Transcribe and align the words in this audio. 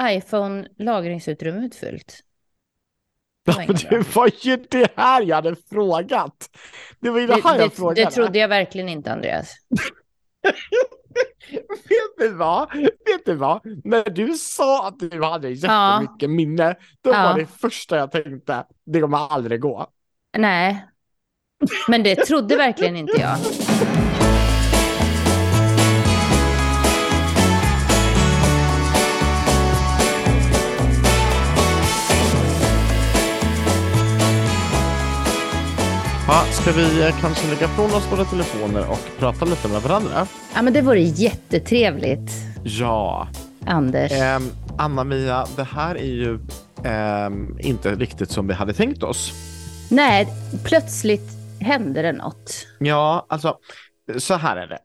iPhone-lagringsutrymmet 0.00 1.74
fullt. 1.74 2.20
Det 3.44 3.52
Ja, 3.52 3.64
var 3.68 3.90
det 3.90 4.16
var 4.16 4.30
ju 4.42 4.56
det 4.56 4.88
här 4.96 5.22
jag 5.22 5.36
hade 5.36 5.56
frågat. 5.70 6.50
Det 7.00 7.10
var 7.10 7.20
ju 7.20 7.26
det 7.26 7.34
Det, 7.34 7.42
här 7.44 7.58
jag 7.58 7.70
det, 7.70 7.74
frågade. 7.76 8.04
det 8.04 8.10
trodde 8.10 8.38
jag 8.38 8.48
verkligen 8.48 8.88
inte, 8.88 9.12
Andreas. 9.12 9.54
Vet 11.88 12.18
du 12.18 12.28
vad? 12.34 12.72
Vet 12.74 13.24
du 13.26 13.34
vad? 13.34 13.60
När 13.84 14.10
du 14.10 14.34
sa 14.34 14.88
att 14.88 14.98
du 14.98 15.22
hade 15.22 15.50
jättemycket 15.50 16.30
minne, 16.30 16.74
då 17.02 17.10
Ja. 17.10 17.22
var 17.22 17.38
det 17.38 17.46
första 17.46 17.96
jag 17.96 18.10
tänkte, 18.12 18.64
det 18.86 19.00
kommer 19.00 19.18
aldrig 19.18 19.60
gå. 19.60 19.86
Nej, 20.38 20.86
men 21.88 22.02
det 22.02 22.16
trodde 22.16 22.56
verkligen 22.56 22.96
inte 22.96 23.20
jag. 23.20 23.36
Ja, 36.32 36.44
ska 36.50 36.72
vi 36.72 37.06
eh, 37.06 37.20
kanske 37.20 37.48
lägga 37.48 37.68
från 37.68 37.84
oss 37.94 38.12
våra 38.12 38.24
telefoner 38.24 38.90
och 38.90 38.98
prata 39.18 39.44
lite 39.44 39.68
med 39.68 39.82
varandra? 39.82 40.26
Ja, 40.54 40.62
men 40.62 40.72
det 40.72 40.82
vore 40.82 41.00
jättetrevligt, 41.00 42.30
Ja. 42.64 43.28
Anders. 43.66 44.12
Ehm, 44.12 44.42
Anna-Mia, 44.78 45.46
det 45.56 45.64
här 45.64 45.94
är 45.94 46.04
ju 46.04 46.38
ehm, 46.84 47.58
inte 47.60 47.94
riktigt 47.94 48.30
som 48.30 48.46
vi 48.48 48.54
hade 48.54 48.72
tänkt 48.72 49.02
oss. 49.02 49.32
Nej, 49.90 50.28
plötsligt 50.64 51.30
hände 51.60 52.02
det 52.02 52.12
något. 52.12 52.66
Ja, 52.78 53.26
alltså 53.28 53.56
så 54.18 54.34
här 54.34 54.56
är 54.56 54.66
det. 54.66 54.78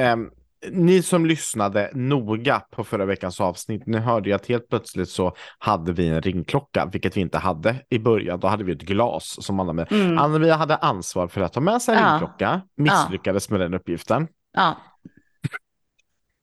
Ehm, 0.00 0.30
ni 0.70 1.02
som 1.02 1.26
lyssnade 1.26 1.90
noga 1.94 2.62
på 2.70 2.84
förra 2.84 3.04
veckans 3.04 3.40
avsnitt, 3.40 3.86
ni 3.86 3.98
hörde 3.98 4.28
ju 4.28 4.34
att 4.34 4.46
helt 4.46 4.68
plötsligt 4.68 5.08
så 5.08 5.34
hade 5.58 5.92
vi 5.92 6.08
en 6.08 6.22
ringklocka, 6.22 6.86
vilket 6.92 7.16
vi 7.16 7.20
inte 7.20 7.38
hade 7.38 7.76
i 7.88 7.98
början. 7.98 8.40
Då 8.40 8.48
hade 8.48 8.64
vi 8.64 8.72
ett 8.72 8.82
glas 8.82 9.36
som 9.40 9.60
Anna-Mia. 9.60 9.86
Mm. 9.90 10.18
Anna-Mia 10.18 10.56
hade 10.56 10.76
ansvar 10.76 11.28
för 11.28 11.40
att 11.40 11.52
ta 11.52 11.60
med 11.60 11.82
sig 11.82 11.94
en 11.96 12.02
Ja. 12.02 12.10
ringklocka, 12.10 12.60
misslyckades 12.76 13.50
med 13.50 13.60
den 13.60 13.74
uppgiften. 13.74 14.28
Ja. 14.52 14.76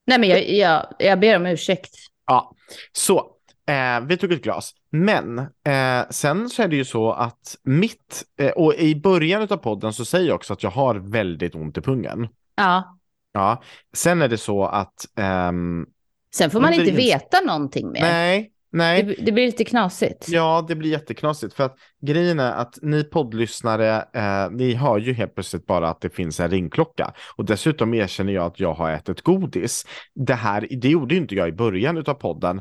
Nej, 0.06 0.18
men 0.18 0.28
jag, 0.28 0.50
jag, 0.50 0.86
jag 0.98 1.20
ber 1.20 1.36
om 1.36 1.46
ursäkt. 1.46 1.94
Ja, 2.26 2.52
så 2.92 3.18
eh, 3.66 4.00
vi 4.06 4.16
tog 4.16 4.32
ett 4.32 4.42
glas. 4.42 4.72
Men 4.90 5.38
eh, 5.38 6.08
sen 6.10 6.48
så 6.48 6.62
är 6.62 6.68
det 6.68 6.76
ju 6.76 6.84
så 6.84 7.12
att 7.12 7.56
mitt, 7.62 8.24
eh, 8.40 8.50
och 8.50 8.74
i 8.74 8.96
början 8.96 9.42
av 9.42 9.56
podden 9.56 9.92
så 9.92 10.04
säger 10.04 10.28
jag 10.28 10.34
också 10.34 10.52
att 10.52 10.62
jag 10.62 10.70
har 10.70 10.94
väldigt 10.94 11.54
ont 11.54 11.78
i 11.78 11.80
pungen. 11.80 12.28
Ja. 12.56 12.96
Ja, 13.32 13.62
sen 13.92 14.22
är 14.22 14.28
det 14.28 14.38
så 14.38 14.64
att 14.64 15.06
ehm, 15.18 15.86
Sen 16.34 16.50
får 16.50 16.60
man 16.60 16.72
inte 16.72 16.90
veta 16.90 17.40
någonting 17.40 17.92
mer. 17.92 18.00
nej, 18.00 18.50
nej, 18.72 19.02
Det, 19.02 19.14
det 19.24 19.32
blir 19.32 19.46
lite 19.46 19.64
knasigt. 19.64 20.28
ja, 20.28 20.64
det 20.68 20.74
blir 20.76 20.90
jätteknasigt 20.90 21.54
för 21.54 21.64
att 21.64 21.76
grejen 22.02 22.40
är 22.40 22.52
att 22.52 22.78
ni 22.82 23.04
poddlyssnare, 23.04 24.04
eh, 24.12 24.50
ni 24.50 24.74
hör 24.74 24.98
ju 24.98 25.12
helt 25.12 25.34
plötsligt 25.34 25.66
bara 25.66 25.88
att 25.90 26.00
det 26.00 26.10
finns 26.10 26.40
en 26.40 26.50
ringklocka 26.50 27.12
och 27.36 27.44
dessutom 27.44 27.94
erkänner 27.94 28.32
jag 28.32 28.46
att 28.46 28.60
jag 28.60 28.74
har 28.74 28.90
ätit 28.90 29.22
godis. 29.22 29.86
Det 30.14 30.34
här, 30.34 30.68
det 30.70 30.88
gjorde 30.88 31.14
inte 31.16 31.34
jag 31.34 31.48
i 31.48 31.52
början 31.52 31.98
av 32.06 32.14
podden, 32.14 32.60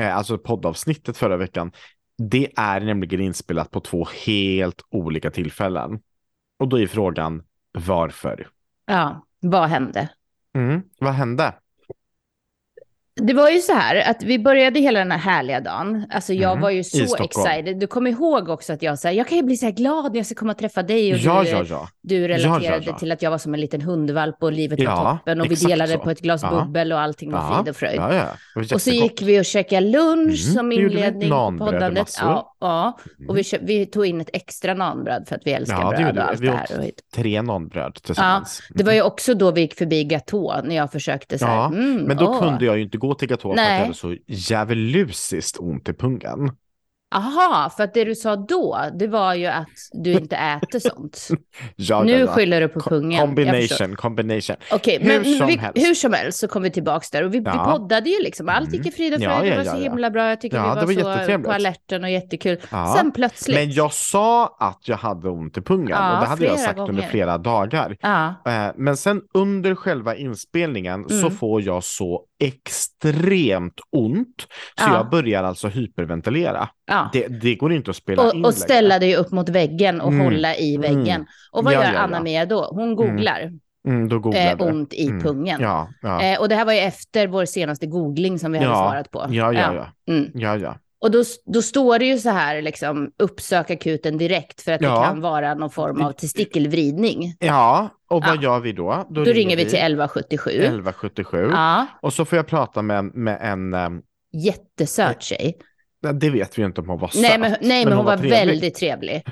eh, 0.00 0.16
alltså 0.16 0.38
poddavsnittet 0.38 1.16
förra 1.16 1.36
veckan. 1.36 1.72
Det 2.18 2.48
är 2.56 2.80
nämligen 2.80 3.20
inspelat 3.20 3.70
på 3.70 3.80
två 3.80 4.06
helt 4.26 4.82
olika 4.90 5.30
tillfällen. 5.30 6.00
Och 6.58 6.68
då 6.68 6.80
är 6.80 6.86
frågan 6.86 7.42
varför? 7.86 8.48
Ja, 8.86 9.26
vad 9.50 9.68
hände? 9.68 10.08
Mm, 10.56 10.82
vad 10.98 11.12
hände? 11.12 11.54
Det 13.20 13.32
var 13.34 13.50
ju 13.50 13.58
så 13.60 13.72
här 13.72 14.10
att 14.10 14.22
vi 14.22 14.38
började 14.38 14.80
hela 14.80 14.98
den 14.98 15.10
här 15.10 15.18
härliga 15.18 15.60
dagen. 15.60 16.06
Alltså 16.10 16.32
jag 16.32 16.50
Mm, 16.50 16.62
var 16.62 16.70
ju 16.70 16.84
så 16.84 17.16
excited. 17.24 17.78
Du 17.80 17.86
kommer 17.86 18.10
ihåg 18.10 18.48
också 18.48 18.72
att 18.72 18.82
jag 18.82 18.98
sa, 18.98 19.10
jag 19.12 19.28
kan 19.28 19.38
ju 19.38 19.44
bli 19.44 19.56
så 19.56 19.66
här 19.66 19.72
glad 19.72 20.12
när 20.12 20.16
jag 20.18 20.26
ska 20.26 20.34
komma 20.34 20.52
och 20.52 20.58
träffa 20.58 20.82
dig. 20.82 21.12
Och 21.12 21.18
Ja, 21.18 21.42
du, 21.42 21.48
ja, 21.48 21.64
ja. 21.68 21.88
du 22.02 22.28
relaterade 22.28 22.64
Ja, 22.66 22.72
ja, 22.76 22.82
ja. 22.86 22.98
till 22.98 23.12
att 23.12 23.22
jag 23.22 23.30
var 23.30 23.38
som 23.38 23.54
en 23.54 23.60
liten 23.60 23.82
hundvalp 23.82 24.42
och 24.42 24.52
livet 24.52 24.78
var 24.78 24.84
Ja, 24.84 25.18
toppen. 25.18 25.40
Och 25.40 25.50
vi 25.50 25.54
delade 25.54 25.92
så. 25.92 25.98
på 25.98 26.10
ett 26.10 26.20
glas 26.20 26.42
Ja. 26.42 26.50
bubbel 26.64 26.92
och 26.92 27.00
allting 27.00 27.32
var 27.32 27.54
frid 27.54 27.68
och 27.68 27.76
fröjd. 27.76 27.96
Ja, 28.00 28.14
ja. 28.14 28.64
Och 28.74 28.82
så 28.82 28.90
gick 28.90 29.22
vi 29.22 29.40
och 29.40 29.44
käkade 29.44 29.86
lunch 29.86 30.16
Mm, 30.46 30.54
som 30.54 30.72
inledning 30.72 31.30
på 31.30 31.56
poddandet. 31.58 32.14
Ja, 32.20 32.56
ja. 32.60 32.98
Mm. 33.18 33.28
och 33.30 33.38
vi, 33.38 33.44
köp, 33.44 33.60
vi 33.64 33.86
tog 33.86 34.06
in 34.06 34.20
ett 34.20 34.30
extra 34.32 34.74
nanbröd 34.74 35.24
för 35.28 35.36
att 35.36 35.42
vi 35.44 35.52
älskar 35.52 35.80
Ja, 35.80 35.90
det 35.90 35.96
bröd 35.96 36.18
och 36.18 36.24
allt 36.24 36.40
Vi 36.40 36.46
det 36.46 36.52
åt 36.52 36.58
här. 36.58 36.78
Och, 36.78 36.84
tre 37.14 37.42
nanbröd 37.42 37.94
tillsammans. 37.94 38.62
det 38.74 38.84
var 38.84 38.92
ju 38.92 39.02
också 39.02 39.34
då 39.34 39.50
vi 39.50 39.60
gick 39.60 39.74
förbi 39.74 40.04
Gatå 40.04 40.60
när 40.64 40.76
jag 40.76 40.92
försökte 40.92 41.38
så 41.38 41.46
här. 41.46 41.54
Ja, 41.56 41.66
mm, 41.66 41.96
Men 41.96 42.16
då 42.16 42.40
kunde 42.40 42.64
jag 42.64 42.76
ju 42.76 42.82
inte 42.82 42.98
gå 42.98 43.05
till 43.14 43.28
Gatå 43.28 43.54
för 43.54 43.62
att 43.62 43.68
jag 43.68 43.78
hade 43.80 43.94
så 43.94 44.16
djävulusiskt 44.26 45.58
ont 45.60 45.88
i 45.88 45.92
pungen. 45.92 46.50
Aha, 47.14 47.70
för 47.76 47.84
att 47.84 47.94
det 47.94 48.04
du 48.04 48.14
sa 48.14 48.36
då, 48.36 48.78
det 48.98 49.06
var 49.06 49.34
ju 49.34 49.46
att 49.46 49.68
du 49.92 50.12
inte 50.20 50.36
äter 50.36 50.78
sånt. 50.78 51.28
Ja, 51.76 52.02
nu 52.02 52.12
ja, 52.12 52.18
ja. 52.18 52.26
skyller 52.26 52.60
du 52.60 52.68
på 52.68 52.80
pungen. 52.80 53.20
Combination, 53.20 53.96
combination. 53.96 54.56
Okej, 54.72 54.98
Hur 55.00 55.08
men 55.08 55.38
som 55.38 55.46
vi, 55.46 55.60
hur 55.74 55.94
som 55.94 56.12
helst 56.12 56.38
så 56.38 56.48
kom 56.48 56.62
vi 56.62 56.70
tillbaka 56.70 57.06
där 57.12 57.24
och 57.24 57.34
vi, 57.34 57.38
vi 57.38 57.44
Ja. 57.44 57.64
poddade 57.78 58.10
ju 58.10 58.22
liksom. 58.22 58.48
Allt 58.48 58.72
gick 58.72 58.86
i 58.86 58.90
frid 58.90 59.14
och 59.14 59.20
Ja, 59.20 59.38
fröjd, 59.38 59.52
ja, 59.52 59.56
det 59.58 59.64
var 59.64 59.76
så 59.76 59.82
himla 59.82 60.10
bra. 60.10 60.28
Jag 60.28 60.40
tycker 60.40 60.56
Ja, 60.56 60.84
vi 60.88 60.94
det 60.94 61.02
var, 61.02 61.16
var 61.28 61.38
så 61.38 61.42
på 61.44 61.52
alerten 61.52 62.04
och 62.04 62.10
jättekul. 62.10 62.60
Sen 62.96 63.12
plötsligt. 63.12 63.56
Men 63.56 63.70
jag 63.72 63.92
sa 63.92 64.56
att 64.60 64.80
jag 64.88 64.96
hade 64.96 65.28
ont 65.30 65.58
i 65.58 65.60
pungen 65.60 65.82
och 65.92 66.20
det 66.20 66.26
hade 66.26 66.44
jag 66.44 66.60
sagt 66.60 66.78
under 66.78 66.92
gånger. 66.92 67.08
flera 67.08 67.38
dagar. 67.38 67.96
Eh, 68.46 68.72
Men 68.76 68.96
sen 68.96 69.22
under 69.34 69.74
själva 69.74 70.16
inspelningen 70.16 71.08
så 71.08 71.14
Mm. 71.26 71.30
får 71.30 71.62
jag 71.62 71.84
så 71.84 72.22
extremt 72.38 73.80
ont 73.92 74.46
så 74.78 74.84
Ja. 74.86 74.94
jag 74.94 75.10
börjar 75.10 75.42
alltså 75.44 75.68
hyperventilera. 75.68 76.68
ja. 76.86 77.10
Det, 77.12 77.26
det 77.26 77.54
går 77.54 77.72
inte 77.72 77.90
att 77.90 77.96
spela 77.96 78.22
in 78.22 78.28
Och, 78.28 78.34
längre. 78.34 78.46
och 78.46 78.54
ställa 78.54 78.98
dig 78.98 79.16
upp 79.16 79.30
mot 79.30 79.48
väggen 79.48 80.00
och 80.00 80.12
Mm. 80.12 80.24
hålla 80.24 80.56
i 80.56 80.76
väggen. 80.76 81.08
Mm. 81.08 81.26
Och 81.52 81.64
vad 81.64 81.74
Ja, 81.74 81.84
gör. 81.84 81.94
Anna-Mia 81.94 82.46
då? 82.46 82.68
Hon 82.72 82.96
googlar 82.96 83.52
Mm, 83.88 84.08
då 84.08 84.18
googlar 84.18 84.56
eh, 84.60 84.66
ont 84.66 84.94
i 84.94 85.06
Mm. 85.08 85.22
pungen. 85.22 85.62
Eh, 85.62 86.40
och 86.40 86.48
det 86.48 86.54
här 86.54 86.64
var 86.64 86.72
ju 86.72 86.78
efter 86.78 87.26
vår 87.26 87.44
senaste 87.44 87.86
googling 87.86 88.38
som 88.38 88.52
vi 88.52 88.58
hade 88.58 88.70
svarat 88.70 89.10
på. 89.10 89.26
Ja, 89.30 89.52
ja, 89.52 89.74
ja. 89.74 90.12
Mm. 90.14 90.30
ja, 90.34 90.56
ja. 90.56 90.76
Och 91.06 91.12
då, 91.12 91.22
då 91.46 91.62
står 91.62 91.98
det 91.98 92.04
ju 92.04 92.18
så 92.18 92.30
här, 92.30 92.62
liksom, 92.62 93.10
uppsök 93.18 93.70
akuten 93.70 94.18
direkt 94.18 94.60
för 94.62 94.72
att 94.72 94.80
Ja. 94.82 94.98
det 95.00 95.06
kan 95.06 95.20
vara 95.20 95.54
någon 95.54 95.70
form 95.70 96.02
av 96.02 96.12
testikelvridning. 96.12 97.34
Ja, 97.38 97.88
och 98.10 98.22
vad 98.24 98.36
Ja. 98.36 98.42
gör 98.42 98.60
vi 98.60 98.72
då? 98.72 99.06
Då, 99.10 99.24
ringer 99.24 99.56
vi 99.56 99.64
till 99.64 99.78
1177. 99.78 100.50
1177. 100.50 101.48
Ja, 101.52 101.86
Och 102.02 102.12
så 102.12 102.24
får 102.24 102.36
jag 102.36 102.46
prata 102.46 102.82
med, 102.82 103.04
med 103.04 103.38
en, 103.42 103.74
ehm, 103.74 104.00
jättesöt 104.32 105.22
tjej. 105.22 105.58
det 106.14 106.30
vet 106.30 106.58
vi 106.58 106.62
ju 106.62 106.66
inte 106.66 106.80
om 106.80 106.88
hon 106.88 106.98
var 107.00 107.10
Nej, 107.14 107.30
söt. 107.30 107.40
men, 107.40 107.56
nej, 107.60 107.84
men, 107.84 107.92
hon, 107.96 108.04
var, 108.04 108.16
trevlig. 108.16 108.30
väldigt 108.38 108.74
trevlig. 108.74 109.22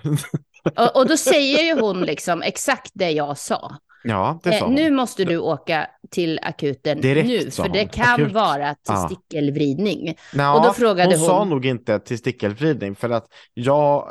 och, 0.78 0.96
och 0.96 1.08
då 1.08 1.16
säger 1.16 1.62
ju 1.62 1.80
hon 1.80 2.00
liksom 2.00 2.42
exakt 2.42 2.90
det 2.94 3.10
jag 3.10 3.38
sa. 3.38 3.76
Ja, 4.06 4.40
det 4.42 4.50
sa 4.52 4.56
Eh, 4.58 4.64
hon. 4.64 4.74
nu 4.74 4.90
måste 4.90 5.24
du 5.24 5.38
åka 5.38 5.86
till 6.10 6.38
akuten 6.42 7.00
Direkt, 7.00 7.28
nu, 7.28 7.50
sa 7.50 7.62
för 7.64 7.70
det 7.72 7.84
kan 7.84 8.14
Akut. 8.22 8.32
vara 8.32 8.74
testikelvridning. 8.74 10.14
Nå, 10.34 10.54
och 10.56 10.62
då 10.62 10.72
frågade 10.72 11.16
hon, 11.16 11.26
sa 11.26 11.38
hon- 11.38 11.48
nog 11.48 11.66
inte 11.66 11.98
testikelvridning 11.98 12.94
för 12.94 13.10
att 13.10 13.26
ja, 13.54 14.08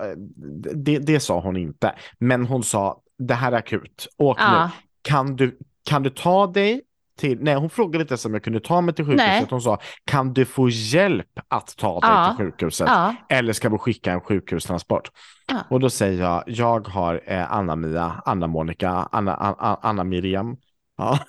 det, 0.75 0.97
det 0.99 1.19
sa 1.19 1.39
hon 1.39 1.57
inte. 1.57 1.95
Men 2.19 2.45
hon 2.45 2.63
sa 2.63 2.99
det 3.19 3.33
här 3.33 3.51
är 3.51 3.55
akut. 3.57 4.07
Åk 4.17 4.37
Ja. 4.39 4.63
nu. 4.65 4.69
Kan 5.01 5.35
du, 5.35 5.57
kan 5.89 6.03
du 6.03 6.09
ta 6.09 6.47
dig 6.47 6.81
till, 7.17 7.37
nej 7.41 7.55
hon 7.55 7.69
frågade 7.69 8.01
inte 8.01 8.11
ens 8.11 8.25
om 8.25 8.33
jag 8.33 8.43
kunde 8.43 8.59
ta 8.59 8.81
mig 8.81 8.95
till 8.95 9.05
sjukhuset. 9.05 9.27
Nej. 9.27 9.45
Hon 9.49 9.61
sa 9.61 9.79
kan 10.05 10.33
du 10.33 10.45
få 10.45 10.69
hjälp 10.69 11.39
att 11.47 11.77
ta 11.77 11.99
dig 11.99 12.09
Ja. 12.09 12.35
till 12.37 12.45
sjukhuset? 12.45 12.87
Ja, 12.87 13.15
Eller 13.29 13.53
ska 13.53 13.69
vi 13.69 13.77
skicka 13.77 14.11
en 14.11 14.21
sjukhustransport? 14.21 15.11
Ja. 15.47 15.59
Och 15.69 15.79
då 15.79 15.89
säger 15.89 16.21
jag, 16.21 16.43
jag 16.47 16.87
har 16.87 17.21
eh, 17.25 17.51
Anna-Mia, 17.53 18.21
Anna-Monica, 18.25 19.07
Anna, 19.11 19.35
Anna, 19.35 19.79
Anna-Miriam. 19.81 20.57
Ja. 20.97 21.19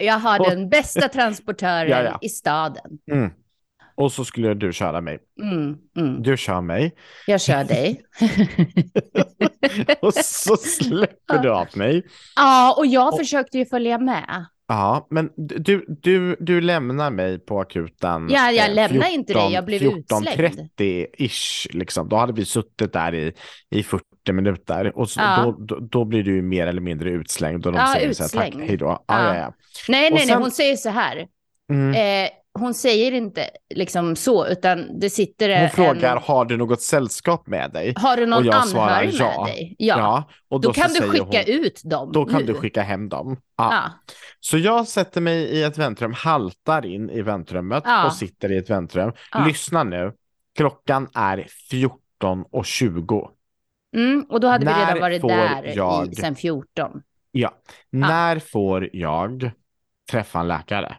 Jag 0.00 0.18
har 0.18 0.50
den 0.50 0.68
bästa 0.68 1.08
transportören 1.08 2.14
i 2.20 2.28
staden. 2.28 2.98
Mm. 3.12 3.30
Och 3.94 4.12
så 4.12 4.24
skulle 4.24 4.54
du 4.54 4.72
köra 4.72 5.00
mig. 5.00 5.18
Mm, 5.42 5.76
mm. 5.96 6.22
Du 6.22 6.36
kör 6.36 6.60
mig. 6.60 6.92
Jag 7.26 7.40
kör 7.40 7.64
dig. 7.64 8.00
Och 10.00 10.14
så 10.14 10.56
släpper 10.56 11.38
du 11.42 11.50
av 11.50 11.66
mig. 11.74 12.02
ja, 12.36 12.74
och 12.78 12.86
jag 12.86 13.16
försökte 13.18 13.58
ju 13.58 13.66
följa 13.66 13.98
med. 13.98 14.46
Ja, 14.68 15.06
men 15.10 15.30
du, 15.36 15.84
du, 16.02 16.36
du 16.40 16.60
lämnar 16.60 17.10
mig 17.10 17.38
på 17.38 17.60
akuten. 17.60 18.28
Ja, 18.30 18.50
jag 18.50 18.68
eh, 18.68 18.74
lämnar 18.74 19.08
inte 19.14 19.32
dig, 19.32 19.52
jag 19.52 19.64
blev 19.64 19.82
utslängd. 19.82 20.28
14.30-ish, 20.78 21.66
liksom. 21.76 22.08
Då 22.08 22.16
hade 22.16 22.32
vi 22.32 22.44
suttit 22.44 22.92
där 22.92 23.14
i, 23.14 23.32
i 23.70 23.82
40 23.82 24.32
minuter 24.32 24.98
och 24.98 25.10
så, 25.10 25.20
Ja. 25.20 25.42
då, 25.44 25.64
då, 25.64 25.78
då 25.90 26.04
blir 26.04 26.22
du 26.22 26.42
mer 26.42 26.66
eller 26.66 26.80
mindre 26.80 27.10
utslängd 27.10 27.66
och 27.66 27.72
de 27.72 27.78
Ja, 27.78 27.92
säger 27.94 28.12
så 28.12 28.22
här, 28.22 28.30
tack, 28.30 28.48
utslängd. 28.48 28.68
hej 28.68 28.76
då. 28.78 28.86
Ja, 28.86 29.04
Ja. 29.08 29.36
ja. 29.36 29.52
Nej, 29.88 30.06
Och 30.06 30.12
nej, 30.14 30.26
sen- 30.26 30.28
nej, 30.28 30.36
hon 30.42 30.50
säger 30.50 30.76
så 30.76 30.88
här. 30.88 31.26
Mm. 31.70 31.90
Eh, 32.24 32.30
hon 32.58 32.74
säger 32.74 33.12
inte 33.12 33.50
liksom 33.74 34.16
så, 34.16 34.46
utan 34.46 35.00
det 35.00 35.10
sitter 35.10 35.48
Hon 35.48 35.58
en... 35.58 35.70
frågar, 35.70 36.16
har 36.16 36.44
du 36.44 36.56
något 36.56 36.82
sällskap 36.82 37.46
med 37.46 37.72
dig? 37.72 37.94
Har 37.96 38.16
du 38.16 38.26
någon 38.26 38.38
och 38.38 38.44
jag 38.54 38.68
svarar 38.68 38.90
anhörig 38.90 39.14
ja. 39.14 39.44
med 39.44 39.54
dig? 39.54 39.74
Ja. 39.78 40.24
och 40.48 40.60
då, 40.60 40.72
så 40.72 40.80
kan 40.80 40.92
du 40.92 41.00
skicka 41.00 41.42
hon, 41.46 41.54
ut 41.54 41.80
dem 41.84 42.12
Då 42.12 42.24
kan 42.24 42.40
nu. 42.40 42.46
du 42.46 42.54
skicka 42.54 42.82
hem 42.82 43.08
dem. 43.08 43.36
Ja. 43.56 43.68
Ja. 43.72 43.82
Så 44.40 44.58
jag 44.58 44.88
sätter 44.88 45.20
mig 45.20 45.36
i 45.42 45.62
ett 45.62 45.78
väntrum, 45.78 46.12
haltar 46.12 46.86
in 46.86 47.10
i 47.10 47.22
väntrummet 47.22 47.82
Ja. 47.86 48.06
och 48.06 48.12
sitter 48.12 48.52
i 48.52 48.56
ett 48.56 48.70
väntrum. 48.70 49.12
Ja. 49.32 49.44
Lyssna 49.46 49.84
nu, 49.84 50.12
klockan 50.56 51.08
är 51.14 51.46
14.20. 51.72 53.28
Mm, 53.96 54.26
och 54.28 54.40
då 54.40 54.48
hade 54.48 54.66
vi 54.66 54.72
När 54.72 54.86
redan 54.86 55.00
varit 55.00 55.22
där 55.22 55.72
jag- 55.76 56.12
i, 56.12 56.14
sen 56.14 56.34
14. 56.36 57.02
Ja, 57.30 57.52
när 57.90 58.38
får 58.38 58.90
jag 58.92 59.50
träffa 60.10 60.40
en 60.40 60.48
läkare? 60.48 60.96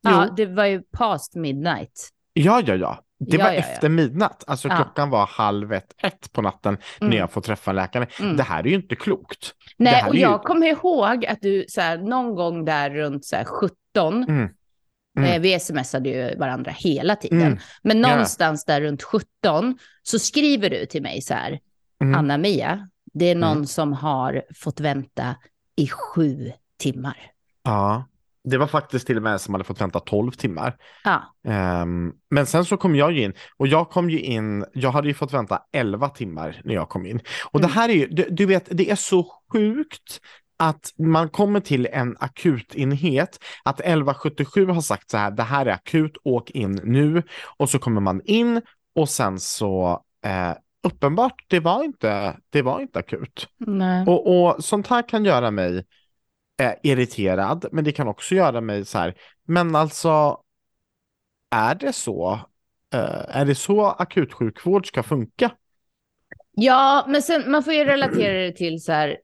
Ja, 0.00 0.26
Jo. 0.28 0.34
det 0.36 0.46
var 0.46 0.64
ju 0.64 0.82
past 0.82 1.34
midnight. 1.34 2.08
Ja, 2.32 2.62
ja, 2.66 2.74
ja. 2.74 3.04
Det 3.18 3.36
Ja, 3.36 3.44
var 3.44 3.50
ja, 3.52 3.54
ja. 3.54 3.60
efter 3.60 3.88
midnatt. 3.88 4.44
Alltså 4.46 4.68
Ja. 4.68 4.76
klockan 4.76 5.10
var 5.10 5.26
halv 5.26 5.72
ett, 5.72 5.94
ett 6.02 6.32
på 6.32 6.42
natten 6.42 6.78
Mm. 7.00 7.10
när 7.10 7.16
jag 7.16 7.30
får 7.32 7.40
träffa 7.40 7.70
en 7.70 7.76
läkare. 7.76 8.06
Mm. 8.20 8.36
Det 8.36 8.42
här 8.42 8.60
är 8.60 8.68
ju 8.68 8.74
inte 8.74 8.96
klokt. 8.96 9.54
Nej, 9.76 10.02
och 10.02 10.08
är 10.08 10.14
ju- 10.14 10.20
jag 10.20 10.42
kommer 10.42 10.66
ihåg 10.66 11.26
att 11.26 11.38
du 11.42 11.64
så 11.68 11.80
här, 11.80 11.98
någon 11.98 12.34
gång 12.34 12.64
där 12.64 12.90
runt 12.90 13.24
så 13.24 13.36
här, 13.36 13.44
17, 13.44 14.22
Mm. 14.22 14.48
Mm. 15.18 15.30
eh, 15.32 15.40
vi 15.40 15.60
smsade 15.60 16.08
ju 16.08 16.36
varandra 16.36 16.70
hela 16.76 17.16
tiden, 17.16 17.42
Mm. 17.42 17.58
men 17.82 18.00
Ja. 18.00 18.08
någonstans 18.08 18.64
där 18.64 18.80
runt 18.80 19.02
17 19.02 19.78
så 20.02 20.18
skriver 20.18 20.70
du 20.70 20.86
till 20.86 21.02
mig 21.02 21.22
så 21.22 21.34
här, 21.34 21.58
Mm. 22.02 22.14
Anna-Mia, 22.18 22.88
det 23.12 23.24
är 23.30 23.34
någon 23.34 23.52
Mm. 23.52 23.66
som 23.66 23.92
har 23.92 24.42
fått 24.56 24.80
vänta 24.80 25.36
i 25.76 25.88
sju 25.88 26.52
timmar. 26.78 27.16
Ja, 27.64 28.04
det 28.44 28.58
var 28.58 28.66
faktiskt 28.66 29.06
till 29.06 29.16
och 29.16 29.22
med 29.22 29.32
en 29.32 29.38
som 29.38 29.54
hade 29.54 29.64
fått 29.64 29.80
vänta 29.80 30.00
12 30.00 30.30
timmar. 30.30 30.76
Ja, 31.04 31.22
Ehm, 31.48 32.12
men 32.30 32.46
sen 32.46 32.64
så 32.64 32.76
kom 32.76 32.96
jag 32.96 33.12
ju 33.12 33.22
in 33.22 33.32
och 33.58 33.66
jag 33.66 33.90
kom 33.90 34.10
ju 34.10 34.20
in, 34.20 34.64
jag 34.72 34.90
hade 34.90 35.08
ju 35.08 35.14
fått 35.14 35.32
vänta 35.32 35.62
11 35.72 36.08
timmar 36.08 36.60
när 36.64 36.74
jag 36.74 36.88
kom 36.88 37.06
in. 37.06 37.20
Och 37.52 37.60
Mm. 37.60 37.68
det 37.68 37.74
här 37.74 37.88
är 37.88 37.92
ju, 37.92 38.06
du, 38.06 38.26
du 38.30 38.46
vet, 38.46 38.68
det 38.70 38.90
är 38.90 38.96
så 38.96 39.26
sjukt 39.52 40.20
att 40.56 40.90
man 40.98 41.28
kommer 41.28 41.60
till 41.60 41.86
en 41.92 42.16
akutenhet, 42.20 43.38
att 43.64 43.80
1177 43.80 44.66
har 44.66 44.80
sagt 44.80 45.10
så 45.10 45.16
här, 45.16 45.30
det 45.30 45.42
här 45.42 45.66
är 45.66 45.70
akut, 45.70 46.16
åk 46.24 46.50
in 46.50 46.80
nu. 46.84 47.22
Och 47.56 47.70
så 47.70 47.78
kommer 47.78 48.00
man 48.00 48.20
in 48.24 48.62
och 48.94 49.08
sen 49.08 49.40
så, 49.40 50.02
eh, 50.24 50.52
uppenbart, 50.86 51.34
det 51.48 51.60
var 51.60 51.84
inte, 51.84 52.36
det 52.50 52.62
var 52.62 52.80
inte 52.80 52.98
akut. 52.98 53.48
Och, 54.06 54.44
och 54.44 54.64
sånt 54.64 54.86
här 54.86 55.08
kan 55.08 55.24
göra 55.24 55.50
mig 55.50 55.84
eh, 56.60 56.72
irriterad, 56.82 57.66
men 57.72 57.84
det 57.84 57.92
kan 57.92 58.08
också 58.08 58.34
göra 58.34 58.60
mig 58.60 58.84
så 58.84 58.98
här, 58.98 59.14
men 59.46 59.74
alltså, 59.76 60.38
är 61.50 61.74
det 61.74 61.92
så? 61.92 62.40
Eh, 62.94 63.36
är 63.36 63.44
det 63.44 63.54
så 63.54 63.86
akutsjukvård 63.86 64.86
ska 64.86 65.02
funka? 65.02 65.50
Ja, 66.52 67.04
men 67.08 67.22
sen, 67.22 67.50
man 67.50 67.64
får 67.64 67.72
ju 67.74 67.84
relatera 67.84 68.32
det 68.38 68.52
till 68.52 68.82
så 68.82 68.92
här, 68.92 69.16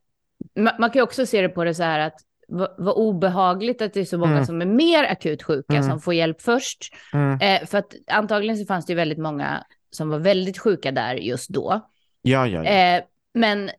man, 0.56 0.72
man 0.78 0.90
kan 0.90 0.98
ju 1.00 1.02
också 1.02 1.26
se 1.26 1.42
det 1.42 1.48
på 1.48 1.64
det 1.64 1.74
så 1.74 1.82
här 1.82 1.98
att 1.98 2.14
vad, 2.48 2.94
obehagligt 2.96 3.82
att 3.82 3.94
det 3.94 4.00
är 4.00 4.04
så 4.04 4.18
många 4.18 4.32
Mm. 4.32 4.46
som 4.46 4.60
är 4.62 4.66
mer 4.66 5.04
akut 5.04 5.42
sjuka 5.42 5.74
Mm. 5.74 5.88
som 5.90 6.00
får 6.00 6.14
hjälp 6.14 6.42
först. 6.42 6.94
Mm. 7.12 7.40
Eh, 7.40 7.66
för 7.66 7.78
att 7.78 7.94
antagligen 8.06 8.56
så 8.56 8.66
fanns 8.66 8.86
det 8.86 8.90
ju 8.92 8.96
väldigt 8.96 9.18
många 9.18 9.64
som 9.90 10.08
var 10.08 10.18
väldigt 10.18 10.58
sjuka 10.58 10.92
där 10.92 11.14
just 11.14 11.48
då. 11.48 11.80
Ja, 12.22 12.46
ja, 12.46 12.64
ja. 12.64 12.70
Eh, 12.70 13.02
men 13.34 13.70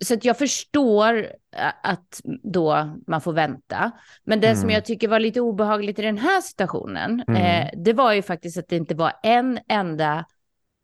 så 0.00 0.14
att 0.14 0.24
jag 0.24 0.38
förstår 0.38 1.18
eh, 1.56 1.72
att 1.82 2.20
då 2.42 2.96
man 3.06 3.20
får 3.20 3.32
vänta. 3.32 3.90
Men 4.24 4.40
det 4.40 4.54
som 4.54 4.62
Mm. 4.64 4.74
jag 4.74 4.84
tycker 4.84 5.08
var 5.08 5.20
lite 5.20 5.40
obehagligt 5.40 5.98
i 5.98 6.02
den 6.02 6.18
här 6.18 6.40
situationen, 6.40 7.24
Mm. 7.28 7.42
eh, 7.42 7.70
det 7.84 7.92
var 7.92 8.12
ju 8.12 8.22
faktiskt 8.22 8.58
att 8.58 8.68
det 8.68 8.76
inte 8.76 8.94
var 8.94 9.12
en 9.22 9.58
enda 9.68 10.24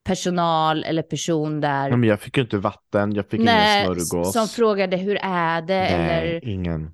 personal 0.07 0.85
eller 0.85 1.03
person 1.03 1.61
där 1.61 1.91
Men 1.91 2.05
jag 2.05 2.21
fick 2.21 2.37
ju 2.37 2.43
inte 2.43 2.59
vatten, 2.59 3.13
jag 3.15 3.29
fick 3.31 3.41
nej, 3.41 3.85
ingen 3.85 4.01
smörgås. 4.05 4.33
som 4.33 4.49
frågade 4.49 4.97
hur 4.97 5.17
är 5.23 5.63
det 5.63 5.75
Nej, 5.75 5.93
eller 5.95 6.45
ingen. 6.49 6.91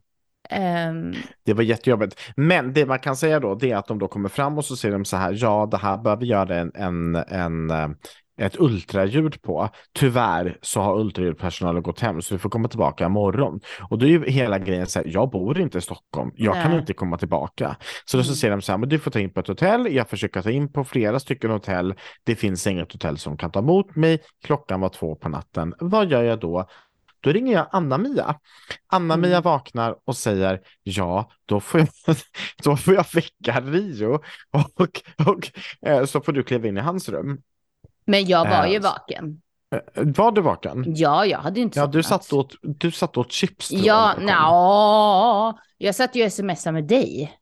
ehm, 0.50 1.14
Det 1.44 1.54
var 1.54 1.62
jättejobbigt. 1.62 2.20
Men 2.36 2.72
det 2.72 2.86
man 2.86 2.98
kan 2.98 3.16
säga 3.16 3.40
då, 3.40 3.54
det 3.54 3.70
är 3.70 3.76
att 3.76 3.86
de 3.86 3.98
då 3.98 4.08
kommer 4.08 4.28
fram 4.28 4.58
och 4.58 4.64
så 4.64 4.76
säger 4.76 4.92
de 4.92 5.04
så 5.04 5.16
här, 5.16 5.36
ja, 5.40 5.68
det 5.70 5.76
här 5.76 5.98
behöver 5.98 6.24
göra 6.26 6.56
en, 6.56 6.72
en, 6.74 7.14
en, 7.16 7.70
eh, 7.70 7.88
ett 8.40 8.60
ultraljud 8.60 9.42
på. 9.42 9.68
Tyvärr 9.92 10.58
så 10.62 10.80
har 10.80 11.00
ultraljudpersonalen 11.00 11.82
gått 11.82 12.00
hem 12.00 12.22
så 12.22 12.34
vi 12.34 12.38
får 12.38 12.50
komma 12.50 12.68
tillbaka 12.68 13.06
imorgon. 13.06 13.60
Och 13.90 13.98
då 13.98 14.06
är 14.06 14.10
ju 14.10 14.30
hela 14.30 14.58
grejen 14.58 14.86
så 14.86 14.98
här, 14.98 15.06
jag 15.06 15.30
bor 15.30 15.60
inte 15.60 15.78
i 15.78 15.80
Stockholm, 15.80 16.30
jag 16.34 16.54
kan 16.54 16.70
Nej. 16.70 16.80
inte 16.80 16.92
komma 16.92 17.18
tillbaka. 17.18 17.76
Så 18.04 18.16
då 18.16 18.22
så 18.22 18.28
Mm. 18.30 18.36
säger 18.36 18.50
de 18.56 18.62
så 18.62 18.72
här, 18.72 18.78
men 18.78 18.88
du 18.88 18.98
får 18.98 19.10
ta 19.10 19.20
in 19.20 19.30
på 19.32 19.40
ett 19.40 19.48
hotell, 19.48 19.94
jag 19.94 20.08
försöker 20.08 20.42
ta 20.42 20.50
in 20.50 20.72
på 20.72 20.84
flera 20.84 21.20
stycken 21.20 21.50
hotell, 21.50 21.94
det 22.24 22.34
finns 22.36 22.66
inget 22.66 22.92
hotell 22.92 23.18
som 23.18 23.36
kan 23.36 23.50
ta 23.50 23.58
emot 23.58 23.96
mig, 23.96 24.18
klockan 24.44 24.80
var 24.80 24.88
två 24.88 25.14
på 25.16 25.28
natten. 25.28 25.74
Vad 25.80 26.10
gör 26.10 26.22
jag 26.22 26.40
då? 26.40 26.66
Då 27.22 27.30
ringer 27.32 27.52
jag 27.52 27.66
Anna-Mia. 27.72 28.34
Anna-Mia 28.92 29.30
Mm. 29.30 29.42
vaknar 29.42 29.96
och 30.04 30.16
säger 30.16 30.60
ja, 30.82 31.30
då 31.46 31.60
får 31.60 31.80
jag, 31.80 31.88
då 32.64 32.76
får 32.76 32.94
jag 32.94 33.06
väcka 33.14 33.60
Rio 33.60 34.20
och, 34.50 34.80
och 35.26 35.50
eh, 35.88 36.04
så 36.04 36.20
får 36.20 36.32
du 36.32 36.42
kliva 36.42 36.68
in 36.68 36.76
i 36.76 36.80
hans 36.80 37.08
rum. 37.08 37.38
Men 38.10 38.24
jag 38.26 38.44
var 38.50 38.66
ju 38.66 38.76
Eh, 38.76 38.82
vaken. 38.82 39.40
Eh, 39.74 40.04
Var 40.16 40.32
du 40.32 40.40
vaken? 40.40 40.84
Ja, 40.86 41.26
jag 41.26 41.38
hade 41.38 41.60
inte 41.60 41.78
Ja, 41.78 41.86
du 41.86 42.02
satt 42.02 42.32
åt, 42.32 42.54
du 42.62 42.90
satt 42.90 43.16
åt 43.16 43.32
chips 43.32 43.68
tror 43.68 43.80
Ja, 43.84 44.14
jag, 44.18 44.22
jag 44.22 44.26
nja, 44.26 45.58
jag 45.78 45.94
satt 45.94 46.16
ju 46.16 46.24
och 46.26 46.32
smsade 46.32 46.72
med 46.72 46.84
dig. 46.84 47.32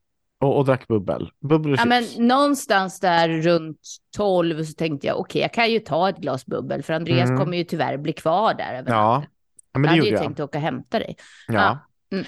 och, 0.41 0.57
och 0.59 0.65
drack 0.65 0.89
bubbel. 0.89 1.31
Bubbel 1.49 1.73
och 1.73 1.79
Ja, 1.79 1.85
men 1.85 2.03
chips. 2.05 2.19
någonstans 2.19 3.01
där 3.01 3.29
runt 3.29 3.81
12 4.17 4.65
så 4.65 4.73
tänkte 4.73 5.07
jag 5.07 5.21
okej, 5.21 5.41
jag 5.43 5.53
kan 5.53 5.71
ju 5.71 5.79
ta 5.81 6.09
ett 6.09 6.17
glas 6.19 6.47
bubbel 6.47 6.83
för 6.83 6.95
Andreas 6.95 7.29
Mm. 7.29 7.41
kommer 7.41 7.57
ju 7.57 7.65
tyvärr 7.65 7.97
bli 7.97 8.13
kvar 8.13 8.55
där. 8.55 8.75
över 8.79 8.91
Ja, 8.91 9.15
natten. 9.15 9.31
ja 9.73 9.79
men 9.79 9.83
jag 9.83 9.83
det 9.85 9.89
hade 9.89 9.97
gjorde 9.99 10.09
ju 10.09 10.15
jag. 10.15 10.23
tänkt 10.23 10.41
åka 10.41 10.59
och 10.59 10.63
hämta 10.63 10.99
dig. 10.99 11.17
Ja. 11.49 11.55
Ja. 11.55 11.79
Mm. 12.17 12.27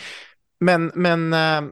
Men, 0.61 0.93
men, 0.95 1.33
eh, 1.33 1.71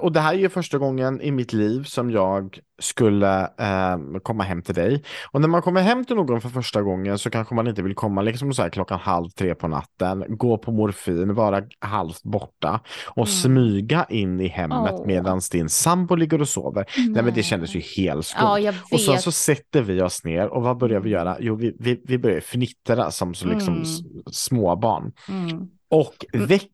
och 0.00 0.12
det 0.12 0.20
här 0.20 0.34
är 0.34 0.38
ju 0.38 0.48
första 0.48 0.78
gången 0.78 1.20
i 1.20 1.30
mitt 1.30 1.52
liv 1.52 1.82
som 1.84 2.10
jag 2.10 2.58
skulle 2.80 3.40
eh, 3.42 3.98
komma 4.22 4.44
hem 4.44 4.62
till 4.62 4.74
dig. 4.74 5.04
Och 5.32 5.40
när 5.40 5.48
man 5.48 5.62
kommer 5.62 5.80
hem 5.82 6.04
till 6.04 6.16
någon 6.16 6.40
för 6.40 6.48
första 6.48 6.82
gången 6.82 7.18
så 7.18 7.30
kanske 7.30 7.54
man 7.54 7.66
inte 7.68 7.82
vill 7.82 7.94
komma 7.94 8.22
liksom 8.22 8.54
så 8.54 8.62
här 8.62 8.68
klockan 8.68 8.98
halv 8.98 9.28
tre 9.30 9.54
på 9.54 9.68
natten, 9.68 10.24
gå 10.28 10.58
på 10.58 10.72
morfin, 10.72 11.34
vara 11.34 11.62
halvt 11.80 12.22
borta 12.22 12.80
och 13.06 13.16
Mm. 13.16 13.26
smyga 13.26 14.06
in 14.08 14.40
i 14.40 14.48
hemmet 14.48 14.92
Åh. 14.94 15.06
medan 15.06 15.40
din 15.52 15.68
sambo 15.68 16.14
ligger 16.14 16.40
och 16.40 16.48
sover. 16.48 16.84
Nej 17.08 17.22
men 17.22 17.34
det 17.34 17.42
kändes 17.42 17.74
ju 17.76 17.80
helt 17.80 18.26
skumt. 18.26 18.58
Ja. 18.58 18.72
Och 18.92 19.00
sen 19.00 19.18
så 19.18 19.32
sätter 19.32 19.82
vi 19.82 20.02
oss 20.02 20.24
ner 20.24 20.46
och 20.48 20.62
vad 20.62 20.78
börjar 20.78 21.00
vi 21.00 21.10
göra? 21.10 21.36
Jo, 21.40 21.54
vi, 21.54 21.76
vi, 21.78 22.00
vi 22.04 22.18
börjar 22.18 22.40
fnittra 22.40 23.10
som 23.10 23.34
så 23.34 23.46
liksom 23.48 23.74
Mm. 23.74 23.84
småbarn. 24.32 25.12
Mm. 25.28 25.68
Och 25.90 26.14
Mm. 26.34 26.46
väcker 26.46 26.68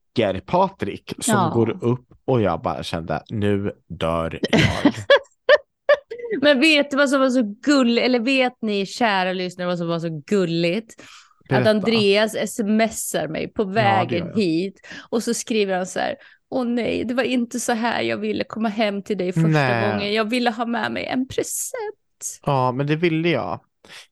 Patrik 0.46 1.12
som 1.20 1.34
Ja. 1.34 1.50
går 1.54 1.84
upp 1.84 2.06
och 2.24 2.40
jag 2.42 2.62
bara 2.62 2.82
kände 2.82 3.22
nu 3.30 3.72
dör 3.88 4.40
jag. 4.50 4.60
Men 6.42 6.60
vet 6.60 6.90
du 6.90 6.96
vad 6.96 7.10
som 7.10 7.20
var 7.20 7.30
så 7.30 7.42
gulligt, 7.62 8.04
eller 8.06 8.20
vet 8.20 8.52
ni 8.62 8.86
kära 8.86 9.32
lyssnare 9.32 9.68
vad 9.68 9.78
som 9.78 9.88
var 9.88 9.98
så 9.98 10.22
gulligt? 10.26 10.94
Att 11.00 11.48
Berätta. 11.48 11.70
Andreas 11.70 12.32
smsar 12.54 13.28
mig 13.28 13.52
på 13.52 13.64
vägen 13.64 14.26
jag. 14.26 14.36
hit 14.42 14.80
och 15.10 15.22
så 15.22 15.34
skriver 15.34 15.76
han 15.76 15.86
så 15.86 15.98
här. 16.00 16.14
Åh 16.50 16.64
nej, 16.64 17.04
det 17.04 17.14
var 17.14 17.22
inte 17.22 17.60
så 17.60 17.72
här 17.72 18.02
jag 18.02 18.16
ville 18.16 18.44
komma 18.44 18.68
hem 18.68 19.02
till 19.02 19.18
dig 19.18 19.32
första 19.32 19.48
Nej. 19.48 19.90
gången. 19.92 20.12
Jag 20.14 20.30
ville 20.30 20.50
ha 20.50 20.66
med 20.66 20.92
mig 20.92 21.04
en 21.06 21.28
present. 21.28 22.40
Ja, 22.46 22.72
men 22.72 22.86
det 22.86 22.96
ville 22.96 23.28
jag. 23.28 23.60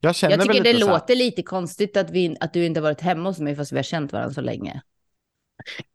Jag 0.01 0.15
känner 0.17 0.37
Jag 0.37 0.43
tycker 0.43 0.55
lite 0.55 0.73
det 0.79 0.85
här- 0.85 0.93
låter 0.93 1.15
lite 1.17 1.43
konstigt 1.43 1.97
att, 1.97 2.11
vi, 2.11 2.37
att 2.41 2.53
du 2.53 2.65
inte 2.67 2.81
varit 2.81 3.01
hemma 3.01 3.29
hos 3.29 3.39
mig 3.41 3.57
fast 3.57 3.73
vi 3.73 3.77
har 3.77 3.83
känt 3.83 4.13
varandra 4.13 4.35
så 4.35 4.41
länge. 4.41 4.83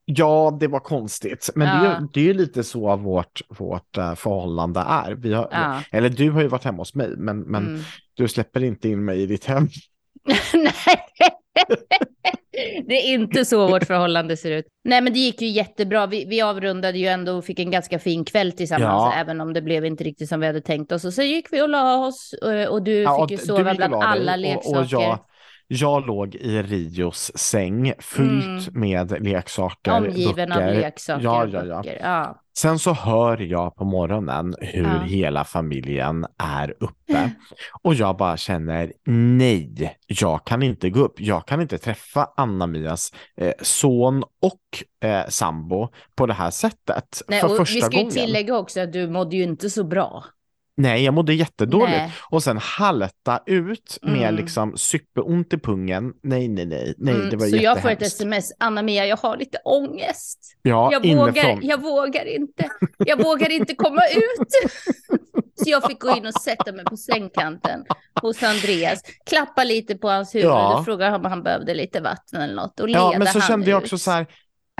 Ja, 0.06 0.58
det 0.60 0.68
var 0.68 0.80
konstigt. 0.80 1.50
Men 1.56 1.68
det, 1.82 1.88
är, 1.88 1.92
Ja. 1.94 2.08
det 2.14 2.30
är 2.30 2.34
lite 2.34 2.64
så 2.64 2.96
vårt, 2.96 3.42
vårt 3.50 3.98
eh, 3.98 4.16
förhållande 4.16 4.80
är. 4.80 5.16
Vi 5.16 5.34
har, 5.34 5.48
Ja. 5.52 5.82
Eller 5.92 6.10
du 6.10 6.32
har 6.32 6.42
ju 6.42 6.48
varit 6.48 6.64
hemma 6.64 6.78
hos 6.78 6.96
mig, 6.96 7.10
men, 7.18 7.40
men 7.40 7.68
Mm. 7.68 7.82
du 8.14 8.28
släpper 8.28 8.64
inte 8.64 8.90
in 8.90 9.06
mig 9.06 9.22
i 9.22 9.26
ditt 9.26 9.46
hem. 9.46 9.68
Nej, 10.54 11.04
det 12.88 12.96
är 12.96 13.14
inte 13.14 13.46
så 13.46 13.68
vårt 13.68 13.84
förhållande 13.84 14.38
ser 14.38 14.52
ut. 14.52 14.66
Nej, 14.84 15.02
men 15.02 15.14
det 15.14 15.20
gick 15.20 15.42
ju 15.42 15.48
jättebra. 15.48 16.08
Vi, 16.08 16.26
vi 16.26 16.42
avrundade 16.42 16.98
ju 16.98 17.08
ändå 17.08 17.32
och 17.34 17.46
fick 17.46 17.60
en 17.60 17.72
ganska 17.72 18.00
fin 18.00 18.26
kväll 18.26 18.52
tillsammans, 18.52 18.84
Ja. 18.92 19.14
även 19.14 19.42
om 19.42 19.54
det 19.54 19.62
blev 19.62 19.86
inte 19.86 20.04
riktigt 20.04 20.30
som 20.30 20.40
vi 20.40 20.48
hade 20.48 20.62
tänkt 20.62 20.92
oss. 20.92 21.06
Och 21.06 21.14
så 21.14 21.22
gick 21.22 21.54
vi 21.54 21.62
och 21.62 21.70
la 21.70 22.08
oss 22.08 22.34
eh, 22.34 22.68
och 22.70 22.84
du 22.84 22.94
Ja, 23.02 23.28
fick 23.28 23.40
ju 23.40 23.46
sova 23.46 23.70
och 23.70 23.76
bland 23.78 23.96
alla 23.96 24.34
och- 24.34 24.40
leksaker. 24.40 24.80
Och 24.80 24.86
jag, 24.90 25.20
Jag 25.68 26.08
låg 26.08 26.36
i 26.36 26.62
Rios 26.62 27.32
säng 27.36 27.94
fyllt 28.00 28.74
med 28.76 29.24
leksaker, 29.24 29.92
Mm. 29.92 30.04
Omgiven 30.10 30.52
av 30.52 30.58
böcker. 30.60 30.82
leksaker 30.82 31.24
Ja, 31.24 31.46
ja, 31.46 31.66
ja. 31.66 31.76
böcker. 31.82 32.00
Ja. 32.02 32.42
Sen 32.58 32.80
så 32.80 32.94
hör 32.94 33.38
jag 33.38 33.76
på 33.76 33.86
morgonen 33.86 34.56
hur 34.62 34.84
Ja. 34.84 35.00
hela 35.02 35.44
familjen 35.44 36.26
är 36.38 36.74
uppe 36.80 37.32
och 37.84 37.94
jag 37.94 38.18
bara 38.18 38.38
känner 38.38 38.94
nej, 39.06 39.98
jag 40.08 40.46
kan 40.46 40.64
inte 40.64 40.90
gå 40.90 41.00
upp. 41.00 41.14
Jag 41.22 41.48
kan 41.48 41.62
inte 41.62 41.78
träffa 41.78 42.28
Anna-Mias 42.38 43.14
eh, 43.42 43.54
son 43.62 44.24
och 44.24 45.08
eh, 45.10 45.26
sambo 45.30 45.90
på 46.16 46.26
det 46.26 46.34
här 46.34 46.50
sättet 46.50 47.22
Nej, 47.28 47.42
för 47.42 47.48
första 47.50 47.74
vi 47.76 47.82
ska 47.82 47.92
ju 47.92 47.98
gången. 47.98 48.12
tillägga 48.14 48.58
också 48.58 48.80
att 48.82 48.94
du 48.94 49.08
mådde 49.10 49.36
ju 49.38 49.44
inte 49.44 49.70
så 49.70 49.84
bra. 49.84 50.24
Nej, 50.78 51.04
jag 51.04 51.14
mådde 51.14 51.34
jättedåligt. 51.34 51.98
Nej. 51.98 52.14
Och 52.30 52.44
sen 52.44 52.58
halta 52.58 53.40
ut 53.46 53.98
med 54.02 54.22
Mm. 54.22 54.36
liksom 54.36 54.78
superont 54.78 55.54
i 55.54 55.58
pungen. 55.58 56.14
Nej, 56.24 56.48
nej, 56.48 56.66
nej, 56.66 56.94
nej, 56.98 57.16
Mm, 57.16 57.30
det 57.30 57.36
var 57.38 57.48
så 57.48 57.56
jag 57.58 57.82
får 57.82 57.90
ett 57.90 58.02
sms, 58.02 58.52
Anna-Mia, 58.60 59.06
jag 59.06 59.18
har 59.18 59.38
lite 59.38 59.58
ångest. 59.66 60.40
Ja, 60.62 60.90
Jag 60.92 61.06
inifrån. 61.06 61.26
vågar, 61.26 61.60
jag 61.62 61.82
vågar 61.82 62.26
inte. 62.36 62.70
Jag 62.98 63.24
vågar 63.24 63.52
inte 63.52 63.76
komma 63.76 64.02
ut. 64.16 64.48
Så 65.64 65.70
jag 65.70 65.84
fick 65.88 66.00
gå 66.02 66.16
in 66.18 66.26
och 66.26 66.34
sätta 66.34 66.72
mig 66.72 66.86
på 66.86 66.98
sängkanten 66.98 67.86
hos 68.22 68.44
Andreas, 68.44 69.02
klappa 69.30 69.64
lite 69.64 69.96
på 69.96 70.10
hans 70.10 70.36
huvud 70.36 70.48
Ja. 70.48 70.78
och 70.80 70.86
fråga 70.86 71.16
om 71.16 71.26
han 71.26 71.44
behövde 71.44 71.74
lite 71.74 72.02
vatten 72.02 72.42
eller 72.42 72.56
något 72.56 72.80
och 72.80 72.90
Ja, 72.90 73.10
leda 73.10 73.24
men 73.24 73.34
så 73.34 73.42
kände 73.42 73.70
jag 73.70 73.78
ut. 73.78 73.84
också 73.84 73.98
så 73.98 74.12
här, 74.12 74.26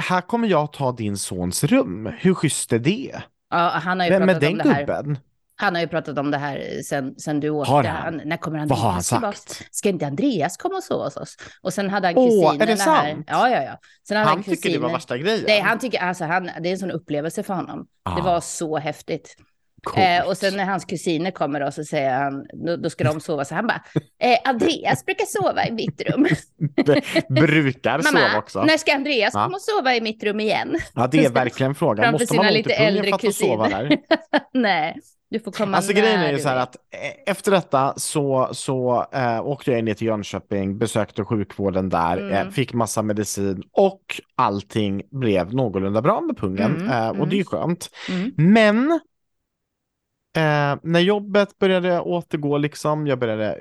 här 0.02 0.22
kommer 0.22 0.48
jag 0.48 0.74
ta 0.74 0.92
din 0.92 1.18
sons 1.18 1.64
rum. 1.64 2.10
Hur 2.20 2.34
schysst 2.34 2.74
är 2.74 2.80
det? 2.80 3.22
Ja, 3.50 3.58
han 3.84 4.00
har 4.00 4.08
ju 4.08 4.12
Vem 4.14 4.30
är 4.30 4.34
pratat 4.34 4.50
om 4.52 4.58
det 4.58 4.70
här. 4.70 4.80
gubben? 4.86 5.18
Han 5.60 5.76
har 5.76 5.82
ju 5.82 5.88
pratat 5.88 6.18
om 6.18 6.32
det 6.32 6.38
här 6.38 6.82
sen, 6.84 7.16
sen 7.20 7.40
du 7.40 7.50
åkte. 7.50 7.72
Har 7.72 7.84
han? 7.84 8.22
när 8.26 8.38
kommer 8.38 8.66
Vad 8.66 8.78
har 8.78 8.86
han 8.90 8.92
Andreas 8.96 9.10
tillbaka? 9.10 9.38
sagt? 9.38 9.76
Ska 9.76 9.90
inte 9.90 10.08
Andreas 10.08 10.58
komma 10.58 10.76
och 10.76 10.84
sova 10.84 11.04
hos 11.04 11.18
oss? 11.18 11.38
Och 11.62 11.74
sen 11.74 11.90
hade 11.90 12.08
han 12.08 12.18
Åh, 12.18 12.26
kusinen 12.52 12.62
är 12.62 12.66
det 12.76 12.84
här. 12.84 13.14
sant? 13.14 13.26
Ja, 13.30 13.50
ja, 13.50 13.64
ja. 13.64 13.80
Sen 14.08 14.18
hade 14.18 14.30
Han 14.30 14.38
han 14.38 14.44
tycker 14.44 14.70
det 14.70 14.80
var 14.80 14.90
värsta 14.92 15.18
grejen. 15.18 15.44
Nej, 15.48 15.60
han 15.62 15.80
tycker, 15.80 16.00
alltså 16.00 16.26
han, 16.26 16.50
det 16.60 16.70
är 16.70 16.74
en 16.74 16.80
sån 16.80 16.92
upplevelse 16.92 17.44
för 17.44 17.54
honom. 17.54 17.88
Ah, 18.04 18.16
Det 18.16 18.22
var 18.22 18.42
så 18.42 18.78
häftigt. 18.78 19.36
Eh, 19.96 20.28
och 20.28 20.38
sen 20.38 20.58
när 20.58 20.66
hans 20.66 20.86
kusiner 20.86 21.32
kommer 21.32 21.60
då 21.60 21.72
så 21.72 21.84
säger 21.84 22.14
han, 22.14 22.46
då, 22.82 22.90
ska 22.90 23.04
de 23.04 23.20
sova, 23.20 23.46
så 23.46 23.56
han 23.56 23.68
bara, 23.68 23.84
eh, 24.22 24.38
Andreas 24.50 25.06
brukar 25.06 25.26
sova 25.26 25.68
i 25.68 25.72
mitt 25.72 26.02
rum. 26.02 26.28
Brukar 27.30 28.02
sova 28.02 28.20
Mamma, 28.20 28.38
också. 28.38 28.64
när 28.64 28.78
ska 28.78 28.94
Andreas 28.96 29.34
Ja. 29.34 29.44
komma 29.44 29.56
och 29.56 29.62
sova 29.62 29.96
i 29.96 30.02
mitt 30.02 30.24
rum 30.24 30.40
igen? 30.40 30.76
Ja, 30.94 31.08
det 31.08 31.26
är 31.26 31.30
verkligen 31.30 31.76
frågan. 31.76 32.12
Måste 32.12 32.36
man 32.36 32.54
lite 32.54 32.74
äldre 32.74 33.18
för 33.20 33.28
att 33.28 33.36
sova 33.36 33.70
där? 33.70 33.98
Nej, 34.54 34.98
du 35.30 35.40
får 35.40 35.52
komma 35.52 35.78
Alltså 35.78 35.94
när 35.94 36.02
grejen 36.02 36.20
är 36.22 36.32
ju 36.32 36.40
så 36.40 36.50
här 36.50 36.58
att 36.58 36.76
eh, 36.76 37.32
efter 37.34 37.52
detta 37.52 37.94
så, 37.98 38.50
så 38.52 39.06
eh, 39.12 39.48
åkte 39.48 39.72
jag 39.72 39.84
ner 39.84 39.94
till 39.94 40.08
Jönköping, 40.08 40.78
besökte 40.78 41.24
sjukvården 41.26 41.90
där, 41.90 42.18
Mm. 42.18 42.34
eh, 42.34 42.50
fick 42.50 42.74
massa 42.74 43.02
medicin 43.02 43.64
och 43.72 44.02
allting 44.36 45.02
blev 45.12 45.54
någorlunda 45.54 46.02
bra 46.02 46.22
med 46.22 46.38
pungen 46.38 46.76
Mm, 46.76 46.88
eh, 46.92 47.10
och 47.10 47.16
mm. 47.16 47.30
det 47.30 47.36
är 47.36 47.38
ju 47.38 47.46
skönt. 47.46 47.90
Mm. 48.10 48.32
Men 48.38 49.00
eh, 50.38 50.80
när 50.84 51.00
jobbet 51.00 51.60
började 51.60 52.00
återgå, 52.02 52.58
liksom, 52.58 53.08
jag, 53.08 53.20
började, 53.20 53.58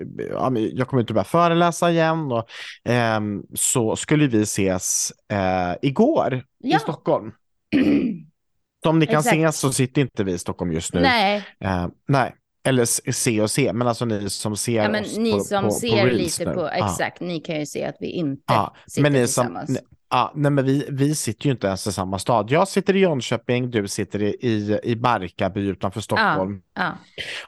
jag 0.72 0.88
kom 0.88 0.98
ut 0.98 1.10
och 1.10 1.14
började 1.14 1.28
föreläsa 1.28 1.90
igen 1.90 2.32
och 2.32 2.46
ehm, 2.84 3.42
så 3.54 3.96
skulle 3.96 4.26
vi 4.26 4.42
ses 4.42 5.12
eh, 5.32 5.74
igår 5.82 6.42
Ja. 6.58 6.76
i 6.76 6.80
Stockholm. 6.80 7.32
Som 8.84 8.98
ni 8.98 9.06
kan 9.06 9.18
Exakt. 9.18 9.36
se 9.36 9.52
så 9.52 9.72
sitter 9.72 10.00
inte 10.02 10.24
vi 10.24 10.32
i 10.32 10.38
Stockholm 10.38 10.72
just 10.72 10.94
nu. 10.94 11.00
Nej, 11.00 11.44
Eh, 11.60 11.86
nej, 12.08 12.34
eller 12.68 13.12
se 13.12 13.40
och 13.42 13.50
se, 13.50 13.72
men 13.72 13.88
alltså 13.88 14.04
ni 14.04 14.30
som 14.30 14.56
ser 14.56 14.82
ja, 14.82 14.88
men 14.88 15.04
oss 15.04 15.16
ni 15.18 15.32
på, 15.32 15.40
som 15.40 15.64
på, 15.64 15.70
ser 15.70 16.08
på 16.08 16.14
lite 16.14 16.44
nu. 16.44 16.54
på, 16.54 16.68
exakt, 16.68 17.20
ni 17.20 17.40
kan 17.40 17.60
ju 17.60 17.66
se 17.66 17.84
att 17.84 17.96
vi 18.00 18.06
inte 18.10 18.42
ja. 18.46 18.76
sitter 18.86 19.02
Men 19.02 19.12
ni 19.12 19.18
som, 19.28 19.44
tillsammans. 19.46 19.70
ne- 19.70 19.95
ja, 20.10 20.32
nej 20.34 20.50
men 20.50 20.64
vi, 20.64 20.86
vi 20.90 21.14
sitter 21.14 21.46
ju 21.46 21.52
inte 21.52 21.66
ens 21.66 21.86
i 21.86 21.92
samma 21.92 22.18
stad. 22.18 22.50
Jag 22.50 22.68
sitter 22.68 22.96
i 22.96 22.98
Jönköping, 22.98 23.70
du 23.70 23.88
sitter 23.88 24.22
i, 24.22 24.26
i, 24.40 24.80
i 24.82 24.96
Barkarby 24.96 25.60
utanför 25.60 26.00
Stockholm. 26.00 26.62
Ja, 26.74 26.92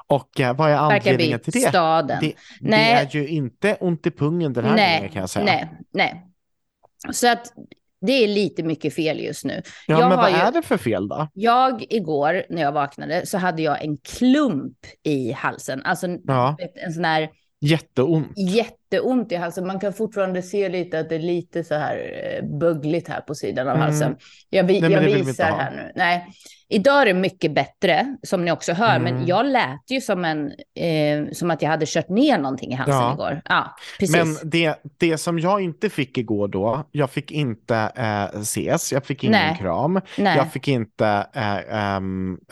Och 0.07 0.41
eh, 0.41 0.57
vad 0.57 0.71
är 0.71 0.75
anledningen 0.77 1.31
Barkarby, 1.39 1.53
till 1.53 1.63
det? 1.63 1.69
staden. 1.69 2.19
Det, 2.21 2.27
det 2.27 2.35
Nej. 2.61 2.93
är 2.93 3.09
ju 3.17 3.29
inte 3.29 3.75
ont 3.75 4.07
i 4.07 4.11
pungen 4.11 4.53
den 4.53 4.65
här 4.65 4.97
gången 4.97 5.13
kan 5.13 5.21
jag 5.21 5.31
säga. 5.31 5.45
Nej, 5.45 5.69
nej. 5.93 6.25
Så 7.13 7.33
att 7.33 7.53
det 8.01 8.13
är 8.13 8.29
lite 8.29 8.63
mycket 8.63 8.95
fel 8.95 9.21
just 9.21 9.45
nu. 9.45 9.63
Ja, 9.87 10.01
Jag 10.01 10.09
men 10.09 10.19
vad 10.19 10.31
ju- 10.31 10.37
är 10.37 10.53
det 10.53 10.63
för 10.63 10.77
fel 10.77 11.09
då? 11.09 11.29
Jag 11.35 11.85
igår 11.93 12.43
när 12.49 12.63
jag 12.63 12.73
vaknade 12.73 13.27
så 13.27 13.39
hade 13.39 13.63
jag 13.63 13.85
en 13.85 13.97
klump 13.97 14.77
i 15.03 15.33
halsen. 15.33 15.83
Alltså 15.85 16.07
Ja. 16.25 16.57
en 16.87 16.93
sån 16.93 17.05
här 17.05 17.29
Jätteont. 17.61 18.33
Jätteont 18.93 19.33
i 19.33 19.37
halsen. 19.37 19.67
Man 19.67 19.81
kan 19.81 19.93
fortfarande 19.93 20.43
se 20.43 20.69
lite 20.69 20.99
att 20.99 21.09
det 21.09 21.15
är 21.15 21.19
lite 21.21 21.65
så 21.65 21.75
här 21.75 21.97
eh, 22.41 22.59
buggligt 22.59 23.09
här 23.09 23.21
på 23.21 23.35
sidan 23.35 23.69
av 23.69 23.75
Mm. 23.77 23.87
halsen. 23.87 24.17
Jag, 24.51 24.65
vi, 24.65 24.81
Nej, 24.81 24.93
jag 24.93 25.01
visar 25.01 25.45
här 25.45 25.71
nu. 25.71 25.93
Nej. 25.95 26.27
Idag 26.71 27.03
är 27.03 27.07
det 27.07 27.15
mycket 27.15 27.55
bättre, 27.55 28.17
som 28.23 28.45
ni 28.45 28.53
också 28.53 28.73
hör, 28.73 28.97
Mm. 28.97 29.15
men 29.15 29.27
jag 29.27 29.47
lät 29.47 29.91
ju 29.91 30.01
som, 30.01 30.25
en, 30.25 30.47
eh, 30.75 31.33
som 31.33 31.51
att 31.51 31.63
jag 31.63 31.71
hade 31.71 31.87
kört 31.89 32.09
ner 32.09 32.39
någonting 32.39 32.73
i 32.73 32.75
halsen 32.75 32.95
Ja. 32.97 33.13
igår. 33.15 33.41
Ja, 33.45 33.75
precis. 33.99 34.17
Men 34.17 34.51
det, 34.51 34.75
det 34.99 35.19
som 35.19 35.39
jag 35.39 35.61
inte 35.61 35.91
fick 35.91 36.19
igår 36.19 36.49
då, 36.49 36.85
jag 36.91 37.11
fick 37.11 37.31
inte 37.33 37.93
eh, 37.97 38.41
ses, 38.41 38.93
jag 38.93 39.05
fick 39.05 39.25
ingen 39.25 39.41
Nej. 39.41 39.57
kram, 39.61 40.01
nej, 40.19 40.37
jag 40.37 40.53
fick 40.53 40.69
inte 40.69 41.27
eh, 41.35 41.97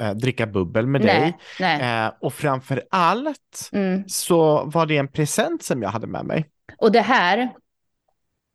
eh, 0.09 0.15
dricka 0.15 0.47
bubbel 0.47 0.87
med 0.87 1.01
dig. 1.01 1.37
Eh, 1.61 2.11
och 2.21 2.35
framför 2.35 2.83
allt 2.91 3.71
Mm. 3.73 4.05
så 4.09 4.65
var 4.65 4.87
det 4.87 4.97
en 4.97 5.09
present 5.09 5.63
som 5.63 5.83
jag 5.83 5.89
hade 5.91 6.07
med 6.07 6.25
mig. 6.27 6.51
Och 6.79 6.93
det 6.93 7.01
här, 7.01 7.53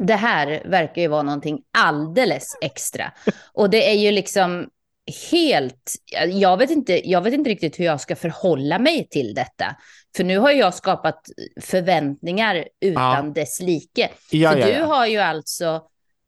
det 0.03 0.15
här 0.15 0.61
verkar 0.65 1.01
ju 1.01 1.07
vara 1.07 1.21
någonting 1.23 1.59
alldeles 1.77 2.57
extra. 2.61 3.11
Och 3.53 3.69
det 3.69 3.89
är 3.89 3.95
ju 3.95 4.11
liksom 4.11 4.69
helt, 5.31 5.91
jag 6.29 6.57
vet 6.57 6.69
inte, 6.71 7.09
jag 7.09 7.21
vet 7.21 7.33
inte 7.33 7.49
riktigt 7.49 7.79
hur 7.79 7.85
jag 7.85 8.01
ska 8.01 8.15
förhålla 8.15 8.79
mig 8.79 9.07
till 9.09 9.33
detta. 9.33 9.75
För 10.15 10.23
nu 10.23 10.37
har 10.37 10.51
jag 10.51 10.73
skapat 10.73 11.21
förväntningar 11.61 12.67
utan 12.81 13.25
Ja. 13.25 13.31
dess 13.35 13.61
like. 13.61 14.09
Ja, 14.31 14.51
För 14.51 14.57
ja, 14.59 14.65
du 14.67 14.83
har 14.83 15.05
ju 15.07 15.17
alltså, 15.17 15.81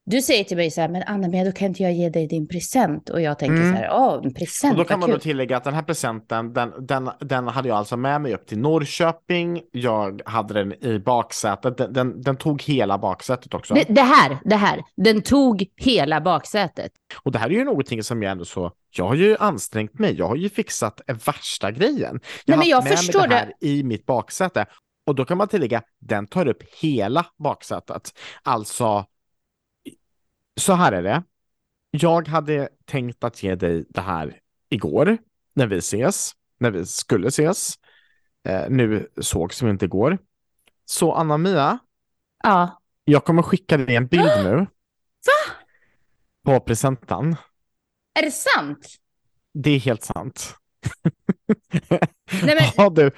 du 0.06 0.22
säger 0.22 0.44
till 0.44 0.58
mig 0.58 0.72
så 0.72 0.82
här, 0.82 0.88
men 0.90 1.04
Anna, 1.04 1.28
men 1.28 1.46
då 1.46 1.52
kan 1.52 1.68
inte 1.68 1.84
jag 1.84 1.94
ge 1.94 2.10
dig 2.10 2.28
din 2.28 2.48
present? 2.48 3.10
Och 3.10 3.22
jag 3.22 3.40
tänker 3.40 3.56
Mm. 3.56 3.72
så 3.74 3.78
här, 3.78 3.86
ja, 3.86 4.22
en 4.24 4.34
present, 4.34 4.72
Och 4.74 4.78
då 4.78 4.86
kan 4.86 5.00
man 5.00 5.10
då 5.10 5.16
kul. 5.16 5.22
tillägga 5.22 5.58
att 5.58 5.64
den 5.64 5.74
här 5.74 5.84
presenten, 5.84 6.54
den, 6.54 6.72
den, 6.88 7.10
den 7.20 7.48
hade 7.48 7.68
jag 7.68 7.78
alltså 7.78 7.98
med 7.98 8.22
mig 8.22 8.34
upp 8.34 8.48
till 8.48 8.58
Norrköping. 8.60 9.62
Jag 9.72 10.22
hade 10.26 10.54
den 10.54 10.84
i 10.86 11.00
baksätet. 11.00 11.78
Den, 11.78 11.94
den, 11.94 12.22
den 12.22 12.36
tog 12.38 12.62
hela 12.64 12.98
baksätet 12.98 13.54
också. 13.54 13.74
Det, 13.74 13.86
det 13.90 14.02
här, 14.02 14.38
det 14.46 14.56
här, 14.56 14.82
den 14.96 15.22
tog 15.22 15.66
hela 15.78 16.22
baksätet. 16.22 16.92
Och 17.24 17.32
det 17.32 17.40
här 17.40 17.48
är 17.50 17.54
ju 17.54 17.64
någonting 17.64 18.04
som 18.04 18.24
jag 18.24 18.32
ändå 18.32 18.46
så, 18.46 18.72
jag 18.98 19.06
har 19.08 19.16
ju 19.16 19.38
ansträngt 19.40 20.00
mig, 20.00 20.14
jag 20.18 20.28
har 20.28 20.36
ju 20.36 20.50
fixat 20.50 21.02
värsta 21.26 21.72
grejen. 21.72 22.00
Jag 22.00 22.12
Nej, 22.12 22.22
men 22.46 22.60
har 22.60 22.66
jag 22.66 22.84
med 22.84 22.98
förstår 22.98 23.20
mig 23.20 23.30
det 23.30 23.36
här 23.36 23.54
i 23.62 23.84
mitt 23.84 24.06
baksäte. 24.06 24.66
Och 25.08 25.16
då 25.16 25.26
kan 25.26 25.38
man 25.38 25.48
tillägga, 25.48 25.82
den 26.02 26.28
tar 26.28 26.48
upp 26.48 26.64
hela 26.82 27.26
baksätet. 27.44 28.12
Alltså, 28.44 29.06
så 30.60 30.74
här 30.74 30.92
är 30.92 31.04
det. 31.04 31.24
Jag 31.92 32.28
hade 32.28 32.70
tänkt 32.86 33.24
att 33.24 33.44
ge 33.44 33.56
dig 33.56 33.86
det 33.90 34.02
här 34.02 34.40
igår, 34.70 35.18
när 35.54 35.68
vi 35.68 35.78
ses, 35.78 36.32
när 36.60 36.72
vi 36.72 36.86
skulle 36.86 37.28
ses. 37.28 37.76
Eh, 38.48 38.66
nu 38.70 39.08
sågs 39.22 39.62
vi 39.62 39.70
inte 39.70 39.86
igår. 39.86 40.18
Så 40.86 41.14
Anna-Mia, 41.14 41.80
Ja. 42.44 42.82
jag 43.06 43.26
kommer 43.26 43.42
skicka 43.42 43.78
dig 43.78 43.96
en 43.96 44.08
bild 44.08 44.24
nu. 44.44 44.68
På 46.46 46.60
presenten. 46.60 47.36
Är 48.20 48.22
det 48.22 48.32
sant? 48.32 48.88
Det 49.54 49.70
är 49.72 49.80
helt 49.80 50.04
sant. 50.04 50.56
Nej, 51.92 52.00
men- 52.44 52.58
har, 52.78 52.90
du, 52.90 53.12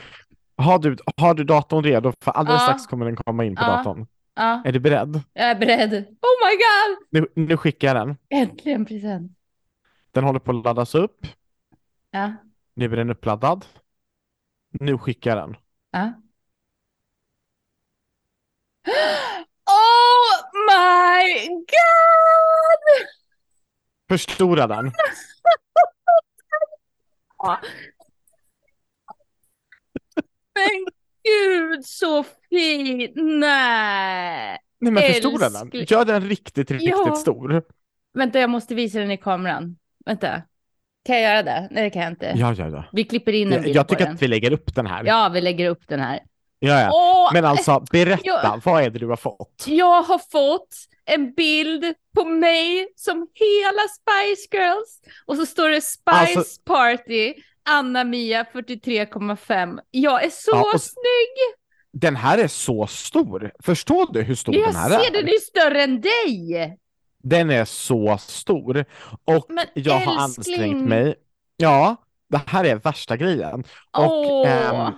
har, 0.57 0.79
du, 0.79 0.97
har 1.17 1.33
du 1.33 1.43
datorn 1.43 1.83
redo? 1.83 2.13
För 2.21 2.31
alldeles 2.31 2.61
Ja. 2.61 2.65
strax 2.67 2.87
kommer 2.87 3.05
den 3.05 3.15
komma 3.15 3.45
in 3.45 3.55
på 3.55 3.61
Ja. 3.61 3.67
datorn. 3.67 4.07
Ja, 4.37 4.61
Är 4.65 4.71
du 4.71 4.79
beredd? 4.79 5.21
jag 5.33 5.49
är 5.49 5.55
beredd. 5.55 5.93
Oh 5.93 6.45
my 6.45 6.55
god! 6.55 6.97
Nu, 7.09 7.27
nu 7.47 7.57
skickar 7.57 7.87
jag 7.95 8.07
den. 8.07 8.17
Äntligen 8.29 8.85
present. 8.85 9.31
Den 10.11 10.23
håller 10.23 10.39
på 10.39 10.51
att 10.51 10.63
laddas 10.63 10.95
upp. 10.95 11.27
Ja, 12.11 12.33
Nu 12.73 12.85
är 12.85 12.89
den 12.89 13.09
uppladdad. 13.09 13.65
Nu 14.69 14.97
skickar 14.97 15.37
jag 15.37 15.49
den. 15.49 15.57
ja. 15.91 16.13
Oh 19.67 20.43
my 20.67 21.47
god! 21.49 23.07
Förstora 24.09 24.67
den. 24.67 24.85
Men 30.55 30.85
gud 31.23 31.85
så 31.85 32.25
fin! 32.59 33.11
Nej! 33.39 34.57
Nej 34.79 34.91
men 34.91 35.03
förstora 35.03 35.49
den. 35.49 35.69
Gör 35.87 36.05
den 36.05 36.21
riktigt, 36.29 36.71
riktigt 36.71 36.89
Ja. 37.05 37.15
stor. 37.15 37.63
Vänta, 38.13 38.39
jag 38.39 38.49
måste 38.49 38.75
visa 38.75 38.99
den 38.99 39.11
i 39.11 39.17
kameran. 39.17 39.75
Vänta. 40.05 40.41
Kan 41.05 41.15
jag 41.21 41.23
göra 41.23 41.43
det? 41.43 41.67
Nej, 41.71 41.83
det 41.83 41.89
kan 41.89 42.01
jag 42.01 42.11
inte. 42.11 42.33
Ja, 42.35 42.53
ja, 42.57 42.67
ja. 42.69 42.83
Vi 42.91 43.03
klipper 43.03 43.33
in 43.33 43.47
en 43.47 43.53
Jag, 43.53 43.63
bild 43.63 43.75
jag 43.75 43.87
på 43.87 43.93
tycker 43.93 44.05
den. 44.05 44.15
att 44.15 44.21
vi 44.21 44.27
lägger 44.27 44.51
upp 44.53 44.75
den 44.75 44.87
här. 44.87 45.03
Ja, 45.05 45.29
vi 45.33 45.41
lägger 45.41 45.69
upp 45.69 45.87
den 45.87 45.99
här. 45.99 46.19
Ja, 46.59 46.81
ja. 46.81 46.89
Åh, 46.93 47.33
Men 47.33 47.45
alltså, 47.45 47.85
berätta, 47.91 48.21
Ja. 48.23 48.59
vad 48.65 48.83
är 48.83 48.89
det 48.89 48.99
du 48.99 49.07
har 49.07 49.15
fått? 49.15 49.63
Jag 49.67 50.01
har 50.03 50.17
fått 50.31 50.75
en 51.05 51.33
bild 51.33 51.85
på 52.15 52.25
mig 52.25 52.87
som 52.95 53.15
hela 53.33 53.81
Spice 53.97 54.47
Girls 54.57 55.01
och 55.25 55.35
så 55.35 55.45
står 55.45 55.69
det 55.69 55.81
Spice 55.81 56.11
Alltså- 56.37 56.61
Party, 56.65 57.33
Anna-Mia 57.69 58.45
43,5. 58.53 59.79
Jag 59.91 60.23
är 60.23 60.29
så 60.29 60.51
Ja, 60.51 60.71
och- 60.73 60.81
snygg! 60.81 61.55
Den 61.97 62.15
här 62.15 62.37
är 62.37 62.47
så 62.47 62.87
stor. 62.87 63.51
Förstår 63.59 64.13
du 64.13 64.21
hur 64.21 64.35
stor 64.35 64.55
Jag 64.55 64.67
den 64.67 64.75
här 64.75 64.89
ser 64.89 65.09
är? 65.09 65.11
den 65.11 65.27
är 65.27 65.39
större 65.39 65.83
än 65.83 66.01
dig! 66.01 66.77
Den 67.23 67.49
är 67.49 67.65
så 67.65 68.17
stor. 68.17 68.85
Och 69.25 69.45
Men 69.49 69.65
jag 69.73 69.93
har 69.93 70.25
älskling. 70.25 70.55
ansträngt 70.59 70.89
mig. 70.89 71.15
Ja, 71.57 71.95
det 72.29 72.41
här 72.45 72.63
är 72.65 72.75
värsta 72.75 73.17
grejen. 73.17 73.63
Och 73.97 74.31
Åh. 74.31 74.49
ehm, 74.49 74.93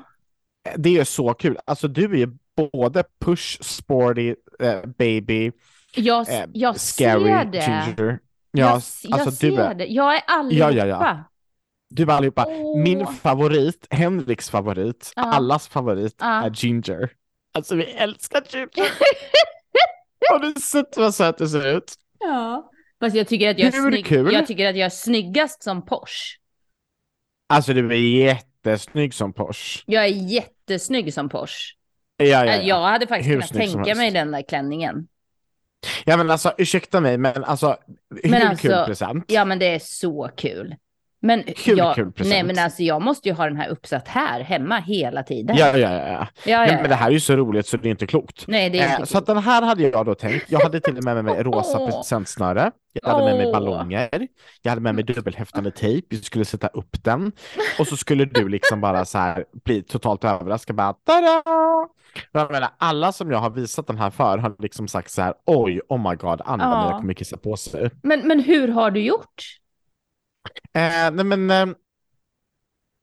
det 0.77 0.97
är 0.97 1.03
så 1.03 1.33
kul. 1.33 1.57
Alltså 1.65 1.87
du 1.87 2.03
är 2.13 2.17
ju 2.17 2.27
både 2.71 3.03
push, 3.19 3.57
sporty, 3.63 4.35
eh, 4.59 4.81
baby, 4.97 5.51
jag 5.95 6.29
eh, 6.29 6.45
jag 6.53 6.79
scary, 6.79 7.23
ser 7.23 7.45
det. 7.45 7.57
ginger. 7.57 8.19
jag, 8.51 8.67
Ja, 8.67 8.81
jag 9.03 9.13
alltså 9.13 9.31
ser 9.31 9.51
du 9.51 9.57
är, 9.57 9.73
det. 9.75 9.85
Jag 9.85 10.15
är 10.15 10.21
allihopa. 10.27 10.71
Ja, 10.71 10.85
ja, 10.85 10.85
ja. 10.85 11.23
Du 11.89 12.03
är 12.03 12.07
allihopa. 12.09 12.45
Åh. 12.47 12.79
Min 12.83 13.07
favorit, 13.07 13.87
Henriks 13.89 14.49
favorit, 14.49 15.11
Ja. 15.15 15.21
allas 15.21 15.67
favorit 15.67 16.15
Ja. 16.19 16.45
är 16.45 16.49
Ginger. 16.51 17.09
Alltså 17.53 17.75
vi 17.75 17.83
älskar 17.83 18.43
Ginger. 18.49 18.69
Har 20.29 20.39
du 20.39 20.53
sett 20.61 20.97
vad 20.97 21.15
söt 21.15 21.37
du 21.37 21.47
ser 21.47 21.77
ut? 21.77 21.93
Ja. 22.19 22.71
Fast 22.99 23.15
jag 23.15 23.27
tycker 23.27 23.49
att 23.49 23.59
jag 23.59 23.67
är 23.67 23.89
snygg. 23.89 24.05
kul? 24.05 24.33
Jag 24.33 24.47
tycker 24.47 24.69
att 24.69 24.75
jag 24.77 24.85
är 24.85 24.89
snyggast 24.89 25.63
som 25.63 25.85
Porsche. 25.85 26.37
Alltså 27.49 27.73
du 27.73 27.91
är 27.91 27.95
jättesnygg 28.25 29.13
som 29.13 29.33
Porsche. 29.33 29.83
Jag 29.85 30.03
är 30.03 30.07
jättesnygg 30.07 31.13
som 31.13 31.29
Porsche. 31.29 31.73
Ja, 32.17 32.25
ja, 32.25 32.45
ja. 32.45 32.61
Jag 32.61 32.81
hade 32.81 33.07
faktiskt 33.07 33.29
Hur 33.29 33.41
kunnat 33.41 33.53
tänka 33.73 33.95
mig 33.95 34.11
den 34.11 34.31
där 34.31 34.41
klänningen. 34.49 35.07
ja 36.05 36.17
men 36.17 36.31
alltså 36.31 36.53
ursäkta 36.57 37.01
mig 37.01 37.17
men 37.17 37.43
alltså 37.43 37.77
hur 38.23 38.29
Men 38.31 38.47
alltså, 38.47 38.67
kul 38.67 38.85
present? 38.85 39.25
Ja, 39.27 39.45
men 39.45 39.59
det 39.59 39.65
är 39.65 39.79
så 39.79 40.29
kul. 40.37 40.75
Men 41.21 41.43
Hur 41.65 41.77
jag, 41.77 41.95
kul 41.95 42.11
present? 42.11 42.33
nej, 42.33 42.43
men 42.43 42.59
alltså 42.65 42.83
jag 42.83 43.01
måste 43.01 43.29
ju 43.29 43.35
ha 43.35 43.45
den 43.45 43.57
här 43.57 43.69
uppsatt 43.69 44.07
här 44.07 44.41
hemma 44.41 44.77
hela 44.77 45.23
tiden. 45.23 45.55
Ja, 45.55 45.77
ja, 45.77 45.91
ja. 45.93 46.07
ja. 46.07 46.27
ja, 46.45 46.67
ja, 46.67 46.73
Men, 46.81 46.89
det 46.89 46.95
här 46.95 47.07
är 47.07 47.11
ju 47.11 47.19
så 47.19 47.35
roligt 47.35 47.67
så 47.67 47.77
det 47.77 47.87
är 47.87 47.91
inte 47.91 48.07
klokt. 48.07 48.43
Nej, 48.47 48.69
det 48.69 48.79
är 48.79 48.87
Eh, 48.87 48.93
inte 48.93 49.05
så 49.05 49.17
att 49.17 49.25
den 49.25 49.37
här 49.37 49.61
hade 49.61 49.83
jag 49.83 50.05
då 50.05 50.15
tänkt. 50.15 50.51
Jag 50.51 50.59
hade 50.59 50.79
till 50.79 50.97
och 50.97 51.03
med 51.03 51.15
med 51.15 51.25
mig 51.25 51.43
rosa 51.43 51.85
presentsnöre. 51.87 52.71
Jag 52.93 53.09
hade 53.09 53.25
med 53.25 53.37
mig 53.37 53.51
ballonger. 53.51 54.27
Jag 54.61 54.71
hade 54.71 54.81
med 54.81 54.95
mig 54.95 55.03
dubbelhäftande 55.03 55.71
tejp. 55.71 56.07
Vi 56.09 56.17
skulle 56.17 56.45
sätta 56.45 56.67
upp 56.67 57.03
den. 57.03 57.31
Och 57.79 57.87
så 57.87 57.97
skulle 57.97 58.25
du 58.25 58.49
liksom 58.49 58.81
bara 58.81 59.05
så 59.05 59.17
här 59.17 59.45
bli 59.65 59.83
totalt 59.83 60.23
överraskad. 60.23 60.75
Bara 60.75 60.93
tada! 60.93 61.43
Jag 62.31 62.51
menar, 62.51 62.69
alla 62.77 63.11
som 63.11 63.31
jag 63.31 63.37
har 63.37 63.49
visat 63.49 63.87
den 63.87 63.97
här 63.97 64.09
för 64.09 64.37
har 64.37 64.55
liksom 64.59 64.87
sagt 64.87 65.11
så 65.11 65.21
här. 65.21 65.33
Oj, 65.45 65.81
oh 65.89 66.09
my 66.09 66.15
god, 66.15 66.41
Anna 66.45 66.63
Ja. 66.63 66.89
jag 66.91 66.99
kommer 67.01 67.13
kissa 67.13 67.37
på 67.37 67.57
sig. 67.57 67.89
men, 68.03 68.27
men 68.27 68.39
hur 68.39 68.67
har 68.67 68.91
du 68.91 68.99
gjort? 68.99 69.43
Eh, 70.73 71.11
nej 71.11 71.25
men 71.25 71.49
eh, 71.51 71.75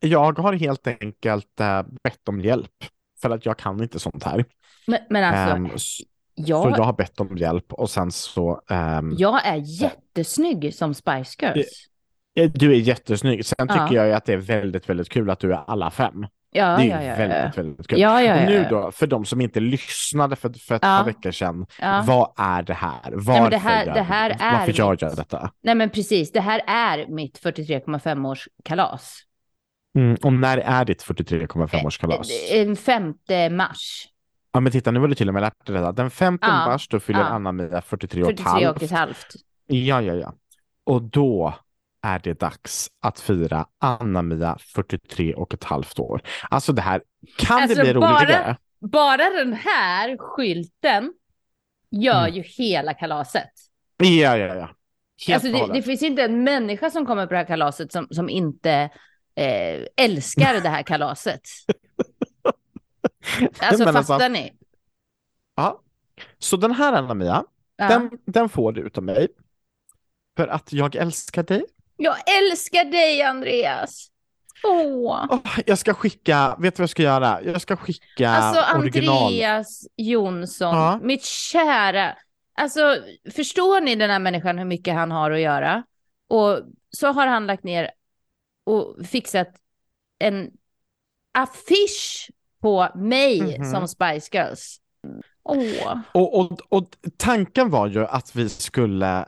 jag 0.00 0.38
har 0.38 0.52
helt 0.52 0.86
enkelt 0.86 1.60
eh, 1.60 1.82
bett 2.02 2.28
om 2.28 2.40
hjälp. 2.40 2.70
För 3.22 3.30
att 3.30 3.46
jag 3.46 3.58
kan 3.58 3.82
inte 3.82 3.98
sånt 3.98 4.24
här. 4.24 4.44
Men, 4.86 5.00
men 5.10 5.24
alltså, 5.24 5.56
Ehm, 5.56 5.66
s- 5.74 5.98
jag, 6.34 6.62
Så 6.62 6.68
jag 6.78 6.84
har 6.84 6.92
bett 6.92 7.20
om 7.20 7.36
hjälp 7.36 7.72
och 7.72 7.90
sen 7.90 8.12
så... 8.12 8.60
ehm, 8.68 9.14
jag 9.18 9.46
är 9.46 9.56
jättesnygg 9.82 10.74
som 10.74 10.94
Spice 10.94 11.36
Girls. 11.40 11.66
eh, 12.36 12.50
Du 12.54 12.70
är 12.72 12.76
jättesnygg. 12.78 13.46
Sen 13.46 13.66
Ja. 13.68 13.74
tycker 13.74 13.96
jag 13.96 14.06
ju 14.06 14.12
att 14.12 14.24
det 14.24 14.32
är 14.32 14.36
väldigt, 14.36 14.88
väldigt 14.88 15.08
kul 15.08 15.30
att 15.30 15.40
du 15.40 15.52
är 15.52 15.64
alla 15.66 15.90
fem. 15.90 16.26
Ja, 16.56 16.76
det 16.76 16.82
är 16.82 16.87
ja, 16.90 17.02
ju 17.02 17.08
ja, 17.08 17.16
väldigt, 17.16 17.38
ja. 17.56 17.62
väldigt 17.62 17.88
kul. 17.88 18.00
Ja, 18.00 18.23
ja, 18.23 18.34
nu 18.46 18.66
då, 18.70 18.92
för 18.92 19.06
de 19.06 19.25
som 19.25 19.40
inte 19.40 19.61
lyssnade 19.61 20.37
för, 20.37 20.52
för 20.52 20.75
ett 20.75 20.82
par 20.82 21.04
veckor 21.04 21.30
sedan, 21.30 21.66
vad 22.06 22.32
är 22.37 22.62
det 22.62 22.75
här? 22.75 23.12
Varför, 23.12 23.42
men 23.42 23.50
det 23.50 23.56
här- 23.56 23.87
gör, 23.87 23.94
det 23.94 24.02
här 24.02 24.30
är 24.30 24.52
varför 24.58 24.73
gör 24.73 24.90
mitt- 24.90 25.02
jag 25.02 25.16
detta? 25.16 25.50
Nej, 25.62 25.75
men 25.75 25.90
precis. 25.90 26.32
Det 26.32 26.40
här 26.40 26.61
är 26.66 27.06
mitt 27.08 27.38
43,5 27.42 28.26
års 28.28 28.49
kalas. 28.64 29.18
Mm, 29.99 30.16
och 30.23 30.32
när 30.32 30.58
är 30.58 30.84
ditt 30.84 31.02
43,5-årskalas? 31.04 32.28
Eh, 32.52 32.75
5 32.75 33.14
mars. 33.56 34.08
Ja 34.52 34.61
men 34.61 34.73
titta, 34.73 34.90
nu 34.90 35.00
var 35.00 35.08
du 35.08 35.14
till 35.14 35.28
och 35.28 35.34
med 35.34 35.40
lärt 35.40 35.66
dig 35.66 35.75
detta. 35.76 35.92
Den 35.92 36.11
5 36.11 36.38
Ja. 36.42 36.49
mars 36.49 36.88
då 36.88 37.00
fyller. 37.00 37.20
Anna-Mia 37.20 37.80
43 37.82 38.23
och 38.23 38.30
ett 38.30 38.40
43 38.40 38.68
och 38.68 38.82
ett 38.82 38.90
halvt. 38.90 39.26
Ja, 39.66 40.02
ja, 40.02 40.14
ja. 40.14 40.34
Och 40.84 41.02
då 41.02 41.54
är 42.04 42.18
det 42.18 42.40
dags 42.40 42.88
att 43.00 43.20
fira 43.20 43.66
Anna-Mia 43.78 44.58
43 44.61 45.34
och 45.34 45.54
ett 45.54 45.64
halvt 45.64 45.99
år. 45.99 46.23
Alltså 46.50 46.73
det 46.73 46.82
här, 46.82 47.02
kan 47.37 47.62
Alltså, 47.62 47.76
det 47.82 47.82
bli 47.92 47.94
bara- 48.00 48.20
roligare? 48.23 48.56
Bara 48.80 49.30
den 49.30 49.52
här 49.52 50.16
skylten 50.18 51.12
gör 51.90 52.23
Mm. 52.25 52.34
ju 52.34 52.42
hela 52.42 52.94
kalaset. 52.94 53.50
Ja, 53.96 54.37
ja, 54.37 54.54
ja. 54.54 54.68
Helt 55.26 55.44
Alltså 55.44 55.66
det, 55.66 55.73
det 55.73 55.82
finns 55.82 56.02
inte 56.02 56.23
en 56.23 56.44
människa 56.44 56.90
som 56.90 57.06
kommer 57.06 57.26
på 57.26 57.32
det 57.32 57.38
här 57.38 57.44
kalaset 57.46 57.92
som, 57.92 58.08
som 58.11 58.28
inte 58.28 58.73
eh, 59.34 59.87
älskar 59.96 60.61
det 60.61 60.68
här 60.68 60.82
kalaset. 60.92 61.40
Alltså 63.58 63.84
Men 63.84 63.96
alltså- 63.96 64.12
fattar 64.12 64.28
ni? 64.28 64.52
Ja. 65.56 65.80
Så 66.38 66.56
den 66.56 66.73
här 66.73 66.93
Anna-Mia, 66.93 67.45
Ja. 67.76 67.88
den, 67.88 68.10
den 68.26 68.49
får 68.49 68.73
du 68.73 68.80
utav 68.80 69.04
mig. 69.04 69.28
För 70.36 70.49
att 70.49 70.73
jag 70.73 70.95
älskar 70.95 71.43
dig. 71.43 71.64
Jag 71.97 72.17
älskar 72.39 72.85
dig 72.85 73.23
Andreas. 73.23 74.11
Åh. 74.65 75.26
Åh, 75.30 75.59
jag 75.67 75.78
ska 75.78 75.95
skicka, 75.95 76.57
vet 76.59 76.76
du 76.76 76.80
vad 76.80 76.83
jag 76.85 76.91
ska 76.91 77.02
göra? 77.02 77.43
Jag 77.43 77.61
ska 77.61 77.76
skicka 77.76 78.30
Alltså 78.30 78.78
original. 78.78 79.23
Andreas 79.23 79.87
Jonsson, 79.97 80.75
Ja. 80.76 80.99
mitt 81.02 81.25
kära. 81.25 82.17
Alltså 82.57 82.97
förstår 83.35 83.80
ni 83.80 83.95
den 83.97 84.11
här 84.11 84.19
människan 84.19 84.59
hur 84.59 84.65
mycket 84.65 84.95
han 84.95 85.11
har 85.11 85.30
att 85.30 85.41
göra? 85.41 85.83
Och 86.28 86.61
så 86.91 87.07
har 87.13 87.26
han 87.26 87.47
lagt 87.47 87.65
ner 87.65 87.91
och 88.67 88.97
fixat 89.07 89.49
en 90.19 90.50
affisch 91.39 92.30
på 92.63 92.89
mig 92.95 93.59
Mhm. 93.59 93.71
som 93.71 93.89
Spice 93.89 94.28
Girls. 94.33 94.80
Åh. 95.45 95.99
Och, 96.13 96.39
och, 96.41 96.59
och 96.69 96.89
tanken 97.17 97.71
var 97.71 97.87
ju 97.87 98.07
att 98.07 98.37
vi 98.37 98.49
skulle 98.49 99.25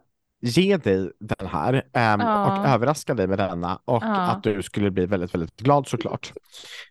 ge 0.46 0.76
dig 0.76 1.10
den 1.20 1.46
här 1.48 1.82
ehm, 1.92 2.20
Ja. 2.20 2.60
och 2.60 2.66
överraska 2.68 3.14
dig 3.14 3.26
med 3.26 3.38
denna 3.38 3.80
och 3.84 4.02
Ja. 4.02 4.16
att 4.30 4.42
du 4.42 4.62
skulle 4.62 4.90
bli 4.90 5.06
väldigt, 5.06 5.34
väldigt 5.34 5.56
glad 5.56 5.86
såklart. 5.88 6.32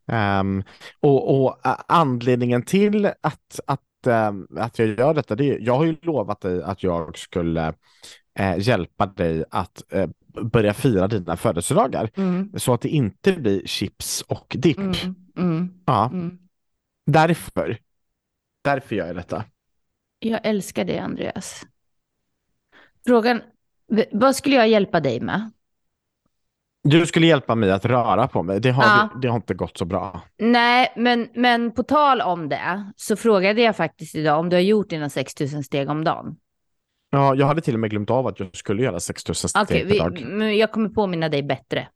Ehm, 0.07 0.63
och, 0.99 1.45
och 1.45 1.57
anledningen 1.87 2.63
till 2.63 3.05
att, 3.05 3.59
att, 3.67 4.07
ehm, 4.07 4.47
att 4.57 4.79
jag 4.79 4.87
gör 4.87 5.13
detta, 5.13 5.35
det 5.35 5.49
är, 5.51 5.59
jag 5.61 5.77
har 5.77 5.85
ju 5.85 5.95
lovat 6.01 6.41
dig 6.41 6.63
att 6.63 6.83
jag 6.83 7.17
skulle 7.17 7.73
eh, 8.39 8.59
hjälpa 8.59 9.05
dig 9.05 9.43
att 9.51 9.93
eh, 9.93 10.09
börja 10.51 10.73
fira 10.73 11.07
dina 11.07 11.37
födelsedagar 11.37 12.09
Mm, 12.17 12.51
så 12.57 12.73
att 12.73 12.81
det 12.81 12.89
inte 12.89 13.31
blir 13.33 13.67
chips 13.67 14.21
och 14.21 14.55
dipp. 14.59 14.77
mm, 14.77 14.93
mm, 15.37 15.73
Ja, 15.85 16.09
mm. 16.13 16.37
därför. 17.05 17.77
Därför 18.63 18.95
gör 18.95 19.07
jag 19.07 19.15
detta. 19.15 19.43
Jag 20.19 20.39
älskar 20.43 20.85
dig 20.85 20.99
Andreas. 20.99 21.65
Frågan, 23.07 23.41
vad 24.11 24.35
skulle 24.35 24.55
jag 24.55 24.67
hjälpa 24.69 24.99
dig 24.99 25.19
med? 25.19 25.51
Du 26.83 27.05
skulle 27.05 27.27
hjälpa 27.27 27.55
mig 27.55 27.71
att 27.71 27.85
röra 27.85 28.27
på 28.27 28.43
mig. 28.43 28.59
Det 28.61 28.71
har, 28.71 28.83
Ja. 28.83 29.09
det 29.21 29.27
har 29.27 29.35
inte 29.35 29.53
gått 29.53 29.77
så 29.77 29.85
bra. 29.85 30.21
Nej, 30.37 30.93
men, 30.95 31.29
men 31.35 31.71
på 31.71 31.83
tal 31.83 32.21
om 32.21 32.49
det 32.49 32.91
så 32.95 33.15
frågade 33.15 33.61
jag 33.61 33.75
faktiskt 33.75 34.15
idag 34.15 34.39
om 34.39 34.49
du 34.49 34.55
har 34.55 34.61
gjort 34.61 34.89
dina 34.89 35.09
6000 35.09 35.63
steg 35.63 35.89
om 35.89 36.03
dagen. 36.03 36.35
Ja, 37.09 37.35
jag 37.35 37.45
hade 37.47 37.61
till 37.61 37.73
och 37.73 37.79
med 37.79 37.89
glömt 37.89 38.09
av 38.09 38.27
att 38.27 38.39
jag 38.39 38.55
skulle 38.55 38.83
göra 38.83 38.99
6000 38.99 39.49
steg 39.49 39.61
Okej, 39.63 39.89
per 39.89 39.97
dag. 39.99 40.21
men 40.27 40.57
jag 40.57 40.71
kommer 40.71 40.89
påminna 40.89 41.29
dig 41.29 41.43
bättre. 41.43 41.87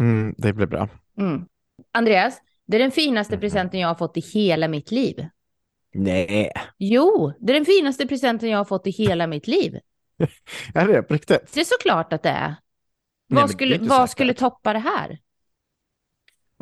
Mm, 0.00 0.34
det 0.38 0.52
blir 0.52 0.66
bra. 0.66 0.88
Mm. 1.18 1.44
Andreas, 1.92 2.38
det 2.66 2.76
är 2.76 2.80
den 2.80 2.90
finaste 2.90 3.34
Mhm. 3.34 3.40
presenten 3.40 3.80
jag 3.80 3.88
har 3.88 3.94
fått 3.94 4.16
i 4.16 4.20
hela 4.20 4.68
mitt 4.68 4.90
liv. 4.90 5.26
Nej, 5.94 6.52
Jo, 6.78 7.32
det 7.40 7.52
är 7.52 7.54
den 7.54 7.64
finaste 7.64 8.06
presenten 8.06 8.48
jag 8.50 8.58
har 8.58 8.64
fått 8.64 8.86
i 8.86 8.90
hela 8.90 9.26
mitt 9.26 9.46
liv. 9.46 9.78
är 10.74 10.88
det 10.88 11.02
på 11.02 11.14
riktigt? 11.14 11.52
Det 11.52 11.60
är 11.60 11.64
såklart 11.64 12.12
att 12.12 12.22
det 12.22 12.28
är. 12.30 12.48
Nej, 12.48 12.56
vad 13.28 13.44
det 13.44 13.52
skulle, 13.52 13.78
vad 13.78 13.98
säkert. 13.98 14.10
skulle 14.10 14.34
toppa 14.34 14.72
det 14.72 14.78
här? 14.78 15.18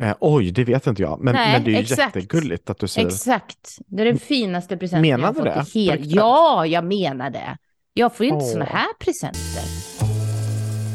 Eh, 0.01 0.15
oj, 0.19 0.51
det 0.51 0.63
vet 0.63 0.87
inte 0.87 1.01
jag. 1.01 1.19
Men, 1.23 1.33
Nej, 1.35 1.51
men 1.53 1.63
det 1.63 1.69
är 1.69 1.73
ju 1.73 1.79
exakt. 1.79 2.15
jättegulligt 2.15 2.69
att 2.69 2.79
du 2.79 2.87
säger. 2.87 3.07
Exakt. 3.07 3.77
Det 3.87 4.01
är 4.01 4.05
den 4.05 4.19
finaste 4.19 4.77
presenten 4.77 5.09
jag 5.09 5.19
har 5.19 5.33
du 5.33 5.39
fått 5.39 5.43
det? 5.45 5.51
i 5.51 5.55
På 5.55 5.79
hela... 5.79 5.95
riktigt? 5.95 6.15
Ja, 6.15 6.65
jag 6.65 6.85
menar 6.85 7.29
det. 7.29 7.57
Jag 7.93 8.15
får 8.15 8.25
ju 8.25 8.31
inte 8.31 8.45
Åh. 8.45 8.51
såna 8.51 8.65
här 8.65 8.93
presenter. 8.99 9.63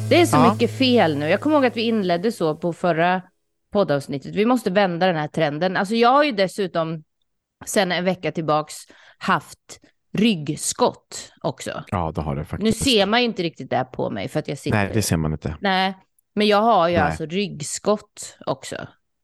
Det 0.09 0.20
är 0.20 0.27
så 0.27 0.37
Ja. 0.37 0.53
mycket 0.53 0.79
fel 0.79 1.18
nu. 1.18 1.29
Jag 1.29 1.40
kommer 1.40 1.57
ihåg 1.57 1.66
att 1.66 1.77
vi 1.77 1.83
inledde 1.83 2.33
så 2.33 2.57
på 2.57 2.73
förra 2.73 3.23
poddavsnittet. 3.73 4.35
Vi 4.35 4.46
måste 4.46 4.70
vända 4.70 5.07
den 5.07 5.16
här 5.16 5.29
trenden. 5.29 5.77
Alltså 5.77 5.94
jag 5.94 6.09
har 6.09 6.25
ju 6.25 6.33
dessutom 6.33 7.05
sedan 7.66 7.92
en 7.92 8.05
vecka 8.05 8.33
tillbaks 8.33 8.75
haft 9.18 9.81
ryggskott 10.12 11.33
också. 11.42 11.85
Ja, 11.90 12.12
det 12.14 12.20
har 12.20 12.35
Nu 12.35 12.44
faktiskt. 12.44 12.85
ser 12.85 13.07
man 13.07 13.20
ju 13.20 13.27
inte 13.27 13.42
riktigt 13.42 13.70
det 13.70 13.87
på 13.92 14.11
mig 14.11 14.29
för 14.29 14.38
att 14.40 14.49
jag 14.49 14.59
sitter... 14.59 14.77
Nej, 14.79 14.90
det 14.94 15.03
ser 15.03 15.16
man 15.16 15.33
inte. 15.33 15.57
Nej, 15.61 15.94
men 16.35 16.46
jag 16.46 16.62
har 16.62 16.88
ju 16.88 16.94
Nej. 16.96 17.03
alltså 17.07 17.27
ryggskott 17.27 18.38
också. 18.46 18.77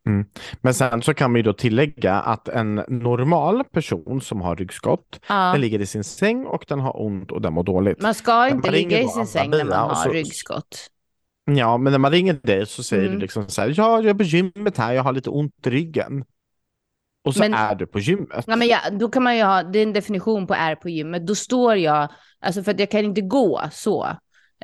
Mm. 0.06 0.26
Men 0.60 0.74
sen 0.74 1.02
så 1.02 1.14
kan 1.14 1.32
man 1.32 1.36
ju 1.38 1.42
då 1.42 1.52
tillägga 1.52 2.14
att 2.14 2.48
en 2.48 2.74
normal 2.88 3.64
person 3.64 4.20
som 4.20 4.40
har 4.40 4.56
ryggskott, 4.56 5.20
Ja. 5.28 5.34
den 5.52 5.60
ligger 5.60 5.78
i 5.80 5.86
sin 5.86 6.04
säng 6.04 6.46
och 6.46 6.64
den 6.68 6.80
har 6.80 7.02
ont 7.02 7.30
och 7.32 7.42
den 7.42 7.52
mår 7.52 7.62
dåligt. 7.64 8.02
Man 8.02 8.14
ska 8.14 8.48
inte 8.48 8.68
man 8.68 8.74
ligga 8.74 9.00
i 9.00 9.08
sin 9.08 9.26
säng 9.26 9.50
när 9.50 9.64
man 9.64 9.88
har 9.88 9.94
så- 9.94 10.10
ryggskott. 10.10 10.90
Ja, 11.50 11.76
men 11.78 11.90
när 11.92 11.98
man 11.98 12.10
ringer 12.12 12.38
dig 12.42 12.66
så 12.66 12.82
säger 12.82 13.02
Mm. 13.02 13.14
du 13.14 13.20
liksom 13.20 13.48
så 13.48 13.60
här, 13.62 13.74
ja, 13.76 13.96
jag 13.96 14.06
är 14.06 14.14
på 14.14 14.22
gymmet 14.22 14.78
här, 14.78 14.92
jag 14.92 15.02
har 15.02 15.12
lite 15.12 15.30
ont 15.30 15.66
i 15.66 15.70
ryggen. 15.70 16.24
Och 17.26 17.34
så 17.34 17.40
Men- 17.40 17.54
är 17.54 17.74
du 17.74 17.86
på 17.86 17.98
gymmet. 17.98 18.44
Ja, 18.46 18.56
men 18.56 18.68
ja, 18.68 18.78
då 18.92 19.08
kan 19.08 19.22
man 19.22 19.36
ju 19.36 19.42
ha, 19.42 19.62
det 19.62 19.78
är 19.78 19.82
en 19.82 19.92
definition 19.92 20.46
på 20.46 20.54
är 20.54 20.74
på 20.74 20.88
gymmet. 20.88 21.26
Då 21.26 21.34
står 21.34 21.76
jag, 21.76 22.08
alltså 22.40 22.62
för 22.62 22.70
att 22.70 22.80
jag 22.80 22.90
kan 22.90 23.04
inte 23.04 23.20
gå 23.20 23.62
så. 23.72 24.06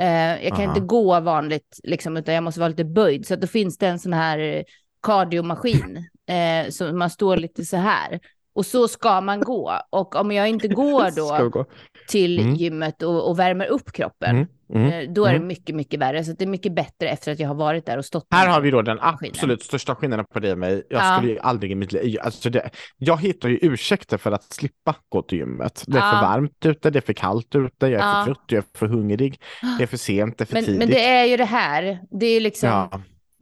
Eh, 0.00 0.44
jag 0.44 0.48
kan 0.56 0.60
Aha. 0.60 0.68
inte 0.68 0.80
gå 0.80 1.20
vanligt, 1.20 1.80
liksom, 1.82 2.16
utan 2.16 2.34
jag 2.34 2.44
måste 2.44 2.60
vara 2.60 2.68
lite 2.68 2.84
böjd. 2.84 3.26
Så 3.26 3.36
då 3.36 3.46
finns 3.46 3.78
det 3.78 3.86
en 3.86 3.98
sån 3.98 4.12
här 4.12 4.64
kardiomaskin, 5.02 5.96
eh, 6.28 6.70
så 6.70 6.92
man 6.92 7.10
står 7.10 7.36
lite 7.36 7.64
så 7.64 7.76
här. 7.76 8.20
Och 8.54 8.66
så 8.66 8.88
ska 8.88 9.20
man 9.20 9.40
gå. 9.40 9.72
Och 9.90 10.16
om 10.16 10.32
jag 10.32 10.48
inte 10.48 10.68
går 10.82 11.16
då 11.16 11.48
gå? 11.48 11.64
till 12.08 12.38
Mm. 12.40 12.54
gymmet 12.54 13.02
och, 13.02 13.28
och 13.30 13.38
värmer 13.38 13.66
upp 13.66 13.92
kroppen, 13.92 14.30
Mm. 14.36 14.48
Mm. 14.74 14.92
eh, 14.92 15.12
då 15.12 15.24
är 15.24 15.30
det 15.30 15.36
Mm. 15.36 15.48
mycket, 15.48 15.74
mycket 15.74 16.00
värre. 16.00 16.24
Så 16.24 16.32
det 16.32 16.44
är 16.44 16.48
mycket 16.48 16.72
bättre 16.74 17.08
efter 17.08 17.32
att 17.32 17.38
jag 17.40 17.48
har 17.48 17.54
varit 17.54 17.86
där 17.86 17.98
och 17.98 18.04
stått. 18.04 18.26
Här 18.30 18.48
har 18.48 18.60
vi 18.60 18.70
då 18.70 18.82
den 18.82 18.98
absolut 19.00 19.62
största 19.62 19.94
skillnaden 19.94 20.24
på 20.32 20.40
dig 20.40 20.52
och 20.52 20.58
mig. 20.58 20.82
Jag 20.90 21.02
Ja. 21.02 21.16
skulle 21.16 21.32
ju 21.32 21.38
aldrig 21.38 21.72
i 21.72 21.74
mitt 21.74 21.92
liv, 21.92 22.18
alltså 22.22 22.50
det, 22.50 22.70
jag 22.98 23.20
hittar 23.20 23.48
ju 23.48 23.58
ursäkter 23.62 24.18
för 24.18 24.32
att 24.32 24.52
slippa 24.52 24.94
gå 25.08 25.22
till 25.22 25.38
gymmet. 25.38 25.84
Det 25.86 25.98
är 25.98 26.02
Ja. 26.02 26.10
för 26.12 26.20
varmt 26.26 26.66
ute, 26.66 26.90
det 26.90 26.98
är 26.98 27.00
för 27.00 27.12
kallt 27.12 27.54
ute, 27.54 27.86
jag 27.86 27.92
är 27.92 27.98
Ja. 27.98 28.22
för 28.26 28.34
trött, 28.34 28.44
jag 28.46 28.58
är 28.58 28.78
för 28.78 28.86
hungrig, 28.86 29.40
det 29.78 29.82
är 29.82 29.86
för 29.86 29.96
sent, 29.96 30.38
det 30.38 30.44
är 30.44 30.46
för 30.46 30.54
Men, 30.54 30.64
tidigt. 30.64 30.78
men 30.78 30.88
det 30.88 31.04
är 31.08 31.24
ju 31.24 31.36
det 31.36 31.44
här, 31.44 31.98
det 32.20 32.26
är 32.26 32.40
liksom, 32.40 32.68
ja. 32.68 32.90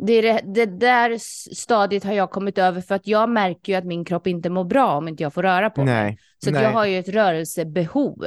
det, 0.06 0.12
är 0.12 0.22
det, 0.22 0.40
det 0.54 0.66
där 0.66 1.16
stadiet 1.54 2.04
har 2.04 2.12
jag 2.12 2.30
kommit 2.30 2.58
över 2.58 2.80
för 2.80 2.94
att 2.94 3.06
jag 3.06 3.28
märker 3.28 3.72
ju 3.72 3.78
att 3.78 3.84
min 3.84 4.04
kropp 4.04 4.26
inte 4.26 4.50
mår 4.50 4.64
bra 4.64 4.96
om 4.96 5.08
inte 5.08 5.22
jag 5.22 5.34
får 5.34 5.42
röra 5.42 5.70
på 5.70 5.84
mig. 5.84 5.94
Nej. 6.04 6.18
Så 6.44 6.50
att 6.50 6.54
nej. 6.54 6.62
jag 6.62 6.70
har 6.70 6.86
ju 6.86 6.98
ett 6.98 7.08
rörelsebehov. 7.08 8.24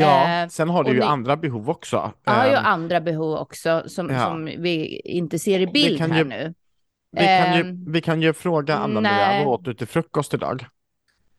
Ja, 0.00 0.42
eh, 0.42 0.48
sen 0.48 0.68
har 0.68 0.84
du 0.84 0.90
ju 0.90 0.98
ni- 1.00 1.04
andra 1.06 1.36
behov 1.36 1.70
också. 1.70 2.12
Jag 2.24 2.32
har 2.32 2.46
ju 2.46 2.52
Ehm, 2.54 2.64
andra 2.66 3.00
behov 3.00 3.36
också 3.36 3.82
som, 3.86 4.10
ja. 4.10 4.20
som 4.24 4.44
vi 4.44 5.00
inte 5.04 5.38
ser 5.38 5.60
i 5.60 5.66
bild 5.66 6.00
här 6.00 6.18
ju- 6.18 6.24
nu. 6.24 6.54
vi, 7.12 7.26
kan 7.26 7.54
ju, 7.54 7.60
ehm, 7.60 7.92
vi 7.92 8.00
kan 8.00 8.22
ju 8.22 8.32
fråga 8.32 8.76
Anna-Maria, 8.76 9.44
vad 9.44 9.54
åt 9.54 9.64
du 9.64 9.74
till 9.74 9.86
frukost 9.86 10.34
idag? 10.34 10.66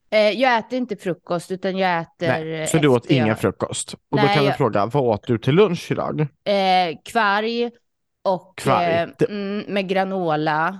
Eh, 0.09 0.19
jag 0.19 0.57
äter 0.57 0.77
inte 0.77 0.95
frukost 0.95 1.51
utan 1.51 1.77
jag 1.77 1.99
äter 2.01 2.27
Nej, 2.27 2.67
så 2.67 2.77
du 2.77 2.87
åt 2.87 3.05
ingen 3.05 3.27
jag, 3.27 3.39
frukost. 3.39 3.93
Och 3.93 3.99
Nej, 4.17 4.27
då 4.27 4.33
kan 4.33 4.41
vi 4.43 4.47
jag- 4.49 4.57
fråga, 4.57 4.85
vad 4.85 5.03
åt 5.03 5.27
du 5.27 5.37
till 5.37 5.55
lunch 5.55 5.91
idag? 5.91 6.21
eh, 6.21 6.97
Kvarg 7.05 7.71
och 8.23 8.57
Kvarg, 8.57 8.85
eh, 8.85 9.09
mm, 9.29 9.59
med 9.67 9.87
granola 9.87 10.79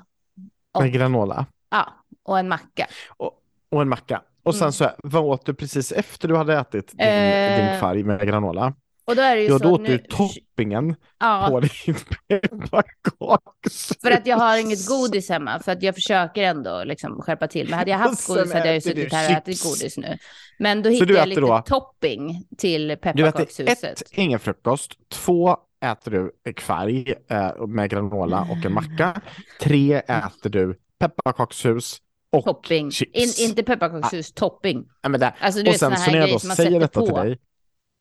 och, 0.72 0.82
Med 0.82 0.94
granola 0.94 1.46
ja, 1.70 1.94
och 2.24 2.40
en 2.40 2.48
macka. 2.50 2.88
och, 3.18 3.32
och 3.72 3.82
en 3.82 3.90
macka. 3.90 4.22
Och 4.48 4.56
sen 4.56 4.62
Mm. 4.64 4.72
så, 4.72 4.90
vad 5.04 5.24
åt 5.24 5.46
du 5.46 5.54
precis 5.54 5.92
efter 5.92 6.28
du 6.28 6.36
hade 6.38 6.58
ätit 6.58 6.92
din, 6.92 7.00
Eh, 7.08 7.70
din 7.72 7.80
kvarg 7.80 8.04
med 8.04 8.28
granola? 8.28 8.74
Och 9.06 9.16
då 9.16 9.22
är 9.22 9.36
det 9.36 9.42
ju 9.42 9.48
Ja, 9.50 9.60
så 9.60 9.72
åt 9.72 9.82
nu- 9.82 9.88
du 9.88 9.98
toppingen 9.98 10.96
ja, 11.20 11.48
på 11.50 11.60
din 11.60 11.96
pepparkaks. 12.28 13.92
För 14.02 14.12
att 14.12 14.28
jag 14.28 14.38
har 14.38 14.58
inget 14.58 14.88
godis 14.88 15.30
hemma, 15.30 15.60
för 15.60 15.72
att 15.72 15.84
jag 15.84 15.96
försöker 15.96 16.44
ändå 16.44 16.84
liksom 16.84 17.22
skärpa 17.22 17.48
till. 17.48 17.70
Men 17.70 17.80
hade 17.80 17.92
jag 17.92 17.98
haft 17.98 18.28
godis 18.28 18.54
hade 18.54 18.66
jag 18.66 18.76
ju 18.76 18.82
suttit 18.82 19.14
här 19.14 19.26
och 19.32 19.38
ätit 19.38 19.64
godis 19.64 19.98
nu. 19.98 20.18
Men 20.60 20.82
då 20.82 20.90
hittade 20.90 21.14
jag 21.14 21.28
lite 21.28 21.42
då- 21.42 21.62
topping 21.66 22.44
till 22.58 22.88
Du 22.88 22.94
äter 22.94 23.14
pepparkakshuset. 23.14 23.84
ett, 23.84 24.02
ingen 24.12 24.40
frukost. 24.40 24.92
Två, 25.10 25.58
äter 25.86 26.12
du 26.12 26.54
kvarg 26.54 27.14
eh, 27.30 27.68
med 27.68 27.90
granola 27.90 28.42
och 28.52 28.66
en 28.66 28.74
macka. 28.74 29.22
Tre, 29.62 29.94
äter 29.94 30.50
du 30.50 30.80
pepparkakshus 31.00 31.98
och 32.30 32.46
Topping. 32.46 32.92
chips. 32.92 33.40
In, 33.40 33.50
inte 33.50 33.64
pepparkakshus, 33.64 34.34
topping. 34.34 34.86
Ja, 35.02 35.10
men 35.10 35.20
där. 35.20 35.36
Alltså 35.40 35.68
och 35.68 35.76
sen 35.76 35.98
så 35.98 36.12
när 36.12 36.18
jag 36.18 36.30
då 36.30 36.40
säger 36.40 36.80
detta 36.80 37.00
på. 37.00 37.06
till 37.06 37.16
dig. 37.16 37.40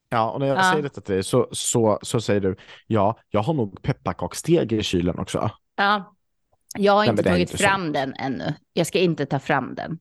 Ja, 0.08 0.30
och 0.30 0.40
när 0.40 0.46
jag 0.46 0.58
Ja. 0.58 0.62
säger 0.70 0.82
detta 0.82 1.00
till 1.00 1.14
dig 1.14 1.24
så, 1.24 1.48
så, 1.52 1.98
så 2.02 2.20
säger 2.20 2.40
du, 2.40 2.56
ja, 2.86 3.18
jag 3.30 3.40
har 3.42 3.54
nog 3.54 3.82
pepparkaksdeg 3.82 4.72
i 4.72 4.82
kylen 4.82 5.18
också. 5.18 5.50
Ja. 5.76 6.12
Jag 6.78 6.92
har 6.92 7.04
inte 7.04 7.22
tagit 7.22 7.40
inte 7.50 7.56
fram 7.62 7.92
den 7.92 8.14
ännu. 8.14 8.54
Jag 8.72 8.86
ska 8.86 8.98
inte 8.98 9.26
ta 9.26 9.38
fram 9.38 9.74
den. 9.74 9.98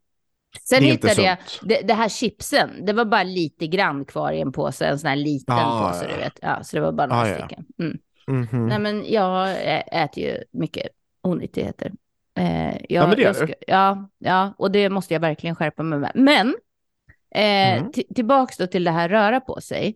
Sen 0.69 0.79
Det 0.83 0.85
hittade 0.89 1.21
jag 1.21 1.37
sunt. 1.49 1.69
det, 1.69 1.81
det 1.87 1.93
här 1.93 2.09
chipsen. 2.09 2.85
Det 2.85 2.93
var 2.93 3.05
bara 3.05 3.23
lite 3.23 3.67
grann 3.67 4.05
kvar 4.05 4.31
i 4.31 4.41
en 4.41 4.51
påse, 4.51 4.85
en 4.85 4.99
sån 4.99 5.07
här 5.09 5.15
liten 5.15 5.55
Ah, 5.55 5.87
påse, 5.89 6.05
ja. 6.05 6.15
du 6.15 6.21
vet. 6.21 6.39
Ja, 6.41 6.63
så 6.63 6.75
det 6.77 6.81
var 6.81 6.91
bara 6.91 7.07
några 7.07 7.21
Ah, 7.21 7.37
stycken. 7.37 7.65
Mm. 7.79 7.97
Mhm. 8.27 8.67
Nej, 8.67 8.79
men 8.79 9.05
jag 9.11 9.55
äter 10.03 10.23
ju 10.23 10.43
mycket 10.51 10.87
onyttigheter. 11.21 11.91
Eh, 12.37 12.67
jag, 12.67 12.85
Ja, 12.89 13.07
men 13.07 13.15
det 13.15 13.21
gör 13.21 13.35
jag 13.39 13.47
du. 13.47 13.53
Ja, 13.67 14.09
ja, 14.17 14.53
och 14.57 14.71
det 14.71 14.89
måste 14.89 15.13
jag 15.13 15.21
verkligen 15.21 15.55
skärpa 15.55 15.83
mig 15.83 15.99
med. 15.99 16.11
Men 16.15 16.47
eh, 17.35 17.77
Mm. 17.77 17.91
ti- 17.91 18.13
tillbaks 18.15 18.57
då 18.57 18.67
till 18.67 18.83
det 18.83 18.91
här 18.91 19.09
röra 19.09 19.39
på 19.41 19.61
sig. 19.61 19.95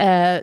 Eh, 0.00 0.40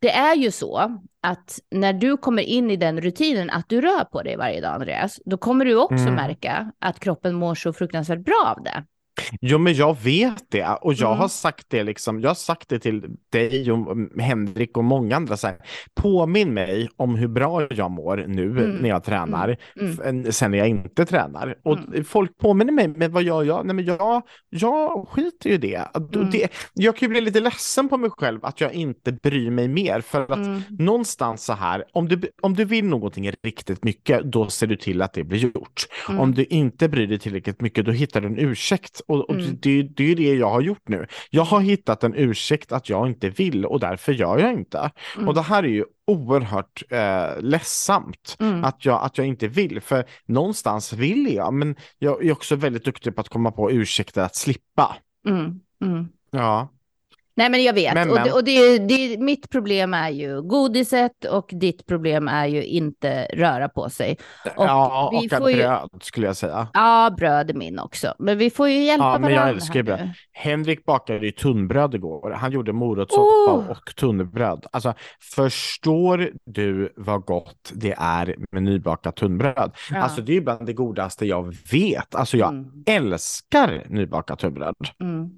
det 0.00 0.10
är 0.10 0.36
ju 0.36 0.50
så 0.50 0.98
att 1.20 1.58
när 1.70 1.92
du 1.92 2.16
kommer 2.16 2.42
in 2.42 2.70
i 2.70 2.76
den 2.76 3.00
rutinen 3.00 3.50
att 3.50 3.68
du 3.68 3.80
rör 3.80 4.04
på 4.04 4.22
dig 4.22 4.36
varje 4.36 4.60
dag, 4.60 4.74
Andreas, 4.74 5.20
då 5.24 5.36
kommer 5.36 5.64
du 5.64 5.76
också 5.76 6.02
Mm. 6.02 6.14
märka 6.14 6.72
att 6.78 7.00
kroppen 7.00 7.34
mår 7.34 7.54
så 7.54 7.72
fruktansvärt 7.72 8.18
bra 8.24 8.54
av 8.56 8.62
det. 8.64 8.84
Jo, 9.40 9.58
men 9.58 9.74
jag 9.74 9.96
vet 10.02 10.44
det 10.50 10.66
och 10.80 10.94
jag 10.94 11.08
Mm. 11.08 11.18
har 11.20 11.28
sagt 11.28 11.66
det 11.70 11.82
liksom. 11.82 12.20
Jag 12.20 12.30
har 12.30 12.34
sagt 12.34 12.68
det 12.68 12.78
till 12.78 13.04
dig 13.32 13.72
och 13.72 13.92
mm, 13.92 14.18
Henrik 14.20 14.76
och 14.76 14.84
många 14.84 15.16
andra 15.16 15.36
så 15.36 15.46
här. 15.46 15.56
Påminn 15.94 16.54
mig 16.54 16.88
om 16.96 17.14
hur 17.14 17.28
bra 17.28 17.66
jag 17.70 17.90
mår 17.90 18.24
nu 18.28 18.50
Mm. 18.50 18.70
när 18.70 18.88
jag 18.88 19.04
tränar, 19.04 19.56
Mm. 19.80 19.98
än- 20.04 20.32
sen 20.32 20.50
när 20.50 20.58
jag 20.58 20.68
inte 20.68 21.04
tränar. 21.06 21.54
Och 21.64 21.78
Mm. 21.78 22.04
folk 22.04 22.38
påminner 22.38 22.72
mig, 22.72 22.88
men 22.88 23.12
vad 23.12 23.22
gör 23.22 23.42
jag? 23.44 23.66
Nej, 23.66 23.74
men 23.74 23.84
jag, 23.84 24.22
jag 24.50 25.08
skiter 25.08 25.48
ju 25.48 25.54
i 25.54 25.58
det. 25.58 25.88
Mm. 26.14 26.30
det. 26.30 26.48
Jag 26.74 26.96
kan 26.96 27.06
ju 27.06 27.10
bli 27.10 27.20
lite 27.20 27.40
ledsen 27.40 27.88
på 27.88 27.96
mig 27.96 28.10
själv 28.10 28.44
att 28.44 28.60
jag 28.60 28.72
inte 28.72 29.12
bryr 29.12 29.50
mig 29.50 29.68
mer 29.68 30.00
för 30.00 30.22
att 30.32 30.46
Mm. 30.46 30.62
någonstans 30.70 31.44
så 31.44 31.52
här, 31.52 31.84
om 31.92 32.08
du, 32.08 32.20
om 32.42 32.54
du 32.54 32.64
vill 32.64 32.84
någonting 32.84 33.30
riktigt 33.42 33.84
mycket, 33.84 34.22
då 34.32 34.48
ser 34.48 34.66
du 34.66 34.76
till 34.76 35.02
att 35.02 35.12
det 35.12 35.24
blir 35.24 35.38
gjort. 35.38 35.86
Mm. 36.08 36.20
Om 36.20 36.34
du 36.34 36.44
inte 36.44 36.88
bryr 36.88 37.06
dig 37.06 37.18
tillräckligt 37.18 37.60
mycket, 37.60 37.84
då 37.86 37.92
hittar 37.92 38.20
du 38.20 38.26
en 38.26 38.38
ursäkt. 38.38 39.00
Och, 39.08 39.30
och 39.30 39.34
Mm. 39.34 39.58
det, 39.62 39.82
det 39.82 40.04
är 40.04 40.08
ju 40.08 40.14
det 40.14 40.34
jag 40.34 40.50
har 40.50 40.60
gjort 40.60 40.88
nu. 40.88 41.06
Jag 41.30 41.42
har 41.44 41.60
hittat 41.60 42.04
en 42.04 42.14
ursäkt 42.14 42.72
att 42.72 42.88
jag 42.88 43.06
inte 43.06 43.30
vill 43.30 43.66
och 43.66 43.80
därför 43.80 44.12
gör 44.12 44.38
jag 44.38 44.52
inte. 44.52 44.90
Mm. 45.16 45.28
Och 45.28 45.34
det 45.34 45.42
här 45.42 45.62
är 45.62 45.68
ju 45.68 45.84
oerhört 46.06 46.82
eh, 46.90 47.40
ledsamt. 47.40 48.36
Mm. 48.40 48.64
Att 48.64 48.84
jag, 48.84 49.02
att 49.02 49.18
jag 49.18 49.26
inte 49.26 49.48
vill, 49.48 49.80
för 49.80 50.04
någonstans 50.26 50.92
vill 50.92 51.34
jag, 51.34 51.54
men 51.54 51.76
jag 51.98 52.24
är 52.26 52.32
också 52.32 52.56
väldigt 52.56 52.84
duktig 52.84 53.14
på 53.14 53.20
att 53.20 53.28
komma 53.28 53.50
på 53.50 53.70
ursäkter 53.72 54.22
att 54.22 54.36
slippa. 54.36 54.96
Mm. 55.28 55.60
Mm. 55.84 56.08
Ja, 56.30 56.68
Nej, 57.34 57.50
men 57.50 57.62
jag 57.64 57.72
vet. 57.74 57.94
Men, 57.94 58.08
och 58.10 58.14
men. 58.14 58.24
det, 58.24 58.32
och 58.32 58.44
det, 58.44 58.78
det, 58.78 59.18
mitt 59.18 59.50
problem 59.50 59.94
är 59.94 60.10
ju 60.10 60.42
godiset 60.42 61.24
och 61.24 61.50
ditt 61.52 61.86
problem 61.86 62.28
är 62.28 62.46
ju 62.46 62.64
inte 62.64 63.24
röra 63.32 63.68
på 63.68 63.90
sig. 63.90 64.16
Och 64.56 64.64
ja 64.64 65.08
vi 65.20 65.26
och 65.28 65.38
får 65.38 65.50
ju- 65.50 65.56
bröd 65.56 65.88
skulle 66.02 66.26
jag 66.26 66.36
säga. 66.36 66.68
Ja, 66.72 67.14
bröd 67.18 67.50
är 67.50 67.54
min 67.54 67.78
också. 67.78 68.14
Men 68.18 68.38
vi 68.38 68.50
får 68.50 68.68
ju 68.68 68.84
hjälpa 68.84 69.04
Ja, 69.04 69.18
men 69.18 69.30
jag 69.30 69.36
varandra 69.36 69.54
älskar 69.54 69.82
bröd. 69.82 70.00
nu. 70.00 70.10
Henrik 70.32 70.84
bakade 70.84 71.26
ju 71.26 71.32
tunnbröd 71.32 71.94
igår. 71.94 72.30
Han 72.30 72.52
gjorde 72.52 72.72
morotssoppa 72.72 73.52
Oh! 73.52 73.70
och 73.70 73.96
tunnbröd. 73.96 74.66
Alltså, 74.72 74.94
förstår 75.34 76.30
du 76.44 76.92
vad 76.96 77.24
gott 77.24 77.72
det 77.74 77.94
är 77.98 78.36
med 78.52 78.62
nybakat 78.62 79.16
tunnbröd? 79.16 79.72
Ja. 79.90 79.98
Alltså, 80.02 80.20
det 80.22 80.36
är 80.36 80.40
bland 80.40 80.66
det 80.66 80.72
godaste 80.72 81.26
jag 81.26 81.54
vet. 81.72 82.14
Alltså, 82.14 82.36
jag 82.36 82.48
Mm, 82.48 82.70
älskar 82.86 83.82
nybakat 83.88 84.38
tunnbröd. 84.38 84.74
mm. 85.00 85.30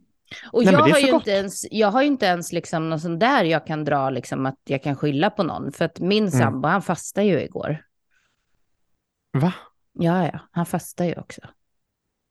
Och 0.53 0.65
Nej, 0.65 0.73
jag 0.75 0.81
har, 0.81 0.99
ju 0.99 1.13
gott. 1.13 1.21
inte 1.21 1.31
ens, 1.31 1.67
jag 1.71 1.89
har 1.91 2.03
ju 2.03 2.07
inte 2.09 2.27
ens 2.27 2.53
liksom 2.53 2.91
någon 2.91 3.01
sån 3.01 3.19
där 3.19 3.45
jag 3.45 3.67
kan 3.67 3.85
dra 3.85 4.11
liksom 4.11 4.47
att 4.47 4.59
jag 4.65 4.83
kan 4.83 4.97
skylla 4.97 5.31
på 5.31 5.43
någon. 5.43 5.73
För 5.73 5.85
att 5.85 6.01
min 6.01 6.25
Mm. 6.29 6.31
sambo, 6.41 6.69
han 6.69 6.83
fastar 6.83 7.23
ju 7.23 7.43
igår. 7.43 7.85
Va? 9.33 9.53
Ja, 9.93 10.27
ja, 10.27 10.39
han 10.51 10.67
fastar 10.67 11.05
ju 11.05 11.15
också. 11.15 11.41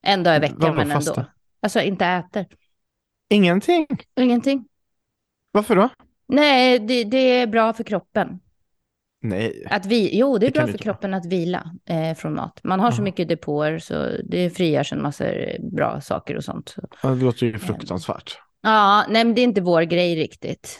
En 0.06 0.24
dag 0.24 0.36
i 0.36 0.40
veckan, 0.40 0.58
Vadå 0.60 0.74
men 0.74 0.82
ändå. 0.92 0.94
fasta? 0.96 1.26
Alltså 1.62 1.82
inte 1.82 2.06
äter. 2.06 2.46
Ingenting? 3.30 3.88
Ingenting. 4.16 4.68
Varför 5.52 5.76
då? 5.76 5.90
Nej, 6.28 6.80
det, 6.80 7.04
det 7.04 7.18
är 7.18 7.48
bra 7.48 7.74
för 7.74 7.84
kroppen. 7.84 8.40
Nej. 9.24 9.64
Att 9.70 9.86
vi, 9.86 10.18
jo, 10.18 10.38
det 10.38 10.46
är 10.46 10.52
Det 10.52 10.54
bra 10.54 10.62
för 10.62 10.68
inte 10.68 10.88
vara. 10.88 10.94
kroppen 10.94 11.14
att 11.14 11.26
vila 11.26 11.72
eh, 11.90 12.16
från 12.18 12.34
mat. 12.34 12.60
Man 12.64 12.80
har 12.80 12.92
så 12.92 12.96
Jaha. 12.98 13.04
mycket 13.04 13.30
depåer 13.30 13.80
så 13.80 14.10
det 14.24 14.50
frigörs 14.50 14.94
en 14.94 15.02
massa 15.02 15.26
bra 15.60 16.02
saker 16.02 16.36
och 16.38 16.44
sånt. 16.44 16.76
Det 17.02 17.10
låter 17.16 17.46
ju 17.46 17.60
fruktansvärt. 17.60 18.38
Ja, 18.64 19.06
nej, 19.10 19.24
men 19.26 19.36
det 19.36 19.42
är 19.42 19.44
inte 19.44 19.62
vår 19.62 19.82
grej 19.82 20.16
riktigt. 20.16 20.80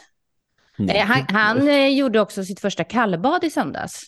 Nej. 0.78 0.98
Eh, 0.98 1.06
han 1.06 1.26
han 1.30 1.68
eh, 1.70 1.88
gjorde 1.88 2.20
också 2.20 2.44
sitt 2.44 2.60
första 2.60 2.84
kallbad 2.84 3.44
i 3.44 3.50
söndags. 3.50 4.02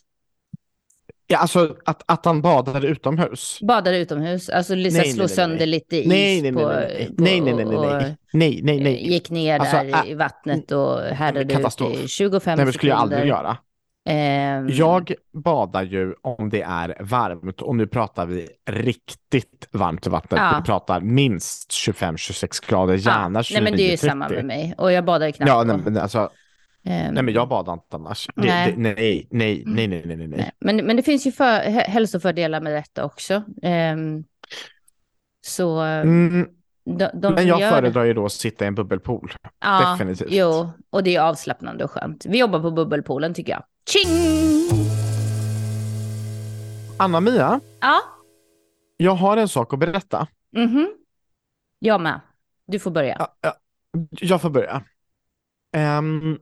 Ja, 1.27 1.37
alltså 1.37 1.75
att, 1.85 2.03
att 2.05 2.25
han 2.25 2.41
badade 2.41 2.87
utomhus. 2.87 3.59
Badade 3.61 3.97
utomhus, 3.97 4.49
alltså 4.49 4.75
liksom 4.75 5.01
Nej, 5.01 5.11
slå 5.13 5.23
nej, 5.23 5.29
sönder 5.29 5.57
nej. 5.57 5.67
lite 5.67 5.97
is 5.97 6.07
Nej, 6.07 6.41
nej, 6.41 6.51
nej, 6.51 6.63
på, 6.63 6.69
nej, 6.69 7.07
på 7.17 7.23
nej, 7.23 7.41
nej, 7.41 7.53
nej, 7.53 7.65
nej, 7.65 8.17
nej, 8.33 8.61
nej, 8.63 8.79
nej, 8.79 9.11
gick 9.13 9.29
ner 9.29 9.59
Alltså, 9.59 9.75
där 9.77 10.03
äh, 10.05 10.11
i 10.11 10.13
vattnet 10.13 10.71
och 10.71 11.01
härdade 11.01 11.53
ut 11.53 11.81
i 12.03 12.07
25 12.07 12.41
Nej, 12.45 12.57
men 12.57 12.65
det 12.65 12.73
skulle 12.73 12.91
jag 12.91 12.99
aldrig 12.99 13.19
sekunder. 13.19 13.37
göra. 13.37 13.57
Ehm, 14.05 14.67
Jag 14.69 15.13
badar 15.33 15.83
ju 15.83 16.13
om 16.21 16.49
det 16.49 16.61
är 16.61 16.97
varmt 16.99 17.61
och 17.61 17.75
nu 17.75 17.87
pratar 17.87 18.25
vi 18.25 18.49
riktigt 18.69 19.67
varmt 19.71 20.07
vatten. 20.07 20.37
Ja. 20.41 20.57
Vi 20.59 20.65
pratar 20.65 21.01
minst 21.01 21.71
25-26 21.71 22.69
grader, 22.69 22.93
gärna 22.93 23.39
ja, 23.39 23.43
29-30. 23.43 23.53
Nej 23.53 23.63
men 23.63 23.73
det 23.77 23.83
är 23.87 23.91
ju 23.91 23.97
samma 23.97 24.29
med 24.29 24.45
mig. 24.45 24.73
Och 24.77 24.91
jag 24.91 25.05
badar 25.05 25.27
ju 25.27 25.31
knappt 25.33 25.49
Ja, 25.49 25.63
nej, 25.63 25.77
men 25.77 25.97
alltså, 25.97 26.29
Ehm, 26.87 27.13
nej 27.13 27.23
men 27.23 27.33
jag 27.33 27.47
badar 27.49 27.73
inte 27.73 27.95
annars. 27.95 28.27
Det, 28.35 28.41
Nej. 28.47 28.71
det, 28.71 28.77
nej, 28.81 29.27
nej, 29.31 29.63
nej, 29.65 29.87
nej, 29.87 30.03
nej, 30.05 30.17
nej, 30.17 30.27
nej. 30.27 30.27
nej. 30.27 30.51
Men, 30.59 30.85
men 30.85 30.95
det 30.95 31.03
finns 31.03 31.27
ju 31.27 31.31
för, 31.31 31.59
hä- 31.59 31.87
hälsofördelar 31.89 32.61
med 32.61 32.73
detta 32.73 33.05
också. 33.05 33.43
Ehm, 33.63 34.23
så 35.45 35.79
Mm, 35.79 36.47
de, 36.85 37.09
de 37.13 37.33
men 37.33 37.47
jag 37.47 37.69
föredrar 37.69 38.03
ju 38.03 38.13
då 38.13 38.25
att 38.25 38.31
sitta 38.31 38.65
i 38.65 38.67
en 38.67 38.75
bubbelpool. 38.75 39.33
ja, 39.59 39.91
definitivt. 39.91 40.27
Jo, 40.31 40.69
och 40.89 41.03
det 41.03 41.15
är 41.15 41.21
avslappnande 41.21 41.83
och 41.83 41.91
skönt. 41.91 42.25
Vi 42.25 42.39
jobbar 42.39 42.59
på 42.59 42.71
bubbelpoolen 42.71 43.33
tycker 43.33 43.51
jag. 43.51 43.63
Tjing! 43.89 44.85
Anna-Mia, 46.97 47.59
Ja, 47.79 48.01
jag 48.97 49.15
har 49.15 49.37
en 49.37 49.47
sak 49.49 49.73
att 49.73 49.79
berätta. 49.79 50.27
mhm. 50.51 50.87
Jag 51.79 52.01
med. 52.01 52.21
Du 52.67 52.79
får 52.79 52.91
börja. 52.91 53.15
Ja, 53.19 53.35
ja, 53.41 53.55
Jag 54.09 54.41
får 54.41 54.49
börja. 54.49 54.83
Ehm, 55.75 56.37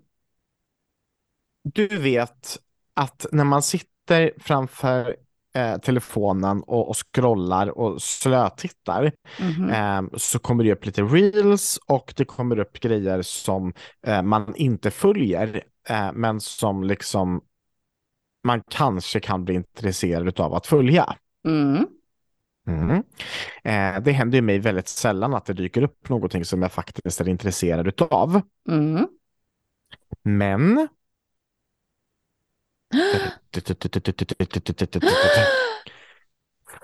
du 1.64 1.88
vet 1.88 2.60
att 2.94 3.26
när 3.32 3.44
man 3.44 3.62
sitter 3.62 4.34
framför 4.40 5.16
eh, 5.54 5.78
telefonen 5.78 6.64
och, 6.64 6.90
och 6.90 6.96
scrollar 6.98 7.68
och 7.78 8.02
slötittar 8.02 9.12
Mhm. 9.40 9.70
ehm, 9.70 10.10
så 10.18 10.40
kommer 10.40 10.64
det 10.64 10.74
upp 10.74 10.86
lite 10.86 11.02
reels 11.02 11.80
och 11.88 12.14
det 12.18 12.26
kommer 12.26 12.60
upp 12.60 12.80
grejer 12.80 13.22
som 13.22 13.74
eh, 14.08 14.22
man 14.22 14.56
inte 14.56 14.92
följer 14.92 15.64
eh, 15.90 16.12
men 16.14 16.40
som 16.40 16.84
liksom 16.84 17.42
man 18.48 18.64
kanske 18.70 19.20
kan 19.20 19.46
bli 19.46 19.54
intresserad 19.54 20.40
av 20.40 20.54
att 20.54 20.68
följa. 20.68 21.16
Mm. 21.48 21.88
Mm. 22.68 23.04
Eh, 23.64 24.02
det 24.04 24.12
händer 24.12 24.38
ju 24.38 24.42
mig 24.42 24.60
väldigt 24.60 24.88
sällan 24.88 25.34
att 25.34 25.46
det 25.46 25.54
dyker 25.54 25.84
upp 25.84 26.10
någonting 26.10 26.46
som 26.46 26.62
jag 26.62 26.72
faktiskt 26.72 27.22
är 27.22 27.30
intresserad 27.30 27.88
utav. 27.88 28.42
Mm. 28.70 29.08
Men... 30.24 30.88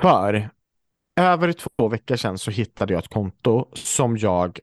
För 0.02 0.50
över 1.16 1.54
två 1.54 1.88
veckor 1.88 2.16
sedan 2.16 2.38
så 2.38 2.52
hittade 2.52 2.94
jag 2.94 3.04
ett 3.04 3.10
konto 3.10 3.70
som 3.74 4.18
jag 4.18 4.60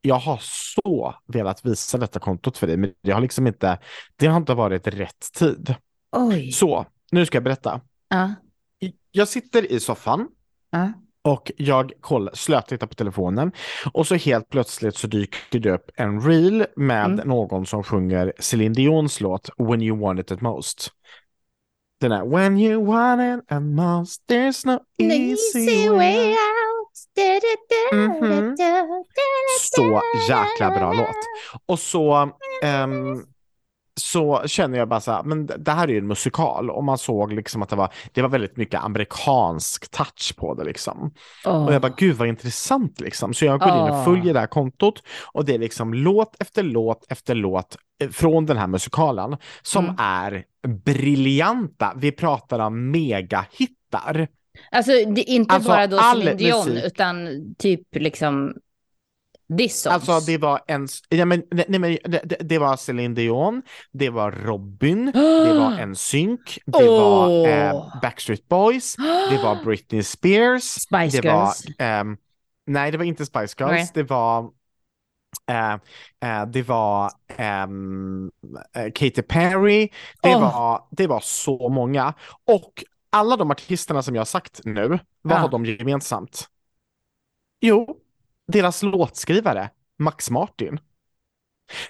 jag 0.00 0.18
har 0.18 0.38
så 0.42 1.14
velat 1.26 1.64
visa 1.64 1.98
detta 1.98 2.18
kontot 2.18 2.58
för 2.58 2.66
dig, 2.66 2.76
men 2.76 2.92
det 3.02 3.10
har 3.10 3.20
liksom 3.20 3.46
inte, 3.46 3.78
det 4.16 4.26
har 4.26 4.36
inte 4.36 4.54
varit 4.54 4.86
rätt 4.86 5.32
tid. 5.32 5.74
Oj. 6.12 6.52
Så, 6.52 6.86
nu 7.12 7.26
ska 7.26 7.36
jag 7.36 7.44
berätta. 7.44 7.80
Ja. 8.08 8.34
Jag 9.10 9.28
sitter 9.28 9.72
i 9.72 9.80
soffan 9.80 10.28
Ja. 10.70 10.92
Och 11.24 11.52
jag 11.56 11.92
koll, 12.00 12.30
slötittar 12.34 12.86
på 12.86 12.94
telefonen 12.94 13.52
och 13.92 14.06
så 14.06 14.14
helt 14.14 14.48
plötsligt 14.48 14.96
så 14.96 15.06
dyker 15.06 15.58
det 15.60 15.70
upp 15.70 15.90
en 15.94 16.20
reel 16.20 16.66
med 16.76 17.04
Mm. 17.04 17.28
någon 17.28 17.66
som 17.66 17.82
sjunger 17.84 18.32
Celine 18.38 18.72
Dions 18.72 19.20
låt 19.20 19.50
When 19.58 19.82
you 19.82 19.98
want 20.00 20.20
it 20.20 20.26
the 20.26 20.36
most. 20.40 20.90
Den 22.00 22.12
är 22.12 22.26
When 22.26 22.58
you 22.58 22.86
want 22.86 23.20
it 23.42 23.48
the 23.48 23.60
most 23.60 24.22
there's 24.30 24.66
no 24.66 24.80
easy 24.98 25.88
way 25.88 26.28
out. 26.30 26.36
Mhm. 27.92 28.56
Så 29.60 30.00
jäkla 30.28 30.70
bra 30.70 30.92
låt. 30.92 31.16
Och 31.66 31.78
så, 31.78 32.30
ehm, 32.62 33.24
så 33.98 34.42
känner 34.46 34.78
jag 34.78 34.88
bara 34.88 35.00
så 35.00 35.12
här, 35.12 35.22
men 35.22 35.46
det 35.46 35.70
här 35.70 35.88
är 35.88 35.92
ju 35.92 35.98
en 35.98 36.06
musikal 36.06 36.70
och 36.70 36.84
man 36.84 36.98
såg 36.98 37.32
liksom 37.32 37.62
att 37.62 37.68
det 37.68 37.76
var, 37.76 37.92
det 38.12 38.22
var 38.22 38.28
väldigt 38.28 38.56
mycket 38.56 38.80
amerikansk 38.84 39.90
touch 39.90 40.36
på 40.36 40.54
det 40.54 40.64
liksom. 40.64 41.10
Och 41.44 41.72
jag 41.74 41.82
bara, 41.82 41.92
gud 41.96 42.16
vad 42.16 42.28
intressant 42.28 43.00
liksom. 43.00 43.34
Så 43.34 43.44
jag 43.44 43.60
går 43.60 43.68
in 43.68 43.74
och 43.94 44.04
följer 44.04 44.34
det 44.34 44.40
här 44.40 44.46
kontot 44.46 45.02
och 45.32 45.44
det 45.44 45.54
är 45.54 45.58
liksom 45.58 45.94
låt 45.94 46.36
efter 46.42 46.62
låt 46.62 47.06
efter 47.12 47.34
låt 47.34 47.76
eh, 48.02 48.08
från 48.10 48.46
den 48.46 48.56
här 48.56 48.66
musikalen 48.66 49.36
som 49.62 49.84
Mm. 49.84 49.96
är 49.98 50.44
briljanta. 50.84 51.92
Vi 51.96 52.12
pratar 52.12 52.58
om 52.58 52.90
megahittar. 52.90 54.28
Alltså 54.70 54.90
det 54.90 55.30
är 55.30 55.34
inte 55.34 55.54
Alltså, 55.54 55.68
bara 55.70 55.86
då 55.86 55.98
all 55.98 56.18
Celine 56.22 56.36
Dion, 56.36 56.68
musik. 56.68 56.84
utan 56.84 57.28
typ 57.58 57.82
liksom 57.96 58.54
this 59.56 59.82
songs. 59.82 59.94
Alltså 59.94 60.20
det 60.20 60.38
var 60.38 60.60
en, 60.68 60.88
ja, 61.08 61.24
men, 61.24 61.42
nej, 61.50 61.64
nej, 61.68 61.80
men, 61.80 61.98
det, 62.04 62.36
det- 62.40 62.58
var 62.58 62.76
Celine 62.76 63.14
Dion, 63.14 63.62
det 63.92 64.10
var 64.10 64.32
Robin, 64.32 65.12
det 65.40 65.52
var 65.54 65.72
en 65.78 65.96
synk, 65.96 66.58
det 66.66 66.88
var 66.88 67.32
Åh. 67.42 67.46
eh, 67.46 67.74
Backstreet 68.02 68.48
Boys, 68.48 68.98
det 69.26 69.38
var 69.38 69.54
Britney 69.64 70.02
Spears, 70.02 70.64
Spice 70.64 71.10
det 71.10 71.22
Girls. 71.22 71.64
var, 71.78 71.84
ehm, 71.84 72.16
nej 72.66 72.90
det 72.90 72.98
var 72.98 73.04
inte 73.04 73.26
Spice 73.26 73.54
Girls, 73.58 73.90
Nej. 73.90 73.92
det 73.92 74.02
var 74.10 74.50
eh, 75.50 75.72
eh, 76.20 76.46
det 76.46 76.62
var 76.68 77.12
eh, 77.38 77.66
Katy 78.94 79.22
Perry, 79.22 79.88
det, 80.22 80.34
Åh. 80.34 80.40
var, 80.40 80.88
det 80.90 81.06
var 81.06 81.20
så 81.20 81.68
många. 81.68 82.14
Och 82.44 82.84
alla 83.10 83.36
de 83.36 83.50
artisterna 83.50 84.02
som 84.02 84.14
jag 84.14 84.20
har 84.20 84.26
sagt 84.26 84.60
nu, 84.64 84.98
vad 85.22 85.38
har 85.40 85.48
de 85.48 85.64
gemensamt? 85.66 86.48
Jo, 87.60 88.00
deras 88.48 88.82
låtskrivare, 88.82 89.70
Max 89.98 90.30
Martin. 90.30 90.80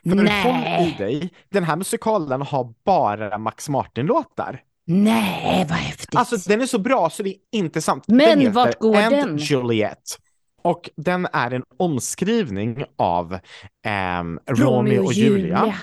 För 0.02 0.14
Nej. 0.14 0.42
håll 0.42 0.88
i 0.88 0.94
dig, 0.98 1.30
den 1.50 1.64
här 1.64 1.76
musikalen 1.76 2.42
har 2.42 2.74
bara 2.84 3.38
Max 3.38 3.68
Martin-låtar. 3.68 4.60
Nej, 4.86 5.66
vad 5.68 5.78
häftigt. 5.78 6.16
Alltså 6.16 6.36
den 6.50 6.60
är 6.60 6.66
så 6.66 6.78
bra 6.78 7.10
så 7.10 7.22
det 7.22 7.28
är 7.30 7.36
inte 7.52 7.80
sant. 7.82 8.04
Men 8.06 8.38
den 8.38 8.52
vart 8.52 8.78
går 8.78 8.96
And 8.96 9.10
den? 9.10 9.36
Juliet. 9.36 10.18
Och 10.62 10.90
den 10.96 11.28
är 11.32 11.50
en 11.50 11.62
omskrivning 11.76 12.84
av 12.96 13.38
ehm, 13.86 14.40
Romeo 14.46 15.04
och 15.04 15.12
Julia. 15.12 15.74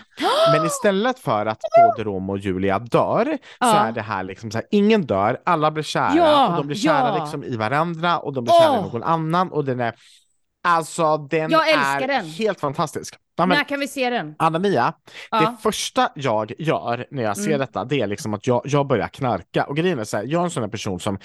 Men 0.53 0.65
istället 0.65 1.19
för 1.19 1.45
att 1.45 1.59
både 1.97 2.09
Romeo 2.09 2.31
och 2.31 2.39
Julia 2.39 2.79
dör 2.79 3.25
så 3.25 3.37
Ja. 3.59 3.75
är 3.75 3.91
det 3.91 4.01
här 4.01 4.23
liksom 4.23 4.51
så 4.51 4.57
här, 4.57 4.67
ingen 4.71 5.05
dör, 5.05 5.41
alla 5.45 5.71
blir 5.71 5.83
kära 5.83 6.15
Ja, 6.15 6.47
och 6.47 6.55
de 6.57 6.67
blir 6.67 6.77
kära 6.77 7.07
ja. 7.17 7.23
liksom 7.23 7.43
i 7.43 7.55
varandra 7.55 8.19
och 8.19 8.33
de 8.33 8.43
blir 8.43 8.53
kära 8.53 8.79
i 8.79 8.81
någon 8.81 9.03
annan 9.03 9.51
och 9.51 9.65
den 9.65 9.79
är 9.79 9.95
Alltså 10.65 11.17
den 11.17 11.51
Jag 11.51 11.69
älskar 11.69 12.01
är 12.01 12.07
den. 12.07 12.25
helt 12.25 12.59
fantastisk. 12.59 13.15
Ja, 13.37 13.45
men, 13.45 13.57
När 13.57 13.63
kan 13.65 13.79
vi 13.79 13.87
se 13.87 14.09
den? 14.09 14.35
Anna-Mia, 14.39 14.93
Ja. 15.31 15.39
det 15.39 15.55
första 15.63 16.09
jag 16.15 16.53
gör 16.59 17.05
när 17.11 17.23
jag 17.23 17.37
ser 17.37 17.47
Mm. 17.47 17.59
detta, 17.59 17.85
det 17.85 18.01
är 18.01 18.07
liksom 18.07 18.33
att 18.33 18.47
jag, 18.47 18.61
jag 18.65 18.87
börjar 18.87 19.07
knarka. 19.07 19.63
Och 19.65 19.75
grejen 19.77 19.99
är 19.99 20.03
så 20.03 20.17
här, 20.17 20.23
jag 20.23 20.39
är 20.39 20.43
en 20.43 20.49
sån 20.51 20.63
här 20.63 20.69
person 20.69 20.99
som, 20.99 21.19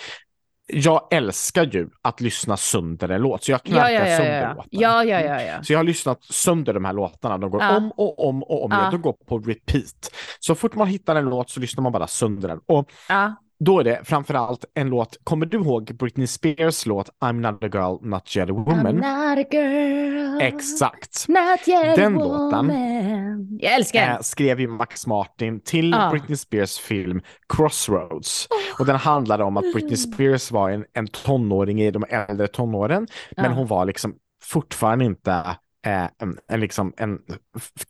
jag 0.73 1.09
älskar 1.13 1.65
ju 1.67 1.89
att 2.03 2.21
lyssna 2.21 2.57
sönder 2.57 3.09
en 3.09 3.23
låt, 3.23 3.45
så 3.45 3.51
jag 3.51 3.61
Ja, 3.65 3.71
knarkar 3.71 3.91
ja, 3.91 4.07
ja, 4.09 4.17
sönder 4.17 4.43
ja. 4.43 4.49
låten. 4.55 4.69
ja, 4.71 5.05
ja, 5.05 5.21
ja, 5.21 5.43
ja. 5.43 5.63
Så 5.63 5.73
jag 5.73 5.79
har 5.79 5.85
lyssnat 5.85 6.25
sönder 6.25 6.75
de 6.75 6.85
här 6.85 6.93
låtarna, 6.93 7.39
de 7.39 7.51
går 7.51 7.77
om 7.77 7.93
och 7.97 8.29
om 8.29 8.43
och 8.43 8.65
om 8.65 8.71
Ja. 8.73 8.89
de 8.91 9.03
går 9.03 9.13
på 9.29 9.39
repeat. 9.39 10.11
Så 10.41 10.55
fort 10.55 10.75
man 10.75 10.87
hittar 10.89 11.17
en 11.17 11.25
låt 11.25 11.51
så 11.51 11.61
lyssnar 11.61 11.83
man 11.83 11.93
bara 11.93 12.07
sönder 12.07 12.49
den. 12.49 12.61
Och 12.67 12.91
ja. 13.09 13.35
Då 13.65 13.81
är 13.81 13.85
det 13.85 14.01
framförallt 14.05 14.65
en 14.75 14.89
låt, 14.89 15.17
kommer 15.25 15.47
du 15.47 15.57
ihåg 15.59 15.85
Britney 15.99 16.27
Spears 16.27 16.87
låt 16.87 17.11
I'm 17.21 17.33
not 17.53 17.65
a 17.65 17.69
girl, 17.73 18.09
not 18.09 18.37
yet 18.37 18.51
a 18.51 18.53
woman? 18.53 18.87
I'm 18.87 19.37
not 19.37 19.47
a 19.47 19.49
girl. 19.53 20.41
Exakt. 20.41 21.29
Not 21.29 21.69
yet 21.69 21.97
Den 21.97 22.17
a 22.17 22.19
låten, 22.19 22.67
woman. 22.67 23.59
Jag 23.61 23.75
älskar. 23.75 24.11
Eh, 24.11 24.19
skrev 24.21 24.61
ju 24.61 24.69
Max 24.69 25.07
Martin 25.07 25.61
till 25.61 25.91
Ja. 25.91 26.11
Britney 26.11 26.37
Spears 26.37 26.79
film 26.79 27.21
Crossroads. 27.49 28.49
Och 28.79 28.87
den 28.87 28.97
handlade 28.97 29.45
om 29.45 29.57
att 29.57 29.73
Britney 29.73 29.97
Spears 29.97 30.51
var 30.51 30.71
en, 30.71 30.85
en 30.93 31.07
tonåring 31.07 31.81
i 31.83 31.91
de 31.91 32.05
äldre 32.09 32.49
tonåren, 32.49 33.07
men 33.37 33.45
Ja. 33.45 33.51
hon 33.51 33.67
var 33.67 33.85
liksom 33.85 34.15
fortfarande 34.43 35.05
inte 35.05 35.57
en, 35.83 36.39
en, 36.49 36.61
liksom, 36.61 36.93
en 36.97 37.19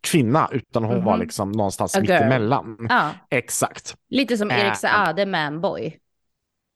kvinna, 0.01 0.49
utan 0.53 0.85
hon 0.85 0.97
Mhm. 0.97 1.05
var 1.05 1.17
liksom 1.19 1.53
någonstans 1.53 1.97
A 1.97 2.01
mittemellan. 2.01 2.87
Ja, 2.89 3.11
Exakt. 3.31 3.97
lite 4.09 4.37
som 4.37 4.51
Erik 4.51 4.77
Saade, 4.77 5.27
Manboy. 5.27 5.99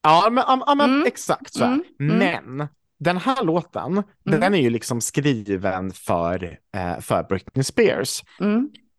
Ja, 0.03 0.29
men, 0.31 0.45
ja, 0.67 0.75
men 0.75 0.91
Mm. 0.91 1.07
exakt 1.07 1.55
så. 1.55 1.65
Mm, 1.65 1.83
mm. 2.01 2.45
Men 2.57 2.69
den 2.99 3.17
här 3.17 3.45
låten, 3.45 4.03
den 4.25 4.55
är 4.55 4.59
ju 4.61 4.71
liksom 4.71 5.01
skriven 5.01 5.93
för, 5.93 6.59
eh, 6.77 7.01
för 7.01 7.23
Britney 7.23 7.65
Spears. 7.65 8.23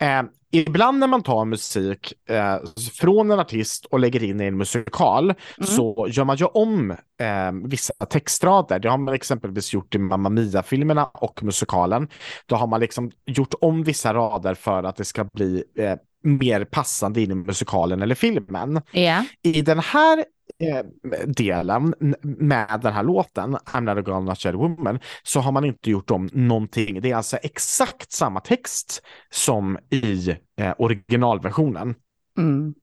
Eh, 0.01 0.23
ibland 0.51 0.99
när 0.99 1.07
man 1.07 1.23
tar 1.23 1.45
musik 1.45 2.13
eh, 2.29 2.57
från 2.93 3.31
en 3.31 3.39
artist 3.39 3.85
och 3.85 3.99
lägger 3.99 4.23
in 4.23 4.41
i 4.41 4.45
en 4.45 4.57
musikal 4.57 5.23
Mm. 5.23 5.67
så 5.67 6.07
gör 6.09 6.23
man 6.25 6.35
ju 6.35 6.45
om 6.45 6.91
eh, 6.91 7.51
vissa 7.65 7.93
textrader. 7.93 8.79
Det 8.79 8.89
har 8.89 8.97
man 8.97 9.13
exempelvis 9.13 9.73
gjort 9.73 9.95
i 9.95 9.97
Mamma 9.97 10.29
Mia-filmerna 10.29 11.05
och 11.05 11.43
musikalen. 11.43 12.07
Då 12.45 12.55
har 12.55 12.67
man 12.67 12.79
liksom 12.79 13.11
gjort 13.25 13.53
om 13.61 13.83
vissa 13.83 14.13
rader 14.13 14.53
för 14.53 14.83
att 14.83 14.95
det 14.95 15.05
ska 15.05 15.23
bli 15.23 15.63
eh, 15.77 15.95
mer 16.25 16.65
passande 16.65 17.21
in 17.21 17.31
i 17.31 17.35
musikalen 17.35 18.01
eller 18.01 18.15
filmen. 18.15 18.81
Ja. 18.91 19.25
I 19.41 19.61
den 19.61 19.79
här 19.79 20.25
eh, 20.59 20.85
delen 21.27 21.93
med 22.21 22.79
den 22.83 22.93
här 22.93 23.03
låten, 23.03 23.55
I'm 23.57 23.81
not 23.81 23.97
a 24.07 24.11
girl, 24.11 24.23
not 24.23 24.45
a 24.45 24.51
woman, 24.51 24.99
så 25.23 25.39
har 25.39 25.51
man 25.51 25.65
inte 25.65 25.89
gjort 25.89 26.11
om 26.11 26.29
någonting. 26.33 27.01
Det 27.01 27.11
är 27.11 27.15
alltså 27.15 27.37
exakt 27.37 28.11
samma 28.11 28.39
text 28.39 29.01
som 29.29 29.79
i 29.89 30.29
eh, 30.57 30.73
originalversionen. 30.77 31.95
Mm. 32.37 32.75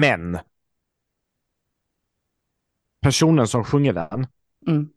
Men 0.00 0.38
personen 3.02 3.48
som 3.48 3.64
sjunger 3.64 3.92
den 3.92 4.26
Mm. 4.66 4.88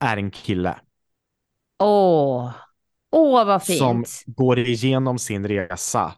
är 0.00 0.16
en 0.16 0.30
kille 0.30 0.76
Åh, 1.78 2.50
åh 3.10 3.46
vad 3.46 3.62
fint. 3.62 3.78
som 3.78 4.04
går 4.26 4.58
igenom 4.58 5.18
sin 5.18 5.48
resa 5.48 6.14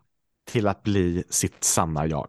till 0.46 0.66
att 0.68 0.82
bli 0.82 1.24
sitt 1.30 1.64
sanna 1.64 2.06
jag. 2.06 2.28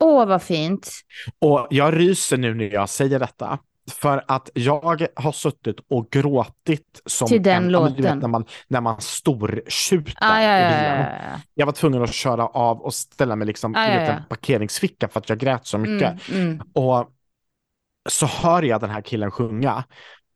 Åh 0.00 0.26
vad 0.26 0.42
fint. 0.42 0.90
Och 1.38 1.66
jag 1.70 1.96
ryser 2.00 2.36
nu 2.36 2.54
när 2.54 2.64
jag 2.74 2.88
säger 2.88 3.18
detta. 3.18 3.58
För 3.90 4.24
att 4.28 4.50
jag 4.54 5.06
har 5.16 5.32
suttit 5.32 5.76
och 5.90 6.10
gråtit 6.10 7.02
som 7.06 7.28
Till 7.28 7.42
den 7.42 7.64
en, 7.64 7.72
låten. 7.72 8.18
när 8.18 8.28
man, 8.28 8.44
när 8.68 8.80
man 8.80 9.00
stortjuter 9.00 10.14
Ah, 10.20 10.40
ja, 10.42 10.58
i 10.58 10.62
ja, 10.62 10.68
bilen. 10.68 11.00
ja, 11.00 11.30
ja. 11.32 11.40
Jag 11.54 11.66
var 11.66 11.72
tvungen 11.72 12.02
att 12.02 12.12
köra 12.14 12.46
av 12.46 12.80
och 12.80 12.94
ställa 12.94 13.36
mig 13.36 13.46
liksom 13.46 13.74
Ah, 13.74 13.86
i 13.88 13.90
en 13.90 14.22
parkeringsficka 14.28 15.08
för 15.08 15.20
att 15.20 15.28
jag 15.28 15.38
grät 15.38 15.66
så 15.66 15.78
mycket. 15.78 16.28
Mm, 16.30 16.42
mm, 16.42 16.60
Och 16.72 17.10
så 18.08 18.26
hör 18.26 18.62
jag 18.62 18.80
den 18.80 18.90
här 18.90 19.00
killen 19.02 19.30
sjunga 19.30 19.84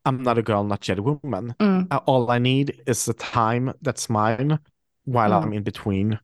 I'm 0.09 0.17
not 0.21 0.37
a 0.37 0.51
girl, 0.51 0.63
not 0.67 0.89
yet 0.89 0.99
a 0.99 1.01
woman. 1.01 1.53
mm. 1.59 1.87
All 2.05 2.37
I 2.37 2.39
need 2.39 2.71
is 2.85 3.09
a 3.09 3.13
time 3.33 3.73
that's 3.85 4.09
mine 4.09 4.57
while. 5.05 5.33
I'm 5.33 5.53
in 5.53 5.63
between. 5.63 6.17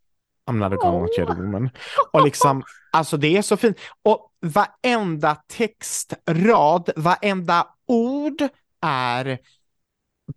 I'm 0.48 0.58
not 0.60 0.84
a 0.84 0.92
not 0.92 1.18
yet 1.18 1.30
a 1.30 1.36
woman. 1.38 1.70
Och 2.14 2.24
liksom, 2.24 2.64
alltså 2.92 3.18
det 3.18 3.38
är 3.38 3.42
så 3.42 3.58
fint. 3.58 3.78
Och 4.04 4.32
varenda 4.42 5.36
textrad, 5.48 6.90
varenda 6.96 7.68
ord 7.88 8.42
är 8.82 9.40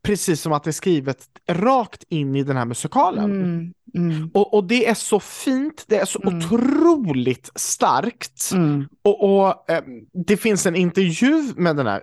precis 0.03 0.41
som 0.41 0.53
att 0.53 0.65
det 0.65 0.71
är 0.71 0.73
skrivet 0.73 1.29
rakt 1.49 2.05
in 2.09 2.37
i 2.37 2.43
den 2.43 2.57
här 2.57 2.65
musikalen. 2.65 3.25
Mm, 3.25 3.73
mm, 3.95 4.31
Och, 4.35 4.55
och 4.55 4.65
det 4.65 4.87
är 4.89 4.95
så 4.95 5.21
fint, 5.21 5.85
det 5.89 5.97
är 5.97 6.05
så 6.05 6.23
Mm. 6.23 6.39
otroligt 6.39 7.51
starkt. 7.55 8.51
mm, 8.53 8.89
Och, 9.03 9.25
och 9.47 9.71
eh, 9.71 9.83
det 10.27 10.37
finns 10.37 10.67
en 10.67 10.77
intervju 10.77 11.53
med 11.57 11.77
den 11.77 11.87
här 11.87 12.03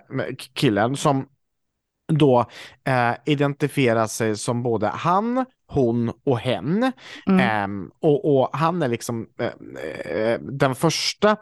killen 0.54 0.96
som 0.96 1.26
då 2.12 2.46
eh, 2.84 3.12
identifierar 3.26 4.06
sig 4.06 4.36
som 4.36 4.62
både 4.62 4.86
han, 4.86 5.44
hon 5.68 6.12
och 6.24 6.38
hen. 6.38 6.92
mm. 7.26 7.40
Ehm, 7.40 7.90
och, 8.00 8.40
och 8.40 8.50
han 8.52 8.82
är 8.82 8.88
liksom 8.88 9.28
eh, 9.38 9.52
eh, 10.12 10.40
den 10.40 10.74
första 10.74 11.36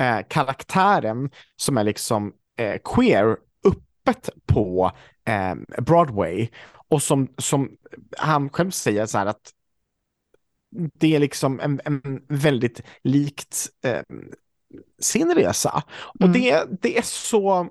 eh, 0.00 0.18
karaktären 0.28 1.30
som 1.56 1.78
är 1.78 1.84
liksom 1.84 2.32
eh, 2.58 2.76
queer 2.84 3.36
öppet 3.64 4.30
på 4.46 4.92
eh, 5.24 5.82
Broadway. 5.82 6.48
Och 6.88 7.02
som, 7.02 7.28
som 7.38 7.70
han 8.18 8.50
själv 8.50 8.70
säger 8.70 9.06
så 9.06 9.18
här 9.18 9.26
att 9.26 9.52
det 10.70 11.14
är 11.16 11.18
liksom 11.18 11.60
en, 11.60 11.80
en 11.84 12.22
väldigt 12.28 12.82
likt 13.02 13.68
eh, 13.84 14.02
sin 14.98 15.34
resa. 15.34 15.82
Och 16.20 16.26
Mm. 16.26 16.32
det, 16.32 16.64
det 16.82 16.98
är 16.98 17.02
så... 17.02 17.68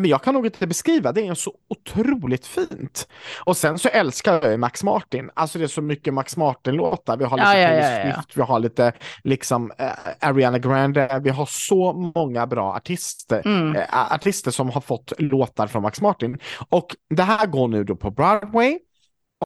Men 0.00 0.10
jag 0.10 0.22
kan 0.22 0.34
nog 0.34 0.46
inte 0.46 0.66
beskriva, 0.66 1.12
det 1.12 1.26
är 1.26 1.34
så 1.34 1.52
otroligt 1.68 2.46
fint. 2.46 3.08
Och 3.44 3.56
sen 3.56 3.78
så 3.78 3.88
älskar 3.88 4.48
jag 4.50 4.60
Max 4.60 4.84
Martin. 4.84 5.30
Alltså 5.34 5.58
det 5.58 5.64
är 5.64 5.68
så 5.68 5.82
mycket 5.82 6.14
Max 6.14 6.36
Martin-låtar. 6.36 7.16
Vi 7.16 7.24
har 7.24 7.36
lite 7.36 7.48
ja, 7.60 7.72
ja, 7.72 8.04
ja. 8.06 8.12
Swift, 8.14 8.36
vi 8.36 8.42
har 8.42 8.60
lite 8.60 8.92
liksom 9.24 9.72
eh, 9.78 9.90
Ariana 10.20 10.58
Grande. 10.58 11.20
Vi 11.24 11.30
har 11.30 11.46
så 11.50 11.92
många 12.14 12.46
bra 12.46 12.74
artister, 12.74 13.42
Mm. 13.44 13.76
eh, 13.76 14.12
artister 14.12 14.50
som 14.50 14.70
har 14.70 14.80
fått 14.80 15.12
låtar 15.18 15.66
från 15.66 15.82
Max 15.82 16.00
Martin. 16.00 16.38
Och 16.68 16.96
det 17.10 17.22
här 17.22 17.46
går 17.46 17.68
nu 17.68 17.84
då 17.84 17.96
på 17.96 18.10
Broadway. 18.10 18.78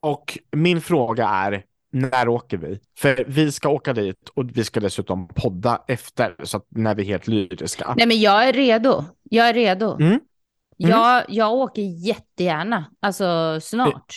Och 0.02 0.38
min 0.52 0.80
fråga 0.80 1.28
är, 1.28 1.62
när 1.92 2.28
åker 2.28 2.56
vi? 2.56 2.78
För 2.98 3.24
vi 3.28 3.52
ska 3.52 3.68
åka 3.68 3.92
dit 3.92 4.28
och 4.34 4.44
vi 4.52 4.64
ska 4.64 4.80
dessutom 4.80 5.28
podda 5.28 5.82
efter, 5.88 6.34
så 6.42 6.56
att 6.56 6.66
när 6.68 6.94
vi 6.94 7.02
är 7.02 7.06
helt 7.06 7.26
lyriska. 7.26 7.94
Nej 7.96 8.06
men 8.06 8.20
jag 8.20 8.48
är 8.48 8.52
redo. 8.52 9.04
Jag 9.22 9.48
är 9.48 9.54
redo. 9.54 9.96
Mm. 10.00 10.20
Jag, 10.76 11.24
jag 11.28 11.52
åker 11.52 11.82
jättegärna, 11.82 12.84
alltså 13.00 13.58
snart. 13.62 14.14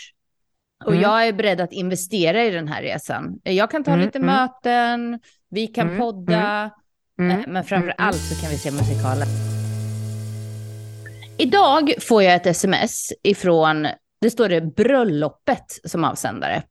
Och 0.86 0.92
Mm. 0.92 1.02
jag 1.04 1.28
är 1.28 1.34
beredd 1.34 1.62
att 1.62 1.72
investera 1.74 2.44
i 2.44 2.50
den 2.52 2.68
här 2.68 2.82
resan. 2.82 3.40
Jag 3.44 3.72
kan 3.72 3.84
ta 3.84 3.92
Mm, 3.92 4.06
lite 4.06 4.18
mm. 4.18 4.28
möten, 4.36 5.20
vi 5.50 5.68
kan 5.68 5.88
Mm, 5.88 6.00
podda, 6.00 6.72
Mm. 7.20 7.40
eh, 7.40 7.48
men 7.48 7.64
framför 7.64 7.88
mm, 7.88 7.96
allt 7.98 8.18
så 8.22 8.42
kan 8.42 8.50
vi 8.50 8.58
se 8.58 8.72
musikalen. 8.72 9.28
Idag 11.38 11.94
får 12.02 12.24
jag 12.24 12.34
ett 12.36 12.46
sms 12.46 13.14
ifrån, 13.24 13.88
det 14.22 14.30
står 14.30 14.50
det 14.50 14.62
bröllopet 14.62 15.80
som 15.86 16.04
avsändare. 16.04 16.64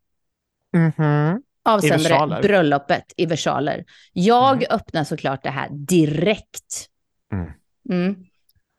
Mhm. 0.76 1.42
Avsändare 1.64 1.98
versaler. 2.02 2.42
bröllopet 2.42 3.04
i 3.16 3.26
versaler. 3.26 3.84
Jag 4.12 4.64
öppnar 4.72 5.04
såklart 5.04 5.42
det 5.42 5.50
här 5.50 5.68
direkt. 5.72 6.86
Mm. 7.90 8.16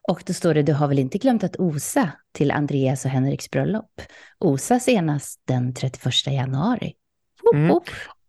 Och 0.07 0.23
då 0.25 0.33
står 0.33 0.53
det, 0.53 0.63
du 0.63 0.73
har 0.73 0.87
väl 0.87 0.99
inte 0.99 1.17
glömt 1.17 1.43
att 1.43 1.55
osa 1.59 2.11
till 2.31 2.51
Andreas 2.51 3.05
och 3.05 3.11
Henriks 3.11 3.51
bröllop? 3.51 4.01
Osa 4.39 4.79
senast 4.79 5.41
den 5.47 5.73
31 5.73 6.27
januari. 6.27 6.93
Mm. 7.53 7.79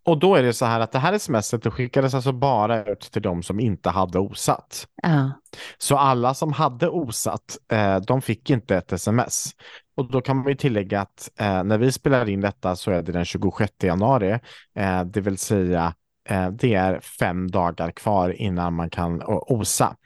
Och 0.06 0.18
då 0.18 0.34
är 0.34 0.42
det 0.42 0.52
så 0.52 0.64
här 0.64 0.80
att 0.80 0.92
det 0.92 0.98
här 0.98 1.18
smset 1.18 1.62
det 1.62 1.70
skickades 1.70 2.14
alltså 2.14 2.32
bara 2.32 2.84
ut 2.84 3.00
till 3.00 3.22
de 3.22 3.42
som 3.42 3.60
inte 3.60 3.90
hade 3.90 4.18
osat. 4.18 4.86
Ja. 5.02 5.32
Så 5.78 5.96
alla 5.96 6.34
som 6.34 6.52
hade 6.52 6.88
osat, 6.88 7.58
eh, 7.72 7.96
de 7.96 8.22
fick 8.22 8.50
inte 8.50 8.76
ett 8.76 8.92
sms. 8.92 9.50
Och 9.96 10.10
då 10.10 10.20
kan 10.20 10.36
man 10.36 10.48
ju 10.48 10.54
tillägga 10.54 11.00
att 11.00 11.30
eh, 11.38 11.64
när 11.64 11.78
vi 11.78 11.92
spelar 11.92 12.28
in 12.28 12.40
detta 12.40 12.76
så 12.76 12.90
är 12.90 13.02
det 13.02 13.12
den 13.12 13.24
26 13.24 13.72
januari, 13.82 14.38
eh, 14.78 15.04
det 15.04 15.20
vill 15.20 15.38
säga 15.38 15.94
eh, 16.28 16.48
det 16.48 16.74
är 16.74 17.00
fem 17.00 17.50
dagar 17.50 17.90
kvar 17.90 18.30
innan 18.30 18.74
man 18.74 18.90
kan 18.90 19.22
osa. 19.26 19.96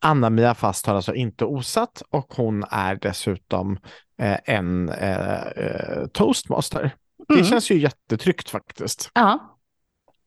Anna-Mia 0.00 0.54
Fast 0.54 0.86
har 0.86 0.94
alltså 0.94 1.14
inte 1.14 1.44
osat 1.44 2.02
och 2.10 2.34
hon 2.36 2.64
är 2.70 2.94
dessutom 2.96 3.78
eh, 4.18 4.38
en 4.44 4.88
eh, 4.88 5.42
eh, 5.46 6.06
toastmaster. 6.12 6.90
Det 7.28 7.34
Mm. 7.34 7.46
känns 7.46 7.70
ju 7.70 7.78
jättetryggt 7.78 8.50
faktiskt. 8.50 9.10
Ja, 9.14 9.58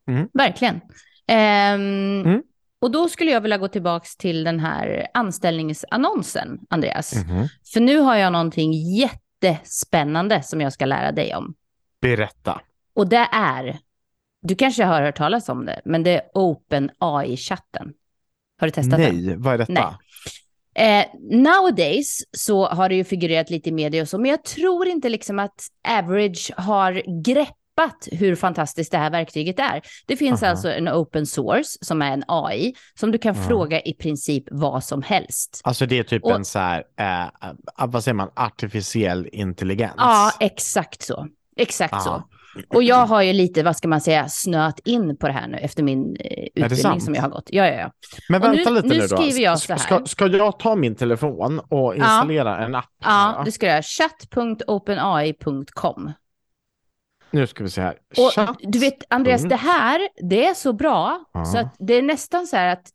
Mm. 0.07 0.29
verkligen. 0.33 0.81
Ehm, 1.27 2.21
Mm. 2.25 2.43
Och 2.81 2.91
då 2.91 3.09
skulle 3.09 3.31
jag 3.31 3.41
vilja 3.41 3.57
gå 3.57 3.67
tillbaka 3.67 4.05
till 4.19 4.43
den 4.43 4.59
här 4.59 5.07
anställningsannonsen, 5.13 6.59
Andreas. 6.69 7.15
Mhm. 7.15 7.47
För 7.73 7.79
nu 7.79 7.97
har 7.99 8.15
jag 8.15 8.33
någonting 8.33 8.73
jättespännande 8.73 10.43
som 10.43 10.61
jag 10.61 10.73
ska 10.73 10.85
lära 10.85 11.11
dig 11.11 11.35
om. 11.35 11.53
Berätta. 12.01 12.61
Och 12.95 13.07
det 13.07 13.27
är, 13.31 13.77
du 14.41 14.55
kanske 14.55 14.83
har 14.83 15.01
hört 15.01 15.17
talas 15.17 15.49
om 15.49 15.65
det, 15.65 15.81
men 15.85 16.03
det 16.03 16.11
är 16.11 16.21
Open 16.33 16.89
AI-chatten. 16.99 17.93
Har 18.59 18.67
du 18.67 18.71
testat 18.71 18.99
den? 18.99 19.25
Nej, 19.25 19.35
vad 19.37 19.53
är 19.53 19.57
detta? 19.57 19.73
Nej. 19.73 19.93
Eh, 20.75 21.05
nowadays 21.31 22.19
så 22.31 22.67
har 22.67 22.89
det 22.89 22.95
ju 22.95 23.03
figurerat 23.03 23.49
lite 23.49 23.69
i 23.69 23.71
media 23.71 24.01
och 24.01 24.09
så, 24.09 24.17
men 24.17 24.31
jag 24.31 24.43
tror 24.43 24.87
inte 24.87 25.09
liksom 25.09 25.39
att 25.39 25.67
Average 25.87 26.51
har 26.57 27.23
greppat 27.23 28.07
hur 28.11 28.35
fantastiskt 28.35 28.91
det 28.91 28.97
här 28.97 29.09
verktyget 29.09 29.59
är. 29.59 29.81
Det 30.07 30.15
finns 30.17 30.43
Aha. 30.43 30.49
alltså 30.51 30.71
en 30.71 30.89
open 30.89 31.25
source 31.25 31.77
som 31.81 32.01
är 32.01 32.11
en 32.11 32.23
AI 32.27 32.73
som 32.99 33.11
du 33.11 33.17
kan 33.17 33.35
Ja. 33.35 33.43
fråga 33.43 33.81
i 33.81 33.93
princip 33.93 34.43
vad 34.51 34.83
som 34.83 35.01
helst. 35.01 35.61
Alltså 35.63 35.85
det 35.85 35.99
är 35.99 36.03
typ 36.03 36.23
Och- 36.23 36.31
en 36.35 36.45
så 36.45 36.59
här, 36.59 36.83
eh, 36.99 37.21
eh, 37.23 37.29
vad 37.87 38.03
säger 38.03 38.15
man, 38.15 38.29
artificiell 38.35 39.29
intelligens. 39.31 39.93
Ja, 39.97 40.31
exakt 40.39 41.01
så. 41.01 41.27
Exakt 41.55 41.93
Ja. 41.93 41.99
så. 41.99 42.23
Och 42.67 42.83
jag 42.83 43.05
har 43.05 43.21
ju 43.21 43.33
lite, 43.33 43.63
vad 43.63 43.77
ska 43.77 43.87
man 43.87 44.01
säga, 44.01 44.29
snöat 44.29 44.79
in 44.79 45.17
på 45.17 45.27
det 45.27 45.33
här 45.33 45.47
nu 45.47 45.57
efter 45.57 45.83
min 45.83 46.15
eh, 46.19 46.43
utbildning 46.55 47.01
som 47.01 47.15
jag 47.15 47.21
har 47.21 47.29
gått. 47.29 47.47
Ja, 47.51 47.65
ja, 47.67 47.73
ja. 47.73 47.91
Men 48.29 48.41
och 48.41 48.47
vänta 48.47 48.69
nu- 48.69 48.75
lite 48.75 48.87
nu 48.87 48.95
nu, 48.95 49.01
då. 49.07 49.17
skriver 49.17 49.39
jag 49.39 49.59
så 49.59 49.73
här. 49.73 49.79
Ska, 49.79 50.05
ska 50.05 50.27
jag 50.27 50.59
ta 50.59 50.75
min 50.75 50.95
telefon 50.95 51.59
och 51.69 51.95
installera 51.95 52.57
en 52.65 52.75
app? 52.75 52.85
här 53.01 53.33
Ja, 53.37 53.41
det 53.45 53.51
ska 53.51 53.65
jag 53.65 53.73
göra. 53.73 53.81
Chat.openai.com. 53.81 56.11
Nu 57.31 57.47
ska 57.47 57.63
vi 57.63 57.69
se 57.69 57.81
här. 57.81 57.97
Och 58.17 58.31
Chatt. 58.33 58.57
du 58.59 58.79
vet, 58.79 58.97
Andreas, 59.09 59.41
punkt. 59.41 59.49
det 59.49 59.55
här, 59.55 60.01
det 60.29 60.45
är 60.45 60.53
så 60.53 60.73
bra 60.73 61.23
Ja. 61.33 61.45
så 61.45 61.57
att 61.57 61.75
det 61.79 61.93
är 61.93 62.01
nästan 62.01 62.47
så 62.47 62.55
här 62.55 62.73
att 62.73 62.89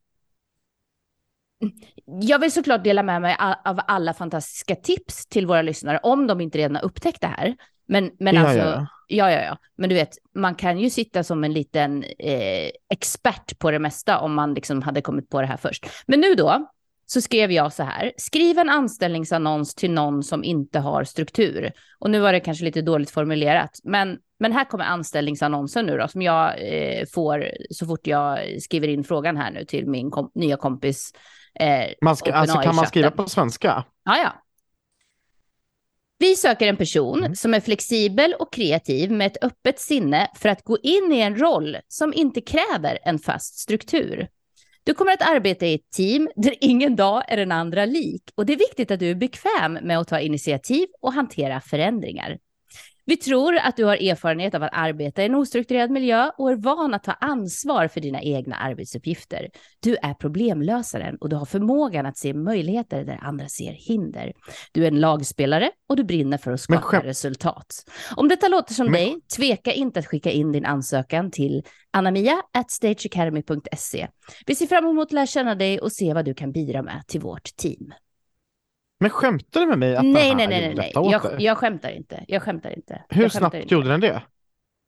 jag 2.06 2.38
vill 2.38 2.52
såklart 2.52 2.84
dela 2.84 3.02
med 3.02 3.22
mig 3.22 3.36
av 3.64 3.80
alla 3.86 4.14
fantastiska 4.14 4.74
tips 4.76 5.26
till 5.26 5.46
våra 5.46 5.62
lyssnare 5.62 6.00
om 6.02 6.26
de 6.26 6.40
inte 6.40 6.58
redan 6.58 6.76
har 6.76 6.84
upptäckt 6.84 7.20
det 7.20 7.26
här. 7.26 7.56
Men, 7.86 8.10
men 8.18 8.34
Ja, 8.34 8.40
alltså, 8.40 8.58
ja, 8.58 8.86
ja, 9.08 9.30
ja. 9.30 9.42
ja. 9.42 9.58
Men 9.76 9.88
du 9.88 9.94
vet, 9.94 10.18
man 10.34 10.54
kan 10.54 10.78
ju 10.78 10.90
sitta 10.90 11.24
som 11.24 11.44
en 11.44 11.52
liten 11.52 12.04
eh, 12.18 12.70
expert 12.90 13.58
på 13.58 13.70
det 13.70 13.78
mesta 13.78 14.18
om 14.18 14.34
man 14.34 14.54
liksom 14.54 14.82
hade 14.82 15.00
kommit 15.00 15.28
på 15.28 15.40
det 15.40 15.46
här 15.46 15.56
först. 15.56 15.86
Men 16.06 16.20
nu 16.20 16.34
då, 16.34 16.70
så 17.06 17.20
skrev 17.20 17.52
jag 17.52 17.72
så 17.72 17.82
här, 17.82 18.12
skriv 18.16 18.58
en 18.58 18.70
anställningsannons 18.70 19.74
till 19.74 19.90
någon 19.90 20.22
som 20.22 20.44
inte 20.44 20.78
har 20.78 21.04
struktur. 21.04 21.72
Och 21.98 22.10
nu 22.10 22.20
var 22.20 22.32
det 22.32 22.40
kanske 22.40 22.64
lite 22.64 22.82
dåligt 22.82 23.10
formulerat, 23.10 23.70
men, 23.84 24.18
men 24.40 24.52
här 24.52 24.64
kommer 24.64 24.84
anställningsannonsen 24.84 25.86
nu 25.86 25.98
då, 25.98 26.08
som 26.08 26.22
jag 26.22 26.54
eh, 26.58 27.06
får 27.14 27.50
så 27.70 27.86
fort 27.86 28.06
jag 28.06 28.38
skriver 28.62 28.88
in 28.88 29.04
frågan 29.04 29.36
här 29.36 29.50
nu 29.50 29.64
till 29.64 29.86
min 29.86 30.10
kom 30.10 30.30
nya 30.34 30.56
kompis. 30.56 31.12
Eh, 31.60 31.90
Man 32.00 32.16
ska, 32.16 32.32
alltså, 32.32 32.58
kan 32.58 32.76
man 32.76 32.86
skriva 32.86 33.10
på 33.10 33.28
svenska? 33.28 33.84
Ja, 34.04 34.16
ja. 34.16 34.43
Vi 36.18 36.36
söker 36.36 36.66
en 36.68 36.76
person 36.76 37.18
Mm. 37.18 37.34
som 37.34 37.54
är 37.54 37.60
flexibel 37.60 38.34
och 38.38 38.52
kreativ 38.52 39.10
med 39.10 39.26
ett 39.26 39.44
öppet 39.44 39.80
sinne 39.80 40.30
för 40.34 40.48
att 40.48 40.62
gå 40.62 40.78
in 40.82 41.12
i 41.12 41.20
en 41.20 41.36
roll 41.40 41.76
som 41.88 42.12
inte 42.14 42.40
kräver 42.40 42.98
en 43.02 43.18
fast 43.18 43.58
struktur. 43.58 44.28
Du 44.84 44.94
kommer 44.94 45.12
att 45.12 45.28
arbeta 45.30 45.66
i 45.66 45.74
ett 45.74 45.90
team 45.96 46.28
där 46.36 46.54
ingen 46.60 46.96
dag 46.96 47.24
är 47.28 47.36
den 47.36 47.52
andra 47.52 47.84
lik 47.84 48.22
och 48.34 48.46
det 48.46 48.52
är 48.52 48.56
viktigt 48.56 48.90
att 48.90 49.00
du 49.00 49.10
är 49.10 49.14
bekväm 49.14 49.72
med 49.72 49.98
att 49.98 50.08
ta 50.08 50.20
initiativ 50.20 50.86
och 51.00 51.12
hantera 51.12 51.60
förändringar. 51.60 52.38
Vi 53.06 53.16
tror 53.16 53.56
att 53.56 53.76
du 53.76 53.84
har 53.84 53.96
erfarenhet 53.96 54.54
av 54.54 54.62
att 54.62 54.70
arbeta 54.72 55.22
i 55.22 55.26
en 55.26 55.34
ostrukturerad 55.34 55.90
miljö 55.90 56.30
och 56.38 56.50
är 56.50 56.56
van 56.56 56.94
att 56.94 57.02
ta 57.04 57.12
ansvar 57.12 57.88
för 57.88 58.00
dina 58.00 58.22
egna 58.22 58.56
arbetsuppgifter. 58.56 59.50
Du 59.80 59.96
är 59.96 60.14
problemlösaren 60.14 61.16
och 61.20 61.28
du 61.28 61.36
har 61.36 61.46
förmågan 61.46 62.06
att 62.06 62.18
se 62.18 62.34
möjligheter 62.34 63.04
där 63.04 63.18
andra 63.22 63.48
ser 63.48 63.72
hinder. 63.72 64.32
Du 64.72 64.84
är 64.84 64.88
en 64.88 65.00
lagspelare 65.00 65.70
och 65.88 65.96
du 65.96 66.04
brinner 66.04 66.38
för 66.38 66.52
att 66.52 66.60
skapa 66.60 67.00
resultat. 67.04 67.84
Om 68.16 68.28
detta 68.28 68.48
låter 68.48 68.74
som 68.74 68.86
Men- 68.86 68.92
dig, 68.94 69.20
tveka 69.36 69.72
inte 69.72 70.00
att 70.00 70.06
skicka 70.06 70.30
in 70.30 70.52
din 70.52 70.64
ansökan 70.64 71.30
till 71.30 71.62
anamia 71.90 72.42
at 72.52 72.70
stageacademy.se. 72.70 74.08
Vi 74.46 74.54
ser 74.54 74.66
fram 74.66 74.86
emot 74.86 75.06
att 75.08 75.12
lära 75.12 75.26
känna 75.26 75.54
dig 75.54 75.80
och 75.80 75.92
se 75.92 76.14
vad 76.14 76.24
du 76.24 76.34
kan 76.34 76.52
bidra 76.52 76.82
med 76.82 77.02
till 77.06 77.20
vårt 77.20 77.56
team. 77.56 77.92
Men 79.04 79.10
skämtar 79.10 79.60
du 79.60 79.66
med 79.66 79.78
mig 79.78 79.96
att 79.96 80.04
Nej, 80.04 80.34
nej, 80.34 80.46
nej, 80.46 80.74
nej, 80.74 80.92
Jag, 80.94 81.40
jag 81.40 81.58
skämtar 81.58 81.90
inte. 81.90 82.24
Jag 82.28 82.42
skämtar 82.42 82.70
inte. 82.76 83.02
Hur 83.08 83.22
skämtar 83.22 83.38
snabbt 83.38 83.54
inte. 83.54 83.74
gjorde 83.74 83.88
den 83.88 84.00
det? 84.00 84.22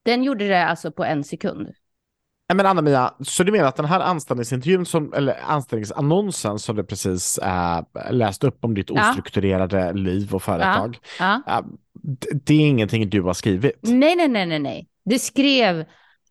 Den 0.04 0.22
gjorde 0.22 0.48
det 0.48 0.64
alltså 0.66 0.92
på 0.92 1.04
en 1.04 1.24
sekund. 1.24 1.66
Nej, 2.48 2.56
men 2.56 2.66
Anna-Mia, 2.66 3.14
så 3.20 3.42
du 3.42 3.52
menar 3.52 3.68
att 3.68 3.76
den 3.76 3.84
här 3.84 4.00
anställningsintervjun, 4.00 4.86
som, 4.86 5.12
eller 5.12 5.36
anställningsannonsen 5.46 6.58
som 6.58 6.76
du 6.76 6.84
precis 6.84 7.38
äh, 7.38 7.82
läste 8.10 8.46
upp 8.46 8.64
om 8.64 8.74
ditt 8.74 8.90
Ja. 8.90 9.10
ostrukturerade 9.10 9.92
liv 9.92 10.34
och 10.34 10.42
företag, 10.42 10.98
Ja. 11.18 11.42
äh, 11.48 11.60
d- 12.02 12.28
det 12.44 12.54
är 12.54 12.60
ingenting 12.68 13.10
du 13.10 13.22
har 13.22 13.34
skrivit? 13.34 13.78
Nej, 13.82 14.16
nej, 14.16 14.28
nej, 14.28 14.46
nej, 14.46 14.58
nej. 14.58 14.88
Det 15.04 15.18
skrev 15.18 15.84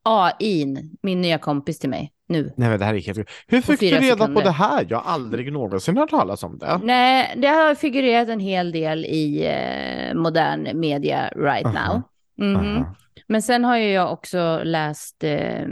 AI, 0.04 0.76
min 1.04 1.22
nya 1.22 1.38
kompis 1.38 1.80
till 1.80 1.90
mig 1.90 2.12
nu. 2.28 2.54
Nej, 2.58 2.70
men 2.70 2.80
det 2.80 2.86
här 2.86 2.94
är 2.94 3.00
helt... 3.00 3.30
Hur 3.48 3.62
fick 3.62 3.80
du 3.80 3.86
reda 3.86 4.02
sekunder. 4.02 4.42
på 4.42 4.42
det 4.42 4.52
här? 4.52 4.86
Jag 4.90 4.98
har 4.98 5.14
aldrig 5.14 5.54
någonsin 5.54 5.98
hört 5.98 6.10
talas 6.10 6.44
om 6.44 6.58
det. 6.58 6.80
Nej, 6.84 7.34
det 7.38 7.48
har 7.48 7.76
figurerat 7.76 8.30
en 8.30 8.40
hel 8.40 8.72
del 8.72 9.06
i 9.06 9.46
eh, 9.46 10.14
modern 10.16 10.80
media 10.80 11.30
right 11.36 11.66
Aha. 11.66 11.94
now. 11.94 12.02
Mhm. 12.38 12.76
Aha. 12.76 12.96
Men 13.28 13.42
sen 13.42 13.66
har 13.66 13.78
ju 13.78 13.92
jag 13.92 14.12
också 14.14 14.62
läst, 14.64 15.24
eh, 15.24 15.68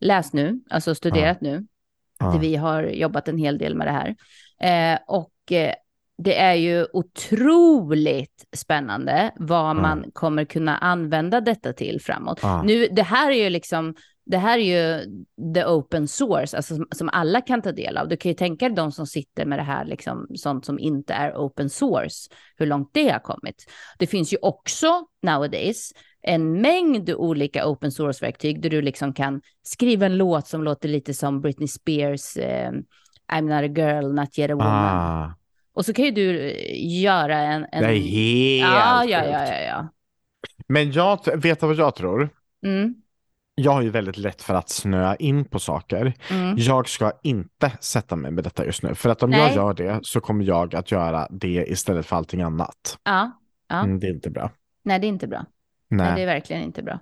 läst 0.00 0.32
nu, 0.32 0.60
alltså 0.70 0.94
studerat 0.94 1.40
nu. 1.40 1.66
Ja. 2.18 2.26
Där 2.26 2.38
vi 2.38 2.56
har 2.56 2.82
jobbat 2.82 3.28
en 3.28 3.38
hel 3.38 3.58
del 3.58 3.74
med 3.74 3.86
det 3.86 3.90
här. 3.90 4.14
Eh, 4.94 4.98
och 5.06 5.52
eh, 5.52 5.74
det 6.18 6.38
är 6.38 6.54
ju 6.54 6.86
otroligt 6.92 8.44
spännande 8.56 9.30
vad 9.36 9.76
man 9.76 10.04
kommer 10.12 10.44
kunna 10.44 10.76
använda 10.76 11.40
detta 11.40 11.72
till 11.72 12.00
framåt. 12.00 12.42
Nu, 12.64 12.88
det 12.90 13.02
här 13.02 13.30
är 13.30 13.44
ju 13.44 13.50
liksom, 13.50 13.94
det 14.24 14.38
här 14.38 14.58
är 14.58 14.62
ju 14.62 15.06
the 15.54 15.64
open 15.64 16.08
source, 16.08 16.56
alltså 16.56 16.76
som, 16.76 16.86
som 16.94 17.08
alla 17.12 17.40
kan 17.40 17.62
ta 17.62 17.72
del 17.72 17.96
av. 17.96 18.08
Du 18.08 18.16
kan 18.16 18.30
ju 18.30 18.34
tänka 18.34 18.68
dig 18.68 18.76
de 18.76 18.92
som 18.92 19.06
sitter 19.06 19.46
med 19.46 19.58
det 19.58 19.62
här, 19.62 19.84
liksom, 19.84 20.26
sånt 20.34 20.64
som 20.64 20.78
inte 20.78 21.14
är 21.14 21.32
open 21.34 21.70
source, 21.70 22.30
hur 22.56 22.66
långt 22.66 22.90
det 22.92 23.08
har 23.08 23.18
kommit. 23.18 23.70
Det 23.98 24.06
finns 24.06 24.32
ju 24.32 24.36
också 24.42 25.06
nowadays 25.22 25.92
en 26.22 26.60
mängd 26.60 27.10
olika 27.10 27.68
open 27.68 27.92
source-verktyg 27.92 28.62
där 28.62 28.70
du 28.70 28.82
liksom 28.82 29.14
kan 29.14 29.40
skriva 29.62 30.06
en 30.06 30.16
låt 30.16 30.46
som 30.46 30.62
låter 30.62 30.88
lite 30.88 31.14
som 31.14 31.40
Britney 31.40 31.68
Spears 31.68 32.36
eh, 32.36 32.70
I'm 33.32 33.42
not 33.42 33.70
a 33.70 33.80
girl, 33.80 34.12
not 34.12 34.38
yet 34.38 34.50
a 34.50 34.54
woman. 34.54 34.96
Ah, 34.96 35.34
Och 35.74 35.84
så 35.84 35.92
kan 35.92 36.04
ju 36.04 36.10
du 36.10 36.50
eh, 36.50 37.00
göra 37.02 37.38
en... 37.38 37.66
en... 37.72 37.82
det 37.82 37.88
är 37.88 37.98
helt 37.98 38.74
ja, 38.74 39.04
ja, 39.04 39.24
ja, 39.24 39.46
ja, 39.46 39.60
ja. 39.60 39.88
Men 40.68 40.92
jag 40.92 41.42
vet 41.42 41.60
du 41.60 41.66
vad 41.66 41.76
jag 41.76 41.94
tror? 41.94 42.28
Mm, 42.66 42.94
Jag 43.54 43.72
har 43.72 43.82
ju 43.82 43.90
väldigt 43.90 44.16
lätt 44.16 44.42
för 44.42 44.54
att 44.54 44.68
snöa 44.68 45.16
in 45.16 45.44
på 45.44 45.58
saker. 45.58 46.14
mm. 46.30 46.54
Jag 46.58 46.88
ska 46.88 47.12
inte 47.22 47.72
sätta 47.80 48.16
mig 48.16 48.30
med 48.30 48.44
detta 48.44 48.64
just 48.66 48.82
nu. 48.82 48.94
För 48.94 49.10
att 49.10 49.22
om 49.22 49.30
Nej. 49.30 49.40
jag 49.40 49.54
gör 49.54 49.74
det 49.74 50.00
så 50.02 50.20
kommer 50.20 50.44
jag 50.44 50.74
att 50.74 50.90
göra 50.90 51.28
det 51.30 51.64
istället 51.68 52.06
för 52.06 52.16
allting 52.16 52.42
annat. 52.42 52.98
Ja, 53.04 53.30
Ja. 53.68 53.80
Mm, 53.80 54.00
det 54.00 54.06
är 54.06 54.10
inte 54.10 54.30
bra. 54.30 54.50
nej 54.84 54.98
det 54.98 55.06
är 55.06 55.08
inte 55.08 55.26
bra. 55.26 55.44
Nej, 55.88 56.06
Nej. 56.06 56.16
det 56.16 56.22
är 56.22 56.26
verkligen 56.26 56.62
inte 56.62 56.82
bra. 56.82 56.98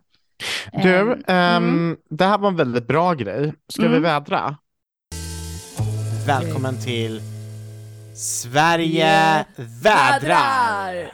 Du, 0.82 1.12
ehm, 1.12 1.64
mm. 1.64 1.96
det 2.10 2.24
här 2.24 2.38
var 2.38 2.48
en 2.48 2.56
väldigt 2.56 2.86
bra 2.86 3.14
grej. 3.14 3.52
Ska 3.68 3.82
vi 3.82 3.88
Mm. 3.88 4.02
vädra? 4.02 4.56
Välkommen 6.26 6.78
till 6.84 7.20
Sverige 8.16 9.44
vädrar! 9.82 11.10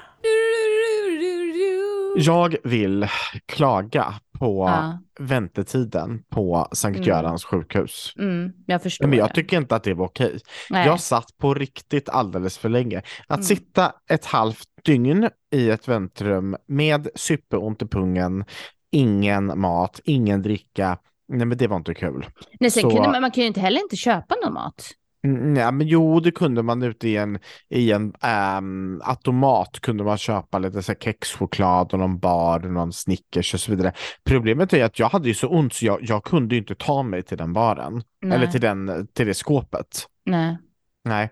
Jag 2.19 2.57
vill 2.65 3.07
klaga 3.47 4.15
på 4.39 4.69
Ja, 4.69 4.99
väntetiden 5.21 6.23
på 6.31 6.69
Sankt 6.73 6.97
Mm. 6.97 7.09
Görans 7.09 7.45
sjukhus. 7.45 8.13
mm, 8.19 8.53
jag 8.67 8.83
förstår. 8.83 9.07
Men 9.07 9.19
jag 9.19 9.29
det. 9.29 9.35
tycker 9.35 9.57
inte 9.57 9.77
att 9.77 9.83
det 9.85 9.95
var 9.95 10.07
okej. 10.07 10.39
Nej. 10.71 10.87
Jag 10.87 11.01
satt 11.01 11.37
på 11.41 11.55
riktigt 11.55 12.09
alldeles 12.09 12.59
för 12.59 12.69
länge. 12.69 13.03
Att 13.27 13.37
Mm. 13.37 13.43
sitta 13.45 13.93
ett 14.11 14.25
halvt 14.27 14.69
dygn 14.85 15.29
i 15.53 15.71
ett 15.71 15.89
väntrum 15.89 16.57
med 16.69 17.09
superont 17.15 17.83
i 17.83 17.87
pungen, 17.87 18.45
ingen 18.93 19.61
mat, 19.61 20.01
ingen 20.05 20.43
dricka. 20.43 20.99
Nej, 21.29 21.47
men 21.47 21.59
det 21.59 21.67
var 21.67 21.77
inte 21.77 21.95
kul. 21.95 22.27
Nej, 22.61 22.71
sen 22.71 22.83
så- 22.83 22.91
kunde 22.91 23.09
man, 23.09 23.21
man 23.23 23.31
kan 23.31 23.43
ju 23.43 23.49
inte 23.49 23.61
heller 23.61 23.81
inte 23.81 23.97
köpa 23.97 24.35
någon 24.45 24.55
mat. 24.55 24.91
Mm, 25.27 25.55
Nej, 25.55 25.73
men 25.73 25.87
jo, 25.87 26.21
det 26.21 26.31
kunde 26.31 26.63
man 26.63 26.83
ute 26.83 27.09
i 27.09 27.17
en, 27.17 27.39
i 27.69 27.93
en 27.93 28.15
ehm, 28.23 29.01
automat 29.05 29.81
kunde 29.81 30.05
man 30.05 30.19
köpa 30.19 30.59
lite 30.59 30.83
så 30.83 30.93
här 30.93 30.99
kexchoklad 30.99 31.93
och 31.93 31.99
någon 31.99 32.19
bar, 32.19 32.61
någon 32.61 32.93
Snickers 32.93 33.55
och 33.55 33.61
så 33.61 33.71
vidare. 33.71 33.93
Problemet 34.25 34.73
är 34.73 34.85
att 34.85 34.99
jag 34.99 35.09
hade 35.09 35.29
ju 35.29 35.35
så 35.35 35.49
ont 35.49 35.75
så 35.75 35.87
jag, 35.87 35.99
jag 36.03 36.25
kunde 36.25 36.57
inte 36.57 36.75
ta 36.75 37.03
mig 37.03 37.23
till 37.23 37.39
den 37.39 37.53
baren. 37.53 38.03
Nej. 38.23 38.37
Eller 38.37 38.47
till, 38.47 38.61
den, 38.61 39.07
till 39.15 39.27
det 39.27 39.35
skåpet. 39.35 40.07
Nej. 40.27 40.59
Nej. 41.05 41.31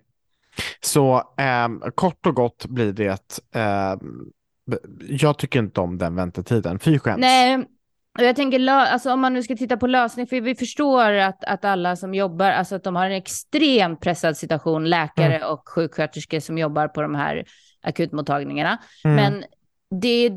Så 0.80 1.22
ehm, 1.38 1.82
kort 1.94 2.26
och 2.26 2.34
gott 2.34 2.66
blir 2.66 2.92
det, 2.92 3.40
ehm, 3.54 3.98
jag 5.08 5.38
tycker 5.38 5.58
inte 5.58 5.80
om 5.80 5.98
den 5.98 6.14
väntetiden. 6.14 6.78
Fy 6.78 6.98
skäms. 6.98 7.20
Nej, 7.20 7.64
och 8.18 8.24
jag 8.24 8.36
tänker, 8.36 8.68
alltså, 8.68 9.12
om 9.12 9.20
man 9.20 9.32
nu 9.32 9.42
ska 9.42 9.56
titta 9.56 9.76
på 9.76 9.86
lösning, 9.86 10.26
för 10.26 10.40
vi 10.40 10.54
förstår 10.54 11.12
att, 11.12 11.44
att 11.44 11.64
alla 11.64 11.96
som 11.96 12.14
jobbar, 12.14 12.50
alltså 12.50 12.74
att 12.74 12.84
de 12.84 12.96
har 12.96 13.06
en 13.06 13.12
extremt 13.12 14.00
pressad 14.00 14.36
situation, 14.36 14.84
läkare 14.90 15.36
Mm. 15.36 15.48
och 15.48 15.68
sjuksköterskor 15.68 16.40
som 16.40 16.58
jobbar 16.58 16.88
på 16.88 17.02
de 17.02 17.14
här 17.14 17.44
akutmottagningarna. 17.82 18.78
Mm. 19.04 19.16
Men 19.16 19.44
det 20.00 20.30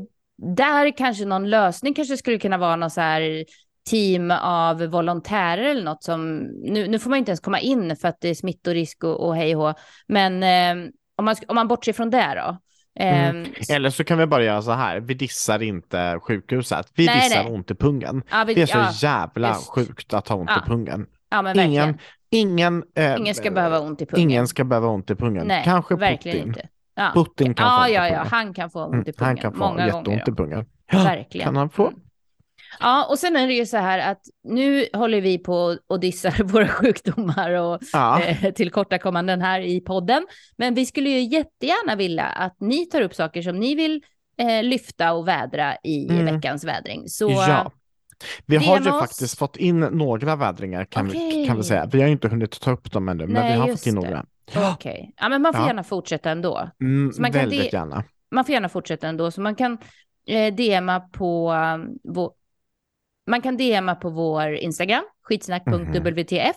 där 0.56 0.96
kanske 0.96 1.24
någon 1.24 1.50
lösning 1.50 1.94
kanske 1.94 2.16
skulle 2.16 2.38
kunna 2.38 2.58
vara 2.58 2.76
någon 2.76 2.90
så 2.90 3.00
här 3.00 3.44
team 3.90 4.30
av 4.30 4.82
volontärer 4.86 5.62
eller 5.62 5.84
något 5.84 6.04
som, 6.04 6.36
nu, 6.64 6.88
nu 6.88 6.98
får 6.98 7.10
man 7.10 7.18
inte 7.18 7.30
ens 7.30 7.40
komma 7.40 7.60
in 7.60 7.96
för 7.96 8.08
att 8.08 8.20
det 8.20 8.28
är 8.28 8.34
smittorisk 8.34 9.04
och, 9.04 9.26
och 9.26 9.36
hej 9.36 9.56
och 9.56 9.62
hå. 9.62 9.74
men 10.06 10.42
eh, 10.42 10.90
om, 11.16 11.24
man, 11.24 11.36
om 11.48 11.54
man 11.54 11.68
bortser 11.68 11.92
från 11.92 12.10
det 12.10 12.34
då. 12.36 12.58
Mm. 12.98 13.42
Eh, 13.42 13.76
Eller 13.76 13.90
så 13.90 14.04
kan 14.04 14.18
vi 14.18 14.26
bara 14.26 14.44
göra 14.44 14.62
så 14.62 14.72
här, 14.72 15.00
vi 15.00 15.14
dissar 15.14 15.62
inte 15.62 16.18
sjukhuset, 16.22 16.92
vi 16.94 17.06
Nej, 17.06 17.20
dissar 17.20 17.44
nej. 17.44 17.52
ont 17.52 17.70
i 17.70 17.74
pungen. 17.74 18.22
ja, 18.30 18.44
vi, 18.46 18.54
Det 18.54 18.62
är 18.62 18.66
så 18.66 18.78
ja, 18.78 18.90
jävla 18.92 19.48
just. 19.48 19.68
sjukt 19.68 20.14
att 20.14 20.28
ha 20.28 20.36
ont 20.36 20.50
Ja, 20.50 20.62
i 20.66 20.68
pungen. 20.68 21.06
ja. 21.30 21.54
Ingen, 21.64 21.98
ingen, 22.30 22.84
eh, 22.94 23.16
Ingen 23.18 23.34
ska 23.34 23.50
behöva 23.50 23.78
ont 23.80 24.02
i 24.02 24.06
pungen. 24.06 24.30
Ingen 24.30 24.48
ska 24.48 24.64
behöva 24.64 24.88
ont 24.88 25.10
i 25.10 25.14
pungen. 25.14 25.46
Nej, 25.46 25.62
Kanske 25.64 25.96
Putin. 25.96 26.36
inte. 26.46 26.68
Ja. 26.94 27.10
Putin 27.14 27.54
kan 27.54 27.66
få 27.66 27.72
ja, 27.72 27.80
ont 27.82 27.90
i 27.90 27.94
ja, 27.94 28.08
ja, 28.08 28.26
han 28.30 28.54
kan 28.54 28.70
få 28.70 28.84
ont 28.84 28.94
Mm, 28.94 29.04
i 29.08 29.12
pungen. 29.12 29.26
han 29.26 29.36
kan 29.36 29.52
få 29.52 29.58
många 29.58 29.86
jätteont 29.86 30.28
i 30.28 30.32
pungen. 30.32 30.64
Verkligen. 30.92 31.44
Kan 31.44 31.56
han 31.56 31.70
få? 31.70 31.92
Ja, 32.80 33.06
och 33.10 33.18
sen 33.18 33.36
är 33.36 33.46
det 33.46 33.54
ju 33.54 33.66
så 33.66 33.76
här 33.76 34.10
att 34.10 34.20
nu 34.44 34.86
håller 34.92 35.20
vi 35.20 35.38
på 35.38 35.76
och 35.86 36.00
dissar 36.00 36.42
våra 36.44 36.68
sjukdomar 36.68 37.50
och 37.52 37.78
Ja. 37.92 38.22
eh, 38.22 38.52
tillkortakommanden 38.52 39.40
här 39.40 39.60
i 39.60 39.80
podden. 39.80 40.26
Men 40.56 40.74
vi 40.74 40.86
skulle 40.86 41.10
ju 41.10 41.20
jättegärna 41.20 41.96
vilja 41.96 42.24
att 42.24 42.56
ni 42.60 42.86
tar 42.86 43.00
upp 43.02 43.14
saker 43.14 43.42
som 43.42 43.56
ni 43.56 43.74
vill 43.74 44.02
eh, 44.40 44.62
lyfta 44.62 45.12
och 45.12 45.28
vädra 45.28 45.76
i 45.84 46.08
Mm. 46.10 46.34
veckans 46.34 46.64
vädring. 46.64 47.08
Så 47.08 47.30
ja. 47.30 47.72
Vi 48.46 48.56
har 48.56 48.80
ju 48.80 48.90
oss. 48.90 49.00
faktiskt 49.00 49.38
fått 49.38 49.56
in 49.56 49.80
några 49.80 50.36
vädringar 50.36 50.84
kan, 50.84 51.08
vi, 51.08 51.18
Okej. 51.28 51.46
kan 51.46 51.56
vi 51.56 51.62
säga. 51.62 51.86
Vi 51.92 52.00
har 52.00 52.06
ju 52.06 52.12
inte 52.12 52.28
hunnit 52.28 52.60
ta 52.60 52.70
upp 52.70 52.92
dem 52.92 53.08
ännu, 53.08 53.24
men 53.26 53.32
Nej, 53.34 53.52
vi 53.52 53.58
har 53.58 53.68
fått 53.68 53.86
in 53.86 53.94
några. 53.94 54.24
okej. 54.74 55.12
Ja, 55.16 55.28
men 55.28 55.42
man 55.42 55.52
får 55.52 55.62
Ja. 55.62 55.66
gärna 55.66 55.84
fortsätta 55.84 56.30
ändå. 56.30 56.70
Mm, 56.80 57.12
Så 57.12 57.20
man 57.22 57.32
kan 57.32 57.40
väldigt 57.40 57.72
gärna. 57.72 58.04
man 58.30 58.44
får 58.44 58.52
gärna 58.52 58.68
fortsätta 58.68 59.08
ändå, 59.08 59.30
så 59.30 59.40
man 59.40 59.54
kan 59.54 59.78
eh, 60.28 60.54
DMa 60.54 61.00
på 61.00 61.54
vår, 62.04 62.30
man 63.28 63.42
kan 63.42 63.56
DMa 63.56 63.94
på 63.94 64.10
vår 64.10 64.54
Instagram, 64.54 65.04
skitsnack.wtf, 65.22 66.56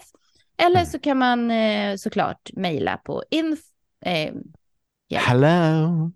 eller 0.58 0.80
Mm. 0.80 0.86
så 0.86 1.00
kan 1.00 1.18
man 1.18 1.52
eh, 1.52 1.96
såklart 1.96 2.50
mejla 2.54 2.98
på 2.98 3.24
inf... 3.32 3.60
Eh, 4.06 4.34
ja. 5.08 5.20
Hello! 5.20 6.12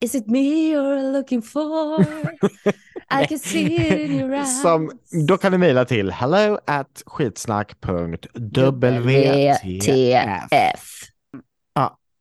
Is 0.00 0.14
it 0.14 0.26
me 0.26 0.38
you're 0.72 1.12
looking 1.12 1.42
for? 1.42 2.00
I 3.10 3.26
can 3.26 3.38
see 3.38 3.76
it 3.76 4.10
in 4.10 4.20
your 4.20 4.34
eyes. 4.34 4.62
Som, 4.62 4.90
då 5.28 5.36
kan 5.38 5.52
ni 5.52 5.58
mejla 5.58 5.84
till 5.84 6.10
hello 6.10 6.58
at 6.66 7.02
skitsnack.wtf. 7.06 9.64
WTF. 9.64 10.90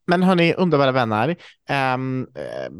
Men 0.05 0.23
hörni, 0.23 0.53
underbara 0.53 0.91
vänner. 0.91 1.29
eh, 1.69 1.97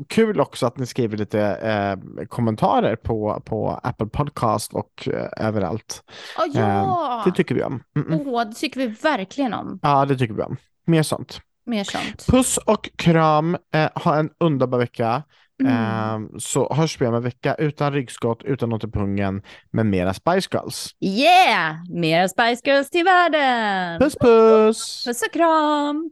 kul 0.10 0.40
också 0.40 0.66
att 0.66 0.78
ni 0.78 0.86
skriver 0.86 1.18
lite 1.18 1.42
eh, 1.42 2.26
kommentarer 2.26 2.96
på, 2.96 3.42
på 3.46 3.80
Apple 3.84 4.08
Podcast 4.08 4.74
och 4.74 5.08
eh, 5.08 5.48
överallt. 5.48 6.04
Åh, 6.40 6.46
ja! 6.54 7.22
Det 7.26 7.32
tycker 7.32 7.56
vi 7.56 7.64
om. 7.64 7.84
Mm 7.96 8.08
-mm. 8.08 8.24
Åh, 8.26 8.46
det 8.46 8.56
tycker 8.56 8.80
vi 8.80 8.88
verkligen 8.88 9.54
om. 9.54 9.80
Ja, 9.82 10.06
det 10.06 10.18
tycker 10.18 10.34
vi 10.34 10.42
om. 10.42 10.58
Mer 10.86 11.04
sånt. 11.04 11.42
Mer 11.66 11.84
sånt. 11.84 12.26
Puss 12.28 12.58
och 12.58 12.90
kram. 12.96 13.58
Ha 13.96 14.16
en 14.16 14.30
underbar 14.40 14.78
vecka. 14.78 15.24
Mm. 15.62 15.74
Ehm, 15.74 16.40
så 16.40 16.74
hörs 16.74 17.02
vi 17.02 17.08
om 17.08 17.16
en 17.16 17.24
vecka 17.24 17.56
utan 17.56 17.94
ryggskott, 17.94 18.44
utan 18.44 18.70
något 18.70 18.84
i 18.84 18.88
pungen, 18.88 19.42
med 19.72 19.86
mera 19.86 20.14
Spice 20.14 20.50
Girls. 20.52 20.90
Yeah! 21.00 21.76
Mera 21.90 22.30
Spice 22.30 22.62
Girls 22.64 22.90
till 22.90 23.04
världen! 23.04 24.00
Puss 24.00 24.16
puss! 24.22 25.06
Puss 25.08 25.22
och 25.22 25.34
kram! 25.34 26.12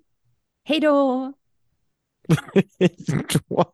Hej 0.64 0.80
då! 0.80 1.34
Hej 2.80 2.96
då. 3.50 3.74